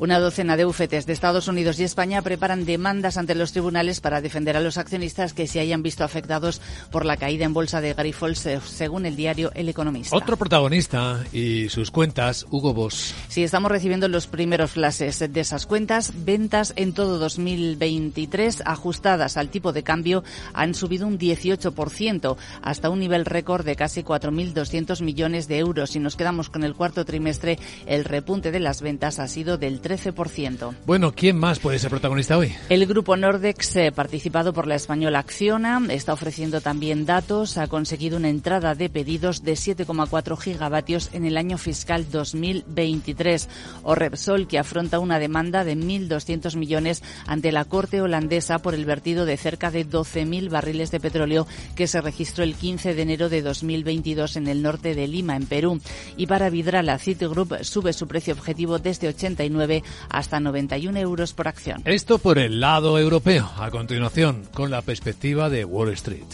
Una 0.00 0.18
docena 0.18 0.56
de 0.56 0.64
bufetes 0.64 1.06
de 1.06 1.12
Estados 1.12 1.46
Unidos 1.46 1.78
y 1.78 1.84
España 1.84 2.20
preparan 2.20 2.64
demandas 2.64 3.16
ante 3.16 3.36
los 3.36 3.52
tribunales 3.52 4.00
para 4.00 4.20
defender 4.20 4.56
a 4.56 4.60
los 4.60 4.76
accionistas 4.76 5.34
que 5.34 5.46
se 5.46 5.60
hayan 5.60 5.84
visto 5.84 6.02
afectados 6.02 6.60
por 6.90 7.06
la 7.06 7.16
caída 7.16 7.44
en 7.44 7.54
bolsa 7.54 7.80
de 7.80 7.94
Grifols, 7.94 8.44
eh, 8.46 8.60
según 8.64 9.06
el 9.06 9.14
diario 9.14 9.52
El 9.54 9.68
Economista. 9.68 10.16
Otro 10.16 10.36
protagonista 10.36 11.22
y 11.32 11.68
sus 11.68 11.92
cuentas, 11.92 12.44
Hugo 12.50 12.74
Boss. 12.74 13.14
Sí, 13.28 13.44
estamos 13.44 13.70
recibiendo 13.70 14.08
los 14.08 14.26
primeros 14.26 14.72
flashes 14.72 15.20
de 15.32 15.40
esas 15.40 15.64
cuentas. 15.64 16.12
Ventas 16.24 16.72
en 16.74 16.92
todo 16.92 17.18
2023 17.18 18.62
ajustadas 18.66 19.36
al 19.36 19.48
tipo 19.48 19.72
de 19.72 19.84
cambio 19.84 20.24
han 20.54 20.74
subido 20.74 21.06
un 21.06 21.20
18% 21.20 22.36
hasta 22.62 22.90
un 22.90 22.98
nivel 22.98 23.24
récord 23.26 23.64
de 23.64 23.76
casi 23.76 24.02
4.200 24.02 25.02
millones 25.02 25.46
de 25.46 25.58
euros. 25.58 25.90
Si 25.90 26.00
nos 26.00 26.16
quedamos 26.16 26.50
con 26.50 26.64
el 26.64 26.74
cuarto 26.74 27.04
trimestre, 27.04 27.60
el 27.86 28.04
repunte 28.04 28.50
de 28.50 28.58
las 28.58 28.82
ventas 28.82 29.20
ha 29.20 29.28
sido 29.28 29.56
del 29.56 29.83
13%. 29.84 30.74
Bueno, 30.86 31.12
¿quién 31.12 31.36
más 31.36 31.58
puede 31.58 31.78
ser 31.78 31.90
protagonista 31.90 32.38
hoy? 32.38 32.54
El 32.70 32.86
grupo 32.86 33.16
Nordex, 33.16 33.76
eh, 33.76 33.92
participado 33.92 34.52
por 34.54 34.66
la 34.66 34.74
española 34.76 35.18
Acciona, 35.18 35.82
está 35.90 36.14
ofreciendo 36.14 36.62
también 36.62 37.04
datos. 37.04 37.58
Ha 37.58 37.66
conseguido 37.66 38.16
una 38.16 38.30
entrada 38.30 38.74
de 38.74 38.88
pedidos 38.88 39.44
de 39.44 39.52
7,4 39.52 40.36
gigavatios 40.38 41.10
en 41.12 41.26
el 41.26 41.36
año 41.36 41.58
fiscal 41.58 42.06
2023. 42.10 43.48
O 43.82 43.94
Repsol, 43.94 44.48
que 44.48 44.58
afronta 44.58 44.98
una 44.98 45.18
demanda 45.18 45.64
de 45.64 45.76
1.200 45.76 46.56
millones 46.56 47.02
ante 47.26 47.52
la 47.52 47.66
Corte 47.66 48.00
holandesa 48.00 48.60
por 48.60 48.74
el 48.74 48.86
vertido 48.86 49.26
de 49.26 49.36
cerca 49.36 49.70
de 49.70 49.86
12.000 49.86 50.48
barriles 50.48 50.90
de 50.90 51.00
petróleo 51.00 51.46
que 51.74 51.86
se 51.86 52.00
registró 52.00 52.44
el 52.44 52.54
15 52.54 52.94
de 52.94 53.02
enero 53.02 53.28
de 53.28 53.42
2022 53.42 54.36
en 54.36 54.48
el 54.48 54.62
norte 54.62 54.94
de 54.94 55.06
Lima, 55.08 55.36
en 55.36 55.46
Perú. 55.46 55.80
Y 56.16 56.26
para 56.26 56.48
Vidrala, 56.48 56.98
Citigroup 56.98 57.62
sube 57.62 57.92
su 57.92 58.06
precio 58.06 58.34
objetivo 58.34 58.78
desde 58.78 59.08
89 59.08 59.73
hasta 60.08 60.40
91 60.40 60.98
euros 60.98 61.32
por 61.32 61.48
acción. 61.48 61.82
Esto 61.84 62.18
por 62.18 62.38
el 62.38 62.60
lado 62.60 62.98
europeo. 62.98 63.50
A 63.58 63.70
continuación, 63.70 64.46
con 64.52 64.70
la 64.70 64.82
perspectiva 64.82 65.48
de 65.48 65.64
Wall 65.64 65.90
Street. 65.90 66.26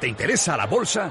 ¿Te 0.00 0.08
interesa 0.08 0.56
la 0.56 0.66
bolsa? 0.66 1.10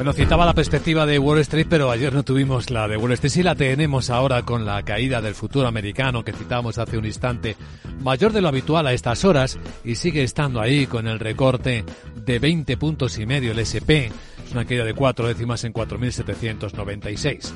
Bueno, 0.00 0.14
citaba 0.14 0.46
la 0.46 0.54
perspectiva 0.54 1.04
de 1.04 1.18
Wall 1.18 1.40
Street, 1.40 1.66
pero 1.68 1.90
ayer 1.90 2.10
no 2.14 2.22
tuvimos 2.22 2.70
la 2.70 2.88
de 2.88 2.96
Wall 2.96 3.12
Street. 3.12 3.30
Sí 3.30 3.42
la 3.42 3.54
tenemos 3.54 4.08
ahora 4.08 4.40
con 4.46 4.64
la 4.64 4.82
caída 4.82 5.20
del 5.20 5.34
futuro 5.34 5.68
americano 5.68 6.24
que 6.24 6.32
citamos 6.32 6.78
hace 6.78 6.96
un 6.96 7.04
instante, 7.04 7.54
mayor 8.00 8.32
de 8.32 8.40
lo 8.40 8.48
habitual 8.48 8.86
a 8.86 8.94
estas 8.94 9.26
horas 9.26 9.58
y 9.84 9.96
sigue 9.96 10.22
estando 10.22 10.58
ahí 10.58 10.86
con 10.86 11.06
el 11.06 11.18
recorte 11.18 11.84
de 12.16 12.38
20 12.38 12.78
puntos 12.78 13.18
y 13.18 13.26
medio 13.26 13.52
el 13.52 13.58
SP. 13.60 14.08
Es 14.42 14.52
una 14.52 14.64
caída 14.64 14.86
de 14.86 14.94
cuatro 14.94 15.28
décimas 15.28 15.64
en 15.64 15.74
4.796. 15.74 17.52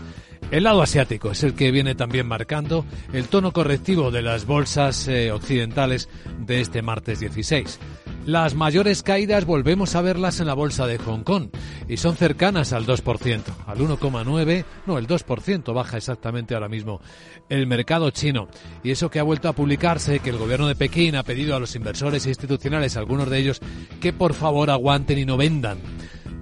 El 0.50 0.64
lado 0.64 0.82
asiático 0.82 1.30
es 1.30 1.42
el 1.44 1.54
que 1.54 1.70
viene 1.70 1.94
también 1.94 2.28
marcando 2.28 2.84
el 3.14 3.26
tono 3.28 3.52
correctivo 3.52 4.10
de 4.10 4.20
las 4.20 4.44
bolsas 4.44 5.08
eh, 5.08 5.32
occidentales 5.32 6.10
de 6.40 6.60
este 6.60 6.82
martes 6.82 7.20
16. 7.20 7.80
Las 8.26 8.54
mayores 8.54 9.02
caídas 9.02 9.44
volvemos 9.44 9.94
a 9.94 10.00
verlas 10.00 10.40
en 10.40 10.46
la 10.46 10.54
bolsa 10.54 10.86
de 10.86 10.96
Hong 10.96 11.24
Kong 11.24 11.48
y 11.88 11.98
son 11.98 12.16
cercanas 12.16 12.72
al 12.72 12.86
2%, 12.86 13.42
al 13.66 13.78
1,9, 13.78 14.64
no, 14.86 14.96
el 14.96 15.06
2% 15.06 15.74
baja 15.74 15.98
exactamente 15.98 16.54
ahora 16.54 16.70
mismo 16.70 17.02
el 17.50 17.66
mercado 17.66 18.10
chino. 18.10 18.48
Y 18.82 18.92
eso 18.92 19.10
que 19.10 19.18
ha 19.18 19.24
vuelto 19.24 19.50
a 19.50 19.52
publicarse, 19.52 20.20
que 20.20 20.30
el 20.30 20.38
gobierno 20.38 20.68
de 20.68 20.74
Pekín 20.74 21.16
ha 21.16 21.22
pedido 21.22 21.54
a 21.54 21.60
los 21.60 21.76
inversores 21.76 22.26
institucionales, 22.26 22.96
algunos 22.96 23.28
de 23.28 23.38
ellos, 23.38 23.60
que 24.00 24.14
por 24.14 24.32
favor 24.32 24.70
aguanten 24.70 25.18
y 25.18 25.26
no 25.26 25.36
vendan 25.36 25.78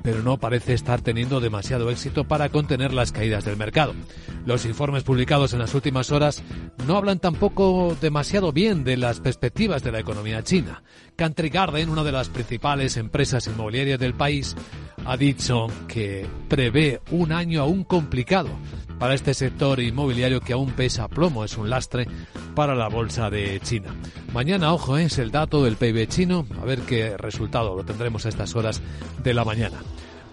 pero 0.02 0.22
no 0.22 0.38
parece 0.38 0.74
estar 0.74 1.00
teniendo 1.00 1.40
demasiado 1.40 1.90
éxito 1.90 2.24
para 2.24 2.48
contener 2.48 2.92
las 2.92 3.12
caídas 3.12 3.44
del 3.44 3.56
mercado. 3.56 3.94
Los 4.44 4.64
informes 4.64 5.04
publicados 5.04 5.52
en 5.52 5.60
las 5.60 5.74
últimas 5.74 6.10
horas 6.10 6.42
no 6.86 6.96
hablan 6.96 7.18
tampoco 7.18 7.96
demasiado 8.00 8.52
bien 8.52 8.84
de 8.84 8.96
las 8.96 9.20
perspectivas 9.20 9.82
de 9.82 9.92
la 9.92 10.00
economía 10.00 10.42
china. 10.42 10.82
Country 11.16 11.48
Garden, 11.50 11.88
una 11.88 12.04
de 12.04 12.12
las 12.12 12.28
principales 12.28 12.96
empresas 12.96 13.46
inmobiliarias 13.46 13.98
del 13.98 14.14
país, 14.14 14.56
ha 15.04 15.16
dicho 15.16 15.66
que 15.88 16.26
prevé 16.48 17.00
un 17.10 17.32
año 17.32 17.62
aún 17.62 17.84
complicado 17.84 18.50
para 19.02 19.14
este 19.14 19.34
sector 19.34 19.80
inmobiliario 19.80 20.40
que 20.40 20.52
aún 20.52 20.70
pesa 20.74 21.08
plomo, 21.08 21.42
es 21.42 21.58
un 21.58 21.68
lastre 21.68 22.06
para 22.54 22.76
la 22.76 22.86
bolsa 22.86 23.30
de 23.30 23.58
China. 23.58 23.92
Mañana, 24.32 24.72
ojo, 24.72 24.96
es 24.96 25.18
el 25.18 25.32
dato 25.32 25.64
del 25.64 25.74
PIB 25.74 26.06
chino, 26.06 26.46
a 26.60 26.64
ver 26.64 26.82
qué 26.82 27.16
resultado 27.16 27.74
lo 27.74 27.82
tendremos 27.82 28.24
a 28.24 28.28
estas 28.28 28.54
horas 28.54 28.80
de 29.24 29.34
la 29.34 29.44
mañana. 29.44 29.78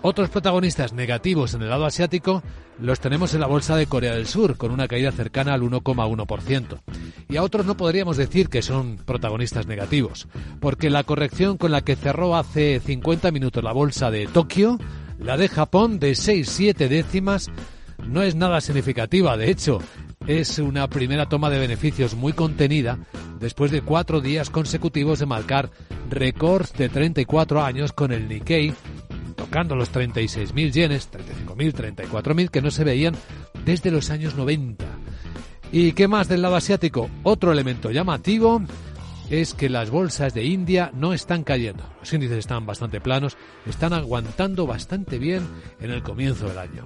Otros 0.04 0.30
protagonistas 0.30 0.94
negativos 0.94 1.56
en 1.56 1.64
el 1.64 1.70
lado 1.70 1.88
asiático 1.88 2.44
los 2.80 3.00
tenemos 3.00 3.34
en 3.34 3.40
la 3.42 3.48
bolsa 3.48 3.76
de 3.76 3.88
Corea 3.88 4.14
del 4.14 4.28
Sur, 4.28 4.56
con 4.56 4.70
una 4.70 4.88
caída 4.88 5.12
cercana 5.12 5.56
al 5.56 5.64
1,1%. 5.64 6.80
Y 7.28 7.38
a 7.38 7.44
otros 7.44 7.66
no 7.66 7.76
podríamos 7.76 8.18
decir 8.18 8.50
que 8.50 8.62
son 8.62 8.98
protagonistas 8.98 9.66
negativos, 9.66 10.28
porque 10.60 10.92
la 10.92 11.04
corrección 11.04 11.58
con 11.58 11.72
la 11.72 11.82
que 11.82 11.96
cerró 11.96 12.36
hace 12.36 12.80
50 12.86 13.32
minutos 13.32 13.64
la 13.64 13.74
bolsa 13.74 14.12
de 14.12 14.28
Tokio, 14.28 14.78
la 15.18 15.38
de 15.38 15.50
Japón 15.50 15.98
de 15.98 16.12
6-7 16.12 16.88
décimas, 16.88 17.50
no 18.08 18.22
es 18.22 18.36
nada 18.36 18.62
significativa. 18.62 19.38
De 19.38 19.50
hecho, 19.50 19.80
es 20.28 20.60
una 20.60 20.88
primera 20.90 21.28
toma 21.28 21.50
de 21.50 21.60
beneficios 21.60 22.16
muy 22.16 22.34
contenida 22.34 23.00
después 23.40 23.72
de 23.72 23.82
cuatro 23.82 24.22
días 24.22 24.50
consecutivos 24.50 25.20
de 25.20 25.26
marcar 25.26 25.72
récords 26.10 26.74
de 26.74 26.90
34 26.90 27.64
años 27.64 27.94
con 27.94 28.12
el 28.12 28.28
Nikkei 28.28 28.74
tocando 29.36 29.76
los 29.76 29.92
36.000 29.92 30.72
yenes, 30.72 31.10
35.000, 31.12 31.96
34.000 31.96 32.50
que 32.50 32.62
no 32.62 32.72
se 32.72 32.84
veían 32.84 33.16
desde 33.66 33.90
los 33.90 34.10
años 34.10 34.36
90. 34.36 34.86
¿Y 35.72 35.94
qué 35.94 36.08
más 36.08 36.28
del 36.28 36.42
lado 36.42 36.56
asiático? 36.56 37.10
Otro 37.24 37.52
elemento 37.52 37.90
llamativo 37.90 38.62
es 39.30 39.54
que 39.54 39.70
las 39.70 39.92
bolsas 39.92 40.34
de 40.34 40.44
India 40.44 40.92
no 40.94 41.14
están 41.14 41.44
cayendo. 41.44 41.84
Los 42.00 42.12
índices 42.12 42.40
están 42.40 42.66
bastante 42.66 43.00
planos, 43.00 43.38
están 43.66 43.94
aguantando 43.94 44.68
bastante 44.68 45.20
bien 45.20 45.48
en 45.80 45.92
el 45.92 46.04
comienzo 46.04 46.48
del 46.48 46.58
año. 46.58 46.86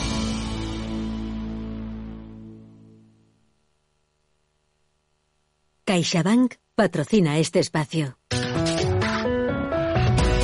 CaixaBank 5.91 6.53
patrocina 6.73 7.37
este 7.37 7.59
espacio. 7.59 8.17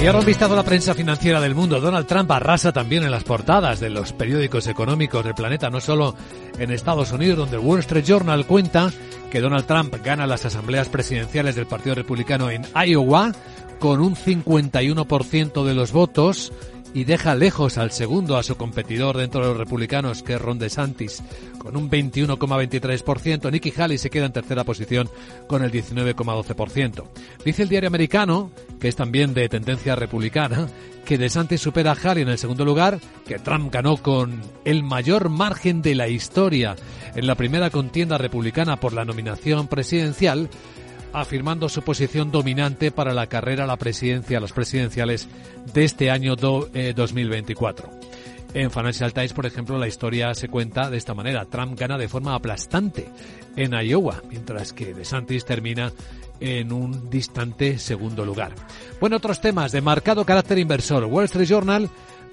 Y 0.01 0.05
ahora 0.05 0.19
un 0.19 0.25
a 0.25 0.55
la 0.57 0.63
prensa 0.63 0.93
financiera 0.93 1.39
del 1.39 1.55
mundo. 1.55 1.79
Donald 1.79 2.05
Trump 2.05 2.29
arrasa 2.31 2.73
también 2.73 3.03
en 3.03 3.11
las 3.11 3.23
portadas 3.23 3.79
de 3.79 3.89
los 3.89 4.11
periódicos 4.11 4.67
económicos 4.67 5.23
del 5.23 5.35
planeta, 5.35 5.69
no 5.69 5.79
solo 5.79 6.15
en 6.59 6.71
Estados 6.71 7.13
Unidos, 7.13 7.37
donde 7.37 7.55
el 7.55 7.63
Wall 7.65 7.79
Street 7.79 8.03
Journal 8.03 8.45
cuenta 8.45 8.91
que 9.31 9.39
Donald 9.39 9.65
Trump 9.65 9.95
gana 10.03 10.27
las 10.27 10.43
asambleas 10.43 10.89
presidenciales 10.89 11.55
del 11.55 11.65
Partido 11.65 11.95
Republicano 11.95 12.49
en 12.49 12.65
Iowa 12.85 13.31
con 13.79 14.01
un 14.01 14.17
51% 14.17 15.63
de 15.63 15.73
los 15.73 15.93
votos 15.93 16.51
y 16.93 17.03
deja 17.03 17.35
lejos 17.35 17.77
al 17.77 17.91
segundo, 17.91 18.37
a 18.37 18.43
su 18.43 18.55
competidor 18.55 19.17
dentro 19.17 19.41
de 19.41 19.47
los 19.47 19.57
republicanos, 19.57 20.23
que 20.23 20.33
es 20.33 20.41
Ron 20.41 20.59
DeSantis, 20.59 21.23
con 21.57 21.75
un 21.75 21.89
21,23%. 21.89 23.51
Nikki 23.51 23.73
Haley 23.75 23.97
se 23.97 24.09
queda 24.09 24.25
en 24.25 24.33
tercera 24.33 24.63
posición 24.63 25.09
con 25.47 25.63
el 25.63 25.71
19,12%. 25.71 27.03
Dice 27.43 27.63
el 27.63 27.69
diario 27.69 27.87
americano, 27.87 28.51
que 28.79 28.87
es 28.87 28.95
también 28.95 29.33
de 29.33 29.49
tendencia 29.49 29.95
republicana, 29.95 30.67
que 31.05 31.17
DeSantis 31.17 31.61
supera 31.61 31.91
a 31.91 31.95
Haley 31.95 32.23
en 32.23 32.29
el 32.29 32.37
segundo 32.37 32.65
lugar, 32.65 32.99
que 33.25 33.39
Trump 33.39 33.71
ganó 33.71 33.97
con 33.97 34.41
el 34.65 34.83
mayor 34.83 35.29
margen 35.29 35.81
de 35.81 35.95
la 35.95 36.07
historia 36.07 36.75
en 37.15 37.27
la 37.27 37.35
primera 37.35 37.69
contienda 37.69 38.17
republicana 38.17 38.79
por 38.79 38.93
la 38.93 39.05
nominación 39.05 39.67
presidencial, 39.67 40.49
afirmando 41.13 41.69
su 41.69 41.81
posición 41.81 42.31
dominante 42.31 42.91
para 42.91 43.13
la 43.13 43.27
carrera 43.27 43.63
a 43.63 43.67
la 43.67 43.77
presidencia, 43.77 44.37
a 44.37 44.41
los 44.41 44.53
presidenciales 44.53 45.27
de 45.73 45.83
este 45.83 46.11
año 46.11 46.35
2024. 46.35 47.89
En 48.53 48.71
Financial 48.71 49.13
Times, 49.13 49.33
por 49.33 49.45
ejemplo, 49.45 49.77
la 49.77 49.87
historia 49.87 50.33
se 50.33 50.47
cuenta 50.47 50.89
de 50.89 50.97
esta 50.97 51.13
manera. 51.13 51.45
Trump 51.45 51.77
gana 51.77 51.97
de 51.97 52.07
forma 52.07 52.33
aplastante 52.33 53.09
en 53.55 53.73
Iowa, 53.73 54.21
mientras 54.29 54.73
que 54.73 54.93
DeSantis 54.93 55.45
termina 55.45 55.91
en 56.39 56.71
un 56.71 57.09
distante 57.09 57.77
segundo 57.77 58.25
lugar. 58.25 58.53
Bueno, 58.99 59.17
otros 59.17 59.41
temas 59.41 59.71
de 59.71 59.81
marcado 59.81 60.25
carácter 60.25 60.57
inversor. 60.59 61.05
Wall 61.05 61.25
Street 61.25 61.47
Journal 61.47 61.89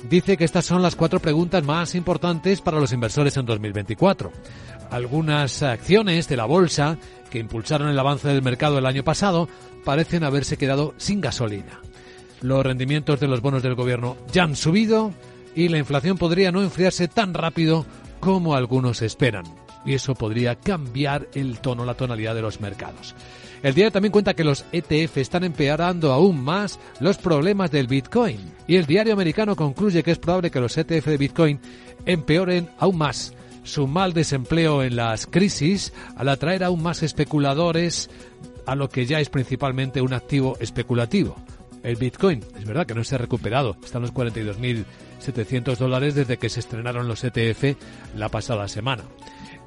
dice 0.09 0.37
que 0.37 0.45
estas 0.45 0.65
son 0.65 0.83
las 0.83 0.97
cuatro 0.97 1.21
preguntas 1.21 1.65
más 1.65 1.95
importantes 1.95 2.61
para 2.61 2.79
los 2.79 2.93
inversores 2.93 3.37
en 3.37 3.47
2024. 3.47 4.31
Algunas 4.91 5.63
acciones 5.63 6.29
de 6.29 6.37
la 6.37 6.45
bolsa 6.45 6.99
que 7.31 7.39
impulsaron 7.39 7.89
el 7.89 7.99
avance 7.99 8.29
del 8.29 8.43
mercado 8.43 8.79
el 8.79 8.87
año 8.87 9.03
pasado 9.03 9.49
parecen 9.85 10.25
haberse 10.25 10.57
quedado 10.57 10.95
sin 10.97 11.21
gasolina. 11.21 11.81
Los 12.43 12.65
rendimientos 12.65 13.21
de 13.21 13.29
los 13.29 13.41
bonos 13.41 13.63
del 13.63 13.75
gobierno 13.75 14.17
ya 14.33 14.45
han 14.45 14.57
subido 14.57 15.13
y 15.55 15.69
la 15.69 15.79
inflación 15.79 16.19
podría 16.19 16.53
no 16.53 16.63
enfriarse 16.63 17.09
tan 17.09 17.35
rápido 17.35 17.87
como 18.21 18.55
algunos 18.55 19.03
esperan. 19.03 19.64
Y 19.85 19.95
eso 19.95 20.15
podría 20.15 20.57
cambiar 20.57 21.29
el 21.35 21.61
tono, 21.61 21.85
la 21.85 21.95
tonalidad 21.95 22.35
de 22.35 22.43
los 22.43 22.61
mercados. 22.61 23.15
El 23.63 23.75
diario 23.75 23.93
también 23.93 24.13
cuenta 24.13 24.35
que 24.35 24.45
los 24.45 24.65
ETF 24.73 25.17
están 25.17 25.43
empeorando 25.43 26.13
aún 26.13 26.43
más 26.45 26.79
los 27.01 27.17
problemas 27.17 27.71
del 27.71 27.87
Bitcoin. 27.87 28.39
Y 28.67 28.77
el 28.77 28.85
diario 28.85 29.15
americano 29.15 29.57
concluye 29.57 30.03
que 30.03 30.11
es 30.11 30.19
probable 30.19 30.51
que 30.51 30.61
los 30.61 30.77
ETF 30.77 31.07
de 31.07 31.17
Bitcoin 31.17 31.61
empeoren 32.05 32.69
aún 32.79 32.99
más 32.99 33.33
su 33.63 33.87
mal 33.87 34.13
desempleo 34.13 34.83
en 34.83 34.97
las 34.97 35.27
crisis 35.27 35.93
al 36.17 36.29
atraer 36.29 36.63
aún 36.63 36.83
más 36.83 37.03
especuladores 37.03 38.11
a 38.67 38.75
lo 38.75 38.89
que 38.89 39.07
ya 39.07 39.21
es 39.21 39.31
principalmente 39.31 40.01
un 40.01 40.13
activo 40.13 40.57
especulativo. 40.61 41.37
El 41.83 41.97
Bitcoin, 41.97 42.45
es 42.59 42.65
verdad 42.65 42.87
que 42.87 42.95
no 42.95 43.05
se 43.05 43.15
ha 43.15 43.19
recuperado, 43.19 43.77
están 43.85 44.03
los 44.03 44.13
42.700 44.15 45.77
dólares 45.77 46.15
desde 46.15 46.39
que 46.39 46.49
se 46.49 46.61
estrenaron 46.61 47.09
los 47.09 47.25
ETF 47.25 47.77
la 48.15 48.29
pasada 48.29 48.69
semana. 48.69 49.05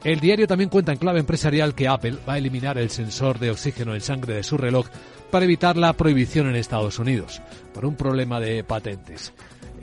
El 0.07 0.21
diario 0.21 0.47
también 0.47 0.69
cuenta 0.69 0.93
en 0.93 0.99
clave 0.99 1.19
empresarial 1.19 1.75
que 1.75 1.89
Apple 1.89 2.15
va 2.27 2.35
a 2.35 2.37
eliminar 2.37 2.77
el 2.77 2.89
sensor 2.89 3.39
de 3.39 3.51
oxígeno 3.51 3.93
en 3.93 3.99
sangre 3.99 4.35
de 4.35 4.43
su 4.43 4.57
reloj 4.57 4.87
para 5.29 5.43
evitar 5.43 5.75
la 5.75 5.91
prohibición 5.91 6.47
en 6.47 6.55
Estados 6.55 6.97
Unidos, 6.97 7.41
por 7.73 7.85
un 7.85 7.95
problema 7.95 8.39
de 8.39 8.63
patentes 8.63 9.33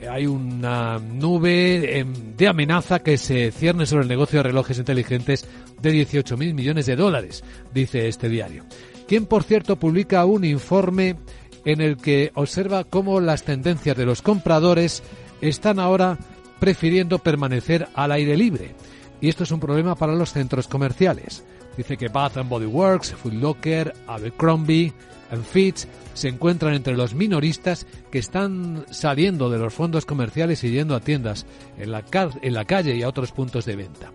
hay 0.09 0.25
una 0.25 0.99
nube 0.99 1.99
em, 1.99 2.35
de 2.35 2.47
amenaza 2.47 2.99
que 2.99 3.17
se 3.17 3.51
cierne 3.51 3.85
sobre 3.85 4.03
el 4.03 4.09
negocio 4.09 4.39
de 4.39 4.43
relojes 4.43 4.77
inteligentes 4.77 5.47
de 5.81 5.93
18.000 5.93 6.53
millones 6.53 6.85
de 6.85 6.95
dólares, 6.95 7.43
dice 7.73 8.07
este 8.07 8.27
diario. 8.27 8.65
Quien, 9.07 9.25
por 9.25 9.43
cierto, 9.43 9.77
publica 9.77 10.25
un 10.25 10.43
informe 10.43 11.17
en 11.65 11.81
el 11.81 11.97
que 11.97 12.31
observa 12.35 12.83
cómo 12.83 13.19
las 13.19 13.43
tendencias 13.43 13.95
de 13.95 14.05
los 14.05 14.21
compradores 14.21 15.03
están 15.41 15.79
ahora 15.79 16.17
prefiriendo 16.59 17.19
permanecer 17.19 17.87
al 17.93 18.11
aire 18.11 18.35
libre. 18.37 18.75
Y 19.21 19.29
esto 19.29 19.43
es 19.43 19.51
un 19.51 19.59
problema 19.59 19.95
para 19.95 20.15
los 20.15 20.31
centros 20.31 20.67
comerciales. 20.67 21.43
Dice 21.77 21.97
que 21.97 22.07
Bath 22.07 22.37
Body 22.47 22.65
Works, 22.65 23.13
Foot 23.13 23.33
Locker, 23.33 23.93
Abercrombie, 24.07 24.93
en 25.31 25.43
Fitch 25.43 25.87
se 26.13 26.29
encuentran 26.29 26.73
entre 26.73 26.95
los 26.95 27.13
minoristas 27.13 27.85
que 28.11 28.19
están 28.19 28.85
saliendo 28.89 29.49
de 29.49 29.57
los 29.57 29.73
fondos 29.73 30.05
comerciales 30.05 30.63
y 30.63 30.71
yendo 30.71 30.95
a 30.95 30.99
tiendas 30.99 31.45
en 31.77 31.91
la, 31.91 32.03
en 32.41 32.53
la 32.53 32.65
calle 32.65 32.95
y 32.95 33.03
a 33.03 33.09
otros 33.09 33.31
puntos 33.31 33.65
de 33.65 33.75
venta. 33.75 34.11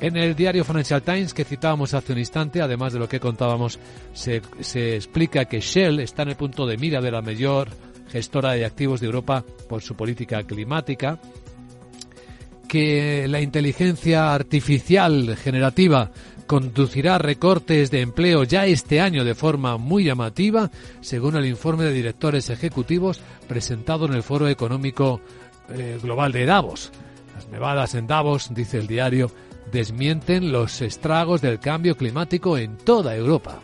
En 0.00 0.16
el 0.16 0.36
diario 0.36 0.64
Financial 0.64 1.02
Times 1.02 1.34
que 1.34 1.44
citábamos 1.44 1.94
hace 1.94 2.12
un 2.12 2.18
instante, 2.18 2.62
además 2.62 2.92
de 2.92 3.00
lo 3.00 3.08
que 3.08 3.18
contábamos, 3.18 3.78
se, 4.12 4.42
se 4.60 4.94
explica 4.94 5.46
que 5.46 5.60
Shell 5.60 6.00
está 6.00 6.22
en 6.22 6.30
el 6.30 6.36
punto 6.36 6.66
de 6.66 6.76
mira 6.76 7.00
de 7.00 7.10
la 7.10 7.22
mayor 7.22 7.68
gestora 8.08 8.52
de 8.52 8.64
activos 8.64 9.00
de 9.00 9.06
Europa 9.06 9.44
por 9.68 9.82
su 9.82 9.94
política 9.94 10.42
climática, 10.44 11.18
que 12.68 13.26
la 13.28 13.40
inteligencia 13.40 14.34
artificial 14.34 15.36
generativa 15.36 16.10
conducirá 16.46 17.18
recortes 17.18 17.90
de 17.90 18.00
empleo 18.00 18.44
ya 18.44 18.66
este 18.66 19.00
año 19.00 19.24
de 19.24 19.34
forma 19.34 19.76
muy 19.76 20.04
llamativa, 20.04 20.70
según 21.00 21.36
el 21.36 21.46
informe 21.46 21.84
de 21.84 21.92
directores 21.92 22.50
ejecutivos 22.50 23.20
presentado 23.46 24.06
en 24.06 24.14
el 24.14 24.22
Foro 24.22 24.48
Económico 24.48 25.20
eh, 25.70 25.98
Global 26.02 26.32
de 26.32 26.46
Davos. 26.46 26.90
Las 27.34 27.48
nevadas 27.48 27.94
en 27.94 28.06
Davos, 28.06 28.48
dice 28.54 28.78
el 28.78 28.86
diario, 28.86 29.30
desmienten 29.70 30.50
los 30.50 30.80
estragos 30.80 31.40
del 31.42 31.60
cambio 31.60 31.96
climático 31.96 32.56
en 32.56 32.76
toda 32.78 33.14
Europa. 33.14 33.60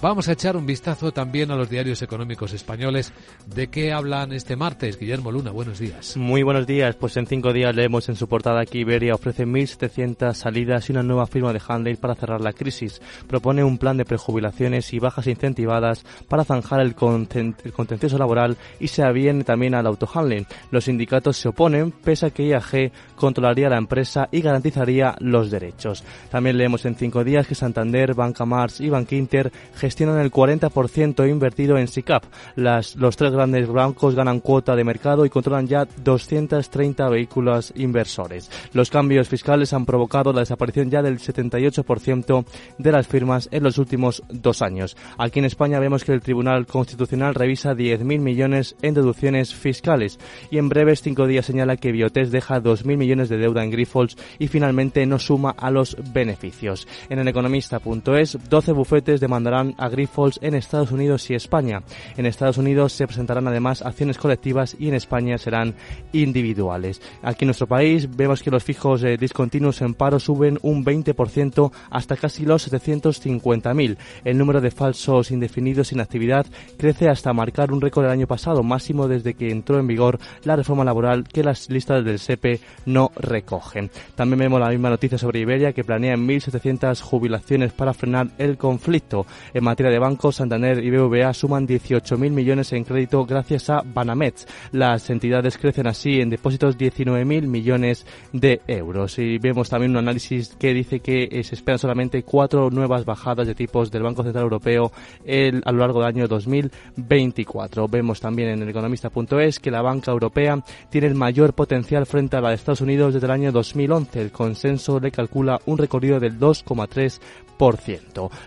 Vamos 0.00 0.28
a 0.28 0.32
echar 0.32 0.56
un 0.56 0.64
vistazo 0.64 1.10
también 1.10 1.50
a 1.50 1.56
los 1.56 1.68
diarios 1.68 2.02
económicos 2.02 2.52
españoles. 2.52 3.12
¿De 3.46 3.66
qué 3.66 3.92
hablan 3.92 4.32
este 4.32 4.54
martes? 4.54 4.96
Guillermo 4.96 5.32
Luna, 5.32 5.50
buenos 5.50 5.80
días. 5.80 6.16
Muy 6.16 6.44
buenos 6.44 6.68
días. 6.68 6.94
Pues 6.94 7.16
en 7.16 7.26
cinco 7.26 7.52
días 7.52 7.74
leemos 7.74 8.08
en 8.08 8.14
su 8.14 8.28
portada 8.28 8.64
que 8.64 8.78
Iberia 8.78 9.16
ofrece 9.16 9.44
1.700 9.44 10.34
salidas 10.34 10.88
y 10.88 10.92
una 10.92 11.02
nueva 11.02 11.26
firma 11.26 11.52
de 11.52 11.60
handling 11.66 11.96
para 11.96 12.14
cerrar 12.14 12.40
la 12.40 12.52
crisis. 12.52 13.02
Propone 13.26 13.64
un 13.64 13.76
plan 13.76 13.96
de 13.96 14.04
prejubilaciones 14.04 14.92
y 14.92 15.00
bajas 15.00 15.26
incentivadas 15.26 16.04
para 16.28 16.44
zanjar 16.44 16.78
el, 16.78 16.94
contencioso 16.94 18.18
laboral 18.18 18.56
y 18.78 18.86
se 18.86 19.02
aviene 19.02 19.42
también 19.42 19.74
al 19.74 19.88
autohandling. 19.88 20.46
Los 20.70 20.84
sindicatos 20.84 21.38
se 21.38 21.48
oponen, 21.48 21.90
pese 21.90 22.26
a 22.26 22.30
que 22.30 22.46
IAG 22.46 22.92
controlaría 23.16 23.68
la 23.68 23.78
empresa 23.78 24.28
y 24.30 24.42
garantizaría 24.42 25.16
los 25.18 25.50
derechos. 25.50 26.04
También 26.30 26.56
leemos 26.56 26.84
en 26.84 26.94
cinco 26.94 27.24
días 27.24 27.48
que 27.48 27.56
Santander, 27.56 28.14
Banca 28.14 28.44
Mars 28.44 28.80
y 28.80 28.90
Bankinter 28.90 29.50
gestionan 29.88 30.20
el 30.20 30.30
40% 30.30 31.30
invertido 31.30 31.78
en 31.78 31.88
SICAP. 31.88 32.22
Las, 32.56 32.94
los 32.96 33.16
tres 33.16 33.32
grandes 33.32 33.68
bancos 33.68 34.14
ganan 34.14 34.40
cuota 34.40 34.76
de 34.76 34.84
mercado 34.84 35.24
y 35.24 35.30
controlan 35.30 35.66
ya 35.66 35.88
230 36.04 37.08
vehículos 37.08 37.72
inversores. 37.74 38.50
Los 38.74 38.90
cambios 38.90 39.28
fiscales 39.28 39.72
han 39.72 39.86
provocado 39.86 40.34
la 40.34 40.40
desaparición 40.40 40.90
ya 40.90 41.00
del 41.00 41.18
78% 41.18 42.44
de 42.76 42.92
las 42.92 43.06
firmas 43.06 43.48
en 43.50 43.62
los 43.62 43.78
últimos 43.78 44.22
dos 44.28 44.60
años. 44.60 44.94
Aquí 45.16 45.38
en 45.38 45.46
España 45.46 45.80
vemos 45.80 46.04
que 46.04 46.12
el 46.12 46.20
Tribunal 46.20 46.66
Constitucional 46.66 47.34
revisa 47.34 47.72
10.000 47.72 48.20
millones 48.20 48.76
en 48.82 48.92
deducciones 48.92 49.54
fiscales 49.54 50.18
y 50.50 50.58
en 50.58 50.68
breves 50.68 51.00
cinco 51.00 51.26
días 51.26 51.46
señala 51.46 51.78
que 51.78 51.92
Biotest 51.92 52.30
deja 52.30 52.60
2.000 52.60 52.98
millones 52.98 53.30
de 53.30 53.38
deuda 53.38 53.64
en 53.64 53.70
Grifols 53.70 54.18
y 54.38 54.48
finalmente 54.48 55.06
no 55.06 55.18
suma 55.18 55.54
a 55.56 55.70
los 55.70 55.96
beneficios. 56.12 56.86
En 57.08 57.20
el 57.20 57.28
economista.es, 57.28 58.38
12 58.50 58.72
bufetes 58.72 59.20
demandarán 59.20 59.74
a 59.78 59.88
Grifols 59.88 60.38
en 60.42 60.54
Estados 60.54 60.92
Unidos 60.92 61.30
y 61.30 61.34
España. 61.34 61.82
En 62.16 62.26
Estados 62.26 62.58
Unidos 62.58 62.92
se 62.92 63.06
presentarán 63.06 63.48
además 63.48 63.82
acciones 63.82 64.18
colectivas 64.18 64.76
y 64.78 64.88
en 64.88 64.94
España 64.94 65.38
serán 65.38 65.74
individuales. 66.12 67.00
Aquí 67.22 67.44
en 67.44 67.48
nuestro 67.48 67.66
país 67.66 68.14
vemos 68.14 68.42
que 68.42 68.50
los 68.50 68.64
fijos 68.64 69.02
eh, 69.04 69.16
discontinuos 69.16 69.80
en 69.80 69.94
paro 69.94 70.18
suben 70.18 70.58
un 70.62 70.84
20% 70.84 71.72
hasta 71.90 72.16
casi 72.16 72.44
los 72.44 72.70
750.000. 72.70 73.96
El 74.24 74.38
número 74.38 74.60
de 74.60 74.70
falsos 74.70 75.30
indefinidos 75.30 75.88
sin 75.88 76.00
actividad 76.00 76.46
crece 76.76 77.08
hasta 77.08 77.32
marcar 77.32 77.72
un 77.72 77.80
récord 77.80 78.06
el 78.06 78.10
año 78.10 78.26
pasado, 78.26 78.62
máximo 78.62 79.08
desde 79.08 79.34
que 79.34 79.50
entró 79.50 79.78
en 79.78 79.86
vigor 79.86 80.18
la 80.44 80.56
reforma 80.56 80.84
laboral 80.84 81.24
que 81.24 81.44
las 81.44 81.70
listas 81.70 82.04
del 82.04 82.18
SEPE 82.18 82.60
no 82.86 83.10
recogen. 83.16 83.90
También 84.14 84.40
vemos 84.40 84.60
la 84.60 84.70
misma 84.70 84.90
noticia 84.90 85.18
sobre 85.18 85.40
Iberia 85.40 85.72
que 85.72 85.84
planea 85.84 86.16
1.700 86.16 87.00
jubilaciones 87.00 87.72
para 87.72 87.94
frenar 87.94 88.28
el 88.38 88.56
conflicto. 88.56 89.26
En 89.54 89.64
materia 89.68 89.92
de 89.92 89.98
bancos, 89.98 90.36
Santander 90.36 90.82
y 90.82 90.90
BBVA 90.90 91.34
suman 91.34 91.68
18.000 91.68 92.30
millones 92.30 92.72
en 92.72 92.84
crédito 92.84 93.26
gracias 93.26 93.68
a 93.68 93.82
Banamex. 93.84 94.46
Las 94.72 95.10
entidades 95.10 95.58
crecen 95.58 95.86
así 95.86 96.22
en 96.22 96.30
depósitos 96.30 96.78
19.000 96.78 97.46
millones 97.46 98.06
de 98.32 98.62
euros. 98.66 99.18
Y 99.18 99.36
vemos 99.36 99.68
también 99.68 99.90
un 99.90 99.98
análisis 99.98 100.56
que 100.58 100.72
dice 100.72 101.00
que 101.00 101.28
se 101.44 101.54
esperan 101.54 101.78
solamente 101.78 102.22
cuatro 102.22 102.70
nuevas 102.70 103.04
bajadas 103.04 103.46
de 103.46 103.54
tipos 103.54 103.90
del 103.90 104.04
Banco 104.04 104.22
Central 104.22 104.44
Europeo 104.44 104.90
el, 105.26 105.60
a 105.66 105.72
lo 105.72 105.80
largo 105.80 106.00
del 106.00 106.08
año 106.08 106.28
2024. 106.28 107.88
Vemos 107.88 108.20
también 108.20 108.48
en 108.48 108.62
el 108.62 108.70
economista.es 108.70 109.60
que 109.60 109.70
la 109.70 109.82
banca 109.82 110.12
europea 110.12 110.64
tiene 110.88 111.08
el 111.08 111.14
mayor 111.14 111.52
potencial 111.52 112.06
frente 112.06 112.38
a 112.38 112.40
la 112.40 112.48
de 112.48 112.54
Estados 112.54 112.80
Unidos 112.80 113.12
desde 113.12 113.26
el 113.26 113.32
año 113.32 113.52
2011. 113.52 114.18
El 114.18 114.32
consenso 114.32 114.98
le 114.98 115.10
calcula 115.10 115.60
un 115.66 115.76
recorrido 115.76 116.18
del 116.18 116.40
2,3%. 116.40 117.20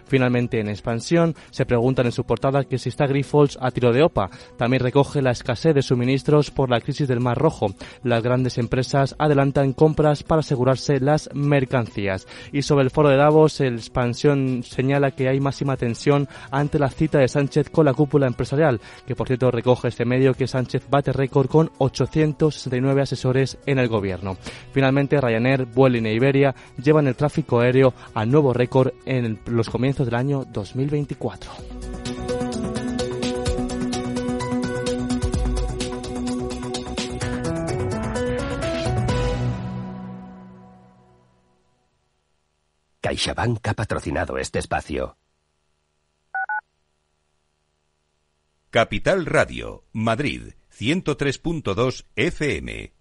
Finalmente, 0.06 0.60
en 0.60 0.70
expansión, 0.70 1.36
se 1.52 1.66
preguntan 1.66 2.06
en 2.06 2.12
su 2.12 2.24
portada 2.24 2.64
que 2.64 2.78
si 2.78 2.90
está 2.90 3.08
Grifols 3.08 3.58
a 3.62 3.72
tiro 3.72 3.92
de 3.92 4.04
OPA. 4.04 4.30
También 4.58 4.84
recoge 4.84 5.22
la 5.22 5.32
escasez 5.32 5.76
de 5.76 5.82
suministros 5.82 6.52
por 6.52 6.70
la 6.70 6.82
crisis 6.82 7.08
del 7.08 7.20
Mar 7.20 7.38
Rojo. 7.38 7.68
Las 8.04 8.24
grandes 8.24 8.58
empresas 8.58 9.16
adelantan 9.20 9.74
compras 9.74 10.24
para 10.24 10.40
asegurarse 10.40 11.00
las 11.00 11.30
mercancías. 11.34 12.28
Y 12.52 12.62
sobre 12.62 12.86
el 12.86 12.92
foro 12.92 13.10
de 13.10 13.18
Davos, 13.18 13.62
el 13.62 13.76
expansión 13.76 14.64
señala 14.64 15.12
que 15.12 15.28
hay 15.28 15.40
máxima 15.40 15.78
tensión 15.78 16.28
ante 16.50 16.80
la 16.80 16.90
cita 16.90 17.20
de 17.20 17.28
Sánchez 17.28 17.70
con 17.70 17.86
la 17.86 17.94
cúpula 17.94 18.28
empresarial, 18.28 18.80
que 19.06 19.16
por 19.16 19.28
cierto 19.28 19.52
recoge 19.52 19.90
este 19.90 20.06
medio 20.06 20.34
que 20.34 20.48
Sánchez 20.48 20.84
bate 20.90 21.12
récord 21.12 21.48
con 21.48 21.72
869 21.78 23.02
asesores 23.02 23.58
en 23.66 23.80
el 23.80 23.88
gobierno. 23.88 24.38
Finalmente, 24.72 25.20
Ryanair, 25.20 25.66
Vueling 25.66 26.06
e 26.06 26.14
Iberia 26.14 26.56
llevan 26.82 27.08
el 27.08 27.16
tráfico 27.16 27.60
aéreo 27.60 27.94
a 28.14 28.26
nuevo 28.26 28.54
récord 28.54 28.94
en 29.06 29.40
los 29.46 29.70
comienzos 29.70 30.06
del 30.06 30.16
año 30.16 30.46
2024. 30.46 31.52
CaixaBank 43.02 43.68
ha 43.68 43.74
patrocinado 43.74 44.38
este 44.38 44.60
espacio. 44.60 45.18
Capital 48.70 49.26
Radio, 49.26 49.84
Madrid, 49.92 50.54
103.2 50.72 52.06
FM. 52.16 53.01